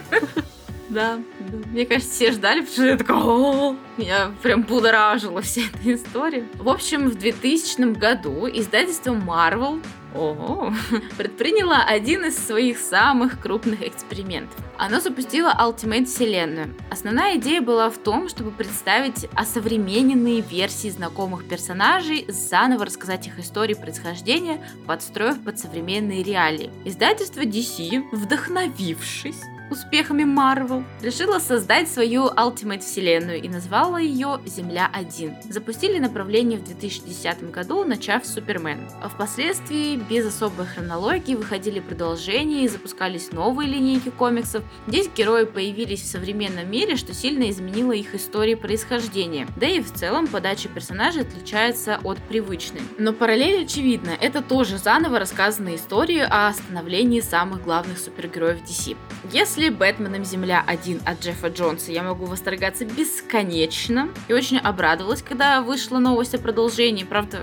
Да, 0.89 1.19
да. 1.39 1.57
Мне 1.71 1.85
кажется, 1.85 2.13
все 2.13 2.31
ждали, 2.31 2.61
потому 2.61 2.73
что 2.73 2.85
я 2.85 2.97
такая, 2.97 3.17
О! 3.17 3.75
меня 3.97 4.31
прям 4.41 4.63
будоражила 4.63 5.41
вся 5.41 5.63
эта 5.63 5.95
история. 5.95 6.45
В 6.55 6.69
общем, 6.69 7.09
в 7.09 7.15
2000 7.15 7.93
году 7.97 8.47
издательство 8.47 9.13
Marvel 9.13 9.83
Ого. 10.15 10.73
предприняло 11.17 11.77
один 11.83 12.25
из 12.25 12.37
своих 12.37 12.77
самых 12.77 13.39
крупных 13.39 13.81
экспериментов. 13.81 14.57
Оно 14.77 14.99
запустило 14.99 15.55
Ultimate 15.59 16.05
Вселенную. 16.05 16.75
Основная 16.91 17.37
идея 17.37 17.61
была 17.61 17.89
в 17.89 17.97
том, 17.97 18.29
чтобы 18.29 18.51
представить 18.51 19.27
осовремененные 19.33 20.41
версии 20.41 20.89
знакомых 20.89 21.47
персонажей, 21.47 22.25
заново 22.29 22.85
рассказать 22.85 23.27
их 23.27 23.39
истории 23.39 23.73
происхождения, 23.73 24.63
подстроив 24.85 25.43
под 25.43 25.59
современные 25.59 26.23
реалии. 26.23 26.71
Издательство 26.85 27.41
DC, 27.41 28.03
вдохновившись 28.11 29.41
успехами 29.69 30.23
Marvel, 30.23 30.83
решила 31.01 31.39
создать 31.39 31.89
свою 31.89 32.27
Ultimate 32.27 32.79
вселенную 32.79 33.41
и 33.41 33.49
назвала 33.49 33.99
ее 33.99 34.39
Земля-1. 34.45 35.51
Запустили 35.51 35.99
направление 35.99 36.59
в 36.59 36.63
2010 36.63 37.51
году, 37.51 37.83
начав 37.83 38.25
с 38.25 38.33
Супермен. 38.33 38.79
А 39.01 39.09
впоследствии, 39.09 39.95
без 39.95 40.25
особой 40.25 40.65
хронологии, 40.65 41.35
выходили 41.35 41.79
продолжения 41.79 42.65
и 42.65 42.67
запускались 42.67 43.31
новые 43.31 43.69
линейки 43.69 44.09
комиксов. 44.09 44.63
Здесь 44.87 45.09
герои 45.15 45.45
появились 45.45 46.01
в 46.01 46.07
современном 46.07 46.69
мире, 46.69 46.95
что 46.95 47.13
сильно 47.13 47.49
изменило 47.49 47.91
их 47.91 48.15
истории 48.15 48.55
происхождения. 48.55 49.47
Да 49.55 49.67
и 49.67 49.81
в 49.81 49.93
целом 49.93 50.27
подача 50.27 50.69
персонажей 50.69 51.23
отличается 51.23 51.99
от 52.03 52.17
привычной. 52.19 52.81
Но 52.97 53.13
параллель 53.13 53.63
очевидна, 53.63 54.11
это 54.19 54.41
тоже 54.41 54.77
заново 54.77 55.19
рассказанные 55.19 55.77
истории 55.77 56.25
о 56.27 56.53
становлении 56.53 57.21
самых 57.21 57.63
главных 57.63 57.97
супергероев 57.97 58.61
DC. 58.61 58.95
Если 59.31 59.56
После 59.57 59.71
Бэтменом 59.71 60.23
Земля 60.23 60.63
1 60.67 61.01
от 61.03 61.19
Джеффа 61.19 61.47
Джонса 61.47 61.91
я 61.91 62.03
могу 62.03 62.25
восторгаться 62.25 62.85
бесконечно. 62.85 64.07
И 64.27 64.33
очень 64.33 64.59
обрадовалась, 64.59 65.23
когда 65.23 65.63
вышла 65.63 65.97
новость 65.97 66.35
о 66.35 66.37
продолжении. 66.37 67.03
Правда, 67.03 67.39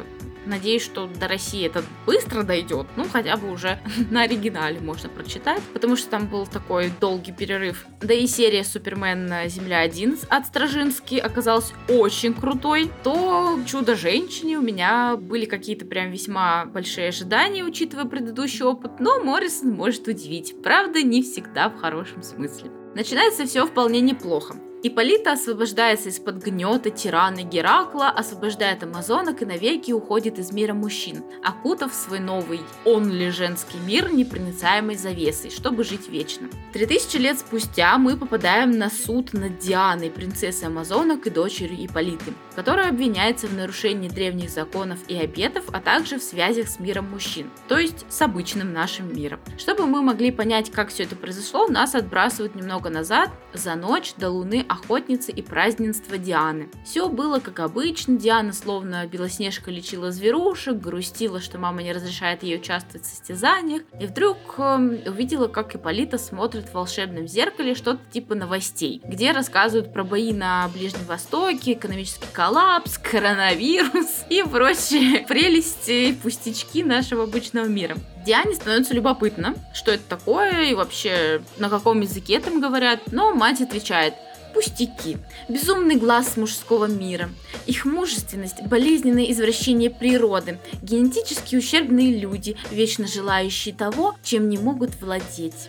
Надеюсь, 0.46 0.82
что 0.82 1.06
до 1.06 1.28
России 1.28 1.66
это 1.66 1.82
быстро 2.06 2.42
дойдет. 2.42 2.86
Ну, 2.96 3.04
хотя 3.10 3.36
бы 3.36 3.50
уже 3.50 3.78
на 4.10 4.22
оригинале 4.22 4.80
можно 4.80 5.08
прочитать. 5.08 5.62
Потому 5.72 5.96
что 5.96 6.10
там 6.10 6.26
был 6.26 6.46
такой 6.46 6.92
долгий 7.00 7.32
перерыв. 7.32 7.86
Да 8.00 8.14
и 8.14 8.26
серия 8.26 8.64
Супермен 8.64 9.48
Земля 9.48 9.80
1 9.80 10.18
от 10.28 10.46
Стражински 10.46 11.16
оказалась 11.16 11.72
очень 11.88 12.34
крутой. 12.34 12.90
То 13.02 13.58
Чудо-женщине 13.66 14.58
у 14.58 14.62
меня 14.62 15.16
были 15.16 15.44
какие-то 15.44 15.86
прям 15.86 16.10
весьма 16.10 16.66
большие 16.66 17.08
ожидания, 17.08 17.64
учитывая 17.64 18.04
предыдущий 18.04 18.64
опыт. 18.64 19.00
Но 19.00 19.20
Моррисон 19.22 19.70
может 19.72 20.06
удивить. 20.08 20.54
Правда, 20.62 21.02
не 21.02 21.22
всегда 21.22 21.68
в 21.68 21.78
хорошем 21.78 22.22
смысле. 22.22 22.70
Начинается 22.94 23.46
все 23.46 23.66
вполне 23.66 24.00
неплохо. 24.00 24.56
Ипполита 24.86 25.32
освобождается 25.32 26.10
из-под 26.10 26.44
гнета 26.44 26.90
тирана 26.90 27.42
Геракла, 27.42 28.10
освобождает 28.10 28.82
амазонок 28.82 29.40
и 29.40 29.46
навеки 29.46 29.92
уходит 29.92 30.38
из 30.38 30.52
мира 30.52 30.74
мужчин, 30.74 31.24
окутав 31.42 31.94
свой 31.94 32.20
новый, 32.20 32.60
он 32.84 33.10
женский 33.30 33.78
мир 33.78 34.12
непроницаемой 34.12 34.96
завесой, 34.96 35.50
чтобы 35.50 35.84
жить 35.84 36.10
вечно. 36.10 36.50
Три 36.74 36.84
тысячи 36.84 37.16
лет 37.16 37.38
спустя 37.38 37.96
мы 37.96 38.18
попадаем 38.18 38.72
на 38.72 38.90
суд 38.90 39.32
над 39.32 39.58
Дианой, 39.58 40.10
принцессой 40.10 40.68
амазонок 40.68 41.26
и 41.26 41.30
дочерью 41.30 41.86
Ипполиты, 41.86 42.34
которая 42.54 42.90
обвиняется 42.90 43.46
в 43.46 43.54
нарушении 43.54 44.10
древних 44.10 44.50
законов 44.50 44.98
и 45.08 45.16
обетов, 45.16 45.64
а 45.72 45.80
также 45.80 46.18
в 46.18 46.22
связях 46.22 46.68
с 46.68 46.78
миром 46.78 47.10
мужчин, 47.10 47.50
то 47.68 47.78
есть 47.78 48.04
с 48.10 48.20
обычным 48.20 48.74
нашим 48.74 49.16
миром. 49.16 49.40
Чтобы 49.56 49.86
мы 49.86 50.02
могли 50.02 50.30
понять, 50.30 50.70
как 50.70 50.90
все 50.90 51.04
это 51.04 51.16
произошло, 51.16 51.68
нас 51.68 51.94
отбрасывают 51.94 52.54
немного 52.54 52.90
назад, 52.90 53.30
за 53.54 53.76
ночь 53.76 54.12
до 54.18 54.28
луны 54.28 54.66
охотницы 54.74 55.32
и 55.32 55.42
празднества 55.42 56.18
Дианы. 56.18 56.68
Все 56.84 57.08
было 57.08 57.38
как 57.38 57.60
обычно, 57.60 58.16
Диана 58.16 58.52
словно 58.52 59.06
Белоснежка 59.06 59.70
лечила 59.70 60.10
зверушек, 60.12 60.76
грустила, 60.76 61.40
что 61.40 61.58
мама 61.58 61.82
не 61.82 61.92
разрешает 61.92 62.42
ей 62.42 62.58
участвовать 62.58 63.06
в 63.06 63.10
состязаниях, 63.10 63.82
и 64.00 64.06
вдруг 64.06 64.36
э, 64.58 65.02
увидела, 65.06 65.48
как 65.48 65.74
Иполита 65.74 66.18
смотрит 66.18 66.68
в 66.68 66.74
волшебном 66.74 67.26
зеркале 67.26 67.74
что-то 67.74 68.00
типа 68.12 68.34
новостей, 68.34 69.00
где 69.04 69.32
рассказывают 69.32 69.92
про 69.92 70.04
бои 70.04 70.32
на 70.32 70.68
Ближнем 70.68 71.04
Востоке, 71.06 71.72
экономический 71.72 72.28
коллапс, 72.32 72.98
коронавирус 72.98 74.24
и 74.28 74.42
прочие 74.42 75.20
прелести 75.28 76.08
и 76.08 76.12
пустячки 76.12 76.82
нашего 76.82 77.24
обычного 77.24 77.66
мира. 77.66 77.96
Диане 78.24 78.54
становится 78.54 78.94
любопытно, 78.94 79.54
что 79.74 79.92
это 79.92 80.02
такое 80.08 80.64
и 80.64 80.74
вообще 80.74 81.42
на 81.58 81.68
каком 81.68 82.00
языке 82.00 82.40
там 82.40 82.60
говорят, 82.60 83.12
но 83.12 83.34
мать 83.34 83.60
отвечает, 83.60 84.14
пустяки, 84.54 85.18
безумный 85.48 85.96
глаз 85.96 86.36
мужского 86.36 86.86
мира, 86.86 87.28
их 87.66 87.84
мужественность, 87.84 88.62
болезненное 88.66 89.30
извращение 89.30 89.90
природы, 89.90 90.58
генетически 90.80 91.56
ущербные 91.56 92.16
люди, 92.16 92.56
вечно 92.70 93.06
желающие 93.06 93.74
того, 93.74 94.14
чем 94.22 94.48
не 94.48 94.56
могут 94.56 94.98
владеть. 95.00 95.68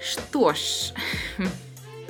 Что 0.00 0.52
ж, 0.52 0.92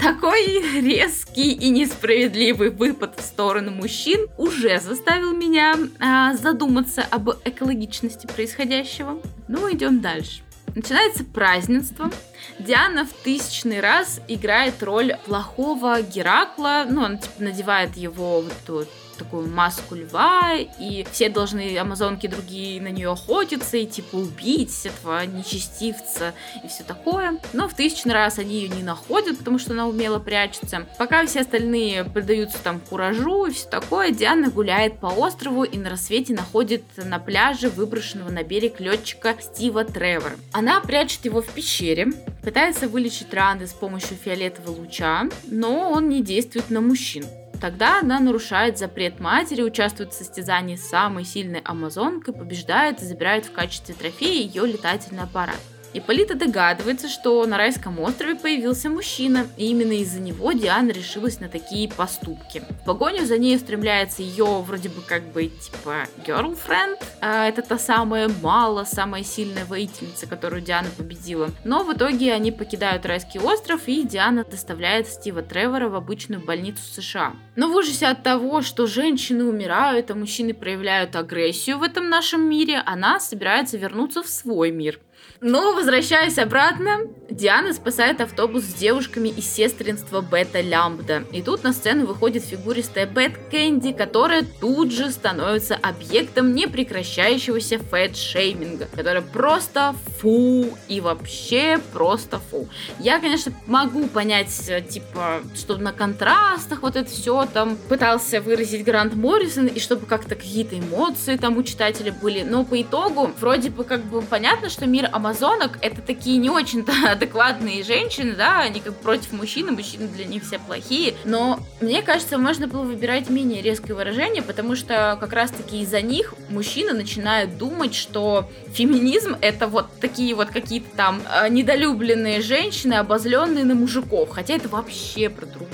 Такой 0.04 0.60
резкий 0.82 1.52
и 1.52 1.70
несправедливый 1.70 2.68
выпад 2.68 3.18
в 3.18 3.22
сторону 3.22 3.70
мужчин 3.70 4.26
уже 4.36 4.78
заставил 4.78 5.32
меня 5.32 5.76
а, 5.98 6.34
задуматься 6.34 7.02
об 7.10 7.30
экологичности 7.46 8.26
происходящего. 8.26 9.18
Ну, 9.48 9.72
идем 9.72 10.00
дальше. 10.00 10.43
Начинается 10.74 11.24
празднество. 11.24 12.10
Диана 12.58 13.06
в 13.06 13.12
тысячный 13.12 13.80
раз 13.80 14.20
играет 14.26 14.82
роль 14.82 15.16
плохого 15.24 16.02
Геракла. 16.02 16.84
Ну, 16.88 17.04
она 17.04 17.16
типа 17.16 17.42
надевает 17.42 17.96
его 17.96 18.40
вот 18.40 18.52
эту 18.64 18.86
такую 19.14 19.48
маску 19.48 19.94
льва, 19.94 20.54
и 20.78 21.06
все 21.10 21.28
должны, 21.28 21.76
амазонки 21.76 22.26
другие, 22.26 22.80
на 22.80 22.88
нее 22.88 23.10
охотиться 23.10 23.76
и 23.76 23.86
типа 23.86 24.16
убить 24.16 24.86
этого 24.86 25.24
нечестивца 25.26 26.34
и 26.62 26.68
все 26.68 26.84
такое. 26.84 27.38
Но 27.52 27.68
в 27.68 27.74
тысячный 27.74 28.14
раз 28.14 28.38
они 28.38 28.56
ее 28.56 28.68
не 28.68 28.82
находят, 28.82 29.38
потому 29.38 29.58
что 29.58 29.72
она 29.72 29.86
умело 29.86 30.18
прячется. 30.18 30.86
Пока 30.98 31.24
все 31.26 31.40
остальные 31.40 32.04
предаются 32.04 32.58
там 32.62 32.80
куражу 32.80 33.46
и 33.46 33.52
все 33.52 33.68
такое, 33.68 34.10
Диана 34.10 34.50
гуляет 34.50 34.98
по 34.98 35.06
острову 35.06 35.64
и 35.64 35.78
на 35.78 35.90
рассвете 35.90 36.34
находит 36.34 36.84
на 36.96 37.18
пляже 37.18 37.68
выброшенного 37.68 38.30
на 38.30 38.42
берег 38.42 38.80
летчика 38.80 39.34
Стива 39.40 39.84
Тревора. 39.84 40.36
Она 40.52 40.80
прячет 40.80 41.24
его 41.24 41.42
в 41.42 41.48
пещере, 41.48 42.08
пытается 42.42 42.88
вылечить 42.88 43.32
раны 43.32 43.66
с 43.66 43.72
помощью 43.72 44.16
фиолетового 44.16 44.80
луча, 44.80 45.28
но 45.46 45.90
он 45.90 46.08
не 46.08 46.22
действует 46.22 46.70
на 46.70 46.80
мужчин. 46.80 47.24
Тогда 47.60 48.00
она 48.00 48.20
нарушает 48.20 48.78
запрет 48.78 49.20
матери, 49.20 49.62
участвует 49.62 50.12
в 50.12 50.16
состязании 50.16 50.76
с 50.76 50.88
самой 50.88 51.24
сильной 51.24 51.60
амазонкой, 51.60 52.34
побеждает 52.34 53.00
и 53.00 53.04
забирает 53.06 53.46
в 53.46 53.52
качестве 53.52 53.94
трофея 53.94 54.46
ее 54.46 54.66
летательный 54.66 55.22
аппарат. 55.22 55.60
Ипполита 55.94 56.34
догадывается, 56.34 57.08
что 57.08 57.46
на 57.46 57.56
райском 57.56 58.00
острове 58.00 58.34
появился 58.34 58.90
мужчина, 58.90 59.46
и 59.56 59.66
именно 59.70 59.92
из-за 59.92 60.18
него 60.18 60.50
Диана 60.50 60.90
решилась 60.90 61.38
на 61.38 61.48
такие 61.48 61.88
поступки. 61.88 62.64
В 62.82 62.84
погоню 62.84 63.24
за 63.24 63.38
ней 63.38 63.54
устремляется 63.54 64.22
ее 64.22 64.44
вроде 64.66 64.88
бы 64.88 65.02
как 65.02 65.22
бы 65.32 65.46
типа 65.46 66.08
girlfriend, 66.26 67.00
а 67.20 67.46
это 67.46 67.62
та 67.62 67.78
самая 67.78 68.28
мало, 68.42 68.82
самая 68.82 69.22
сильная 69.22 69.64
воительница, 69.66 70.26
которую 70.26 70.62
Диана 70.62 70.88
победила. 70.98 71.50
Но 71.62 71.84
в 71.84 71.92
итоге 71.94 72.32
они 72.32 72.50
покидают 72.50 73.06
райский 73.06 73.38
остров, 73.38 73.82
и 73.86 74.02
Диана 74.02 74.42
доставляет 74.42 75.06
Стива 75.06 75.42
Тревора 75.42 75.88
в 75.88 75.94
обычную 75.94 76.44
больницу 76.44 76.82
США. 76.82 77.34
Но 77.54 77.68
в 77.68 77.76
ужасе 77.76 78.08
от 78.08 78.24
того, 78.24 78.62
что 78.62 78.88
женщины 78.88 79.44
умирают, 79.44 80.10
а 80.10 80.16
мужчины 80.16 80.54
проявляют 80.54 81.14
агрессию 81.14 81.78
в 81.78 81.84
этом 81.84 82.08
нашем 82.08 82.50
мире, 82.50 82.82
она 82.84 83.20
собирается 83.20 83.76
вернуться 83.76 84.24
в 84.24 84.28
свой 84.28 84.72
мир. 84.72 84.98
Но, 85.46 85.74
возвращаясь 85.74 86.38
обратно, 86.38 87.00
Диана 87.28 87.74
спасает 87.74 88.22
автобус 88.22 88.62
с 88.64 88.72
девушками 88.74 89.28
из 89.28 89.46
сестринства 89.46 90.22
Бета 90.22 90.62
Лямбда. 90.62 91.24
И 91.32 91.42
тут 91.42 91.64
на 91.64 91.72
сцену 91.72 92.06
выходит 92.06 92.44
фигуристая 92.44 93.06
Бет 93.06 93.32
Кэнди, 93.50 93.92
которая 93.92 94.46
тут 94.60 94.90
же 94.90 95.10
становится 95.10 95.74
объектом 95.74 96.54
непрекращающегося 96.54 97.78
фэт-шейминга, 97.78 98.88
которая 98.94 99.20
просто 99.20 99.94
фу 100.18 100.66
и 100.88 101.02
вообще 101.02 101.78
просто 101.92 102.38
фу. 102.50 102.66
Я, 102.98 103.18
конечно, 103.18 103.52
могу 103.66 104.06
понять, 104.06 104.68
э, 104.68 104.80
типа, 104.80 105.42
что 105.54 105.76
на 105.76 105.92
контрастах 105.92 106.80
вот 106.80 106.96
это 106.96 107.10
все 107.10 107.46
там 107.52 107.76
пытался 107.88 108.40
выразить 108.40 108.84
Грант 108.84 109.14
Моррисон, 109.14 109.66
и 109.66 109.78
чтобы 109.78 110.06
как-то 110.06 110.36
какие-то 110.36 110.78
эмоции 110.78 111.36
там 111.36 111.58
у 111.58 111.62
читателя 111.62 112.12
были, 112.12 112.42
но 112.42 112.64
по 112.64 112.80
итогу 112.80 113.30
вроде 113.40 113.68
бы 113.70 113.84
как 113.84 114.04
бы 114.04 114.22
понятно, 114.22 114.70
что 114.70 114.86
мир 114.86 115.08
амазонок 115.34 115.78
это 115.80 116.00
такие 116.00 116.38
не 116.38 116.50
очень-то 116.50 116.92
адекватные 117.10 117.82
женщины, 117.82 118.34
да, 118.34 118.60
они 118.60 118.80
как 118.80 118.94
против 118.94 119.32
мужчин, 119.32 119.72
мужчины 119.72 120.08
для 120.08 120.24
них 120.24 120.44
все 120.44 120.58
плохие, 120.58 121.14
но 121.24 121.60
мне 121.80 122.02
кажется, 122.02 122.38
можно 122.38 122.66
было 122.66 122.82
выбирать 122.82 123.30
менее 123.30 123.62
резкое 123.62 123.94
выражение, 123.94 124.42
потому 124.42 124.76
что 124.76 125.16
как 125.20 125.32
раз-таки 125.32 125.80
из-за 125.80 126.00
них 126.00 126.34
мужчины 126.48 126.92
начинают 126.92 127.58
думать, 127.58 127.94
что 127.94 128.48
феминизм 128.72 129.36
это 129.40 129.66
вот 129.66 129.86
такие 130.00 130.34
вот 130.34 130.48
какие-то 130.48 130.88
там 130.96 131.22
э, 131.30 131.48
недолюбленные 131.48 132.40
женщины, 132.40 132.94
обозленные 132.94 133.64
на 133.64 133.74
мужиков, 133.74 134.30
хотя 134.30 134.54
это 134.54 134.68
вообще 134.68 135.28
про 135.28 135.46
другое, 135.46 135.68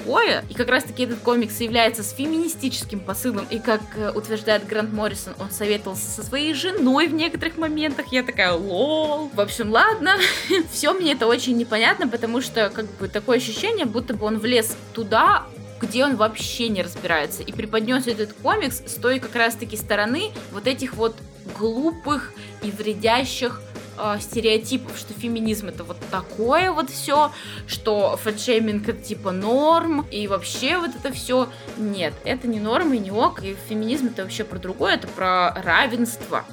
и 0.48 0.54
как 0.54 0.68
раз-таки 0.68 1.04
этот 1.04 1.20
комикс 1.20 1.60
является 1.60 2.02
с 2.02 2.12
феминистическим 2.12 3.00
посылом, 3.00 3.46
и 3.50 3.58
как 3.58 3.80
э, 3.96 4.10
утверждает 4.12 4.66
Грант 4.66 4.92
Моррисон, 4.92 5.34
он 5.38 5.50
советовался 5.50 6.08
со 6.10 6.22
своей 6.22 6.54
женой 6.54 7.08
в 7.08 7.14
некоторых 7.14 7.56
моментах, 7.56 8.06
я 8.12 8.22
такая, 8.22 8.52
лол, 8.52 9.30
в 9.32 9.40
общем, 9.40 9.70
ладно. 9.70 10.16
Все 10.72 10.92
мне 10.92 11.12
это 11.12 11.26
очень 11.26 11.56
непонятно, 11.56 12.08
потому 12.08 12.40
что 12.40 12.70
как 12.70 12.86
бы 12.98 13.08
такое 13.08 13.38
ощущение, 13.38 13.86
будто 13.86 14.14
бы 14.14 14.26
он 14.26 14.38
влез 14.38 14.76
туда, 14.92 15.46
где 15.80 16.04
он 16.04 16.16
вообще 16.16 16.68
не 16.68 16.82
разбирается. 16.82 17.42
И 17.42 17.52
преподнес 17.52 18.06
этот 18.06 18.32
комикс 18.34 18.82
с 18.86 18.94
той 18.94 19.18
как 19.18 19.34
раз-таки 19.34 19.76
стороны 19.76 20.30
вот 20.52 20.66
этих 20.66 20.94
вот 20.94 21.16
глупых 21.58 22.32
и 22.62 22.70
вредящих 22.70 23.60
э, 24.02 24.20
стереотипов, 24.20 24.98
что 24.98 25.12
феминизм 25.14 25.68
это 25.68 25.84
вот 25.84 25.96
такое 26.10 26.72
вот 26.72 26.90
все, 26.90 27.32
что 27.66 28.16
фэтшейминг 28.16 28.88
это 28.88 29.02
типа 29.02 29.30
норм, 29.32 30.06
и 30.10 30.26
вообще 30.26 30.78
вот 30.78 30.90
это 30.94 31.12
все. 31.12 31.48
Нет, 31.76 32.14
это 32.24 32.48
не 32.48 32.60
норм 32.60 32.92
и 32.94 32.98
не 32.98 33.10
ок, 33.10 33.42
и 33.42 33.56
феминизм 33.68 34.08
это 34.08 34.22
вообще 34.22 34.44
про 34.44 34.58
другое, 34.58 34.94
это 34.94 35.08
про 35.08 35.52
равенство. 35.62 36.44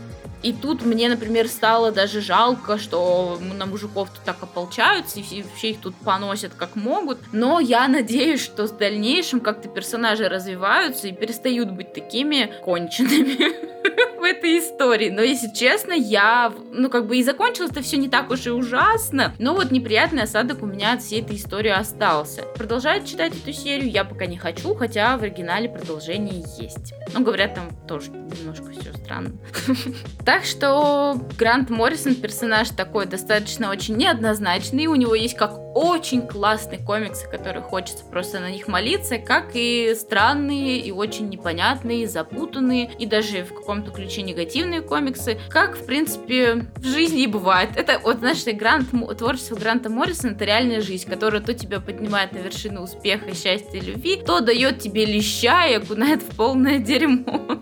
И 0.44 0.54
тут 0.54 0.86
мне, 0.86 1.10
например, 1.10 1.48
стало 1.48 1.92
даже 1.92 2.22
жалко, 2.22 2.78
что 2.78 3.40
на 3.42 3.66
мужиков 3.66 4.10
тут 4.10 4.24
так 4.24 4.42
ополчаются, 4.42 5.20
и 5.20 5.44
вообще 5.44 5.72
их 5.72 5.80
тут 5.82 5.96
поносят 5.96 6.54
как 6.54 6.76
могут. 6.76 7.20
Но 7.34 7.60
я 7.60 7.88
надеюсь, 7.88 8.42
что 8.44 8.68
с 8.68 8.72
дальнейшим 8.72 9.40
как-то 9.40 9.68
персонажи 9.68 10.30
развиваются 10.30 11.08
и 11.08 11.12
перестают 11.12 11.72
быть 11.72 11.94
такими 11.94 12.52
конченными 12.64 14.18
в 14.20 14.24
этой 14.24 14.60
истории. 14.60 15.10
Но, 15.10 15.22
если 15.22 15.52
честно, 15.54 15.94
я, 15.94 16.54
ну, 16.72 16.90
как 16.90 17.08
бы 17.08 17.18
и 17.18 17.24
закончилось 17.24 17.72
это 17.72 17.82
все 17.82 17.98
не 17.98 18.10
так 18.10 18.30
уж 18.30 18.46
и 18.48 18.52
ужасно, 18.52 19.34
но 19.40 19.54
вот 19.54 19.72
неприятный 19.72 20.24
осадок 20.24 20.62
у 20.64 20.66
меня 20.66 20.94
от 20.94 21.02
всей 21.02 21.22
этой 21.22 21.36
истории 21.38 21.72
остался. 21.72 22.44
Продолжать 22.58 23.08
читать 23.08 23.34
эту 23.36 23.54
серию 23.54 23.90
я 23.90 24.04
пока 24.04 24.26
не 24.26 24.38
хочу, 24.38 24.76
хотя 24.76 25.18
в 25.18 25.24
оригинале 25.24 25.70
продолжение 25.70 26.44
есть. 26.60 26.94
Ну, 27.14 27.24
говорят, 27.24 27.56
там 27.56 27.70
тоже 27.88 28.12
немножко 28.12 28.72
все 28.72 28.94
странно. 28.94 29.32
Так 30.28 30.44
что 30.44 31.18
Грант 31.38 31.70
Моррисон 31.70 32.16
персонаж 32.16 32.72
такой 32.72 33.06
достаточно 33.06 33.70
очень 33.70 33.96
неоднозначный. 33.96 34.88
У 34.88 34.96
него 34.96 35.16
есть 35.16 35.38
как 35.38 35.58
очень 35.74 36.28
классные 36.28 36.80
комиксы, 36.80 37.30
которые 37.30 37.64
хочется 37.64 38.04
просто 38.04 38.42
на 38.42 38.52
них 38.52 38.68
молиться, 38.68 39.20
как 39.20 39.52
и 39.54 39.96
странные 39.98 40.80
и 40.80 40.92
очень 40.92 41.30
непонятные, 41.30 42.10
запутанные 42.10 42.92
и 43.00 43.06
даже 43.06 43.46
в 43.46 43.54
каком-то 43.54 43.92
ключе 43.92 44.22
негативные 44.22 44.82
комиксы, 44.82 45.40
как 45.48 45.78
в 45.78 45.86
принципе 45.86 46.66
в 46.76 46.84
жизни 46.84 47.24
и 47.24 47.28
бывает. 47.28 47.70
Это 47.78 47.98
вот, 48.04 48.18
знаешь, 48.18 48.44
Грант, 48.44 48.90
творчество 49.18 49.56
Гранта 49.56 49.90
Моррисона 49.90 50.32
это 50.32 50.44
реальная 50.44 50.82
жизнь, 50.82 51.10
которая 51.10 51.40
то 51.40 51.54
тебя 51.54 51.80
поднимает 51.80 52.34
на 52.34 52.40
вершину 52.40 52.82
успеха, 52.82 53.34
счастья 53.34 53.80
любви, 53.80 54.22
то 54.26 54.42
дает 54.42 54.80
тебе 54.80 55.06
леща 55.06 55.68
и 55.68 55.76
окунает 55.76 56.22
в 56.22 56.36
полное 56.36 56.80
дерьмо. 56.80 57.62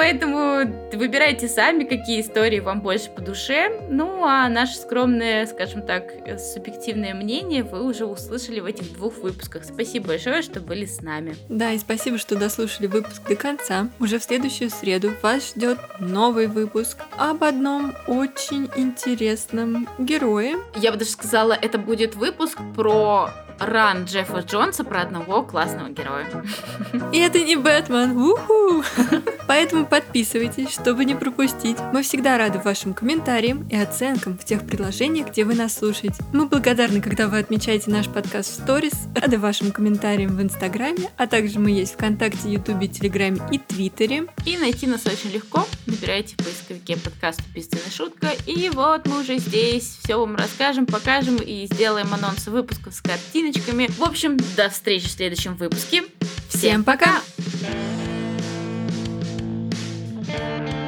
Поэтому 0.00 0.66
выбирайте 0.94 1.46
сами, 1.46 1.84
какие 1.84 2.22
истории 2.22 2.60
вам 2.60 2.80
больше 2.80 3.10
по 3.10 3.20
душе. 3.20 3.68
Ну, 3.90 4.24
а 4.24 4.48
наше 4.48 4.76
скромное, 4.76 5.44
скажем 5.44 5.82
так, 5.82 6.04
субъективное 6.38 7.12
мнение 7.12 7.64
вы 7.64 7.84
уже 7.84 8.06
услышали 8.06 8.60
в 8.60 8.64
этих 8.64 8.94
двух 8.94 9.18
выпусках. 9.18 9.62
Спасибо 9.62 10.08
большое, 10.08 10.40
что 10.40 10.60
были 10.60 10.86
с 10.86 11.02
нами. 11.02 11.36
Да, 11.50 11.72
и 11.72 11.78
спасибо, 11.78 12.16
что 12.16 12.34
дослушали 12.34 12.86
выпуск 12.86 13.20
до 13.28 13.36
конца. 13.36 13.90
Уже 14.00 14.18
в 14.18 14.24
следующую 14.24 14.70
среду 14.70 15.12
вас 15.20 15.50
ждет 15.50 15.78
новый 15.98 16.46
выпуск 16.46 16.96
об 17.18 17.44
одном 17.44 17.94
очень 18.06 18.70
интересном 18.76 19.86
герое. 19.98 20.56
Я 20.76 20.92
бы 20.92 20.96
даже 20.96 21.10
сказала, 21.10 21.52
это 21.52 21.76
будет 21.76 22.14
выпуск 22.14 22.58
про 22.74 23.28
ран 23.60 24.04
Джеффа 24.04 24.40
Джонса 24.40 24.84
про 24.84 25.02
одного 25.02 25.42
классного 25.42 25.90
героя. 25.90 26.26
И 27.12 27.18
это 27.18 27.40
не 27.40 27.56
Бэтмен. 27.56 28.16
Уху! 28.16 28.82
Поэтому 29.46 29.84
подписывайтесь, 29.84 30.70
чтобы 30.70 31.04
не 31.04 31.14
пропустить. 31.14 31.76
Мы 31.92 32.02
всегда 32.02 32.38
рады 32.38 32.58
вашим 32.58 32.94
комментариям 32.94 33.68
и 33.68 33.76
оценкам 33.76 34.38
в 34.38 34.44
тех 34.44 34.66
приложениях, 34.66 35.28
где 35.28 35.44
вы 35.44 35.54
нас 35.54 35.76
слушаете. 35.76 36.24
Мы 36.32 36.46
благодарны, 36.46 37.02
когда 37.02 37.28
вы 37.28 37.38
отмечаете 37.38 37.90
наш 37.90 38.08
подкаст 38.08 38.50
в 38.50 38.62
сторис, 38.62 38.94
рады 39.14 39.38
вашим 39.38 39.72
комментариям 39.72 40.36
в 40.36 40.42
Инстаграме, 40.42 41.10
а 41.16 41.26
также 41.26 41.58
мы 41.58 41.70
есть 41.70 41.94
ВКонтакте, 41.94 42.50
Ютубе, 42.50 42.88
Телеграме 42.88 43.40
и 43.52 43.58
Твиттере. 43.58 44.26
И 44.46 44.56
найти 44.56 44.86
нас 44.86 45.04
очень 45.06 45.30
легко. 45.30 45.66
Набирайте 45.86 46.34
в 46.38 46.44
поисковике 46.44 46.96
подкаст 46.96 47.40
«Убийственная 47.50 47.90
шутка». 47.90 48.28
И 48.46 48.70
вот 48.70 49.06
мы 49.06 49.20
уже 49.20 49.38
здесь. 49.38 49.98
Все 50.02 50.18
вам 50.18 50.36
расскажем, 50.36 50.86
покажем 50.86 51.36
и 51.36 51.66
сделаем 51.66 52.14
анонсы 52.14 52.50
выпусков 52.50 52.94
с 52.94 53.00
картинами 53.00 53.49
картиночками. 53.50 53.88
В 53.98 54.02
общем, 54.02 54.36
до 54.56 54.68
встречи 54.68 55.06
в 55.06 55.10
следующем 55.10 55.54
выпуске. 55.54 56.04
Всем 56.48 56.84
пока! 56.84 57.20
пока! 60.26 60.79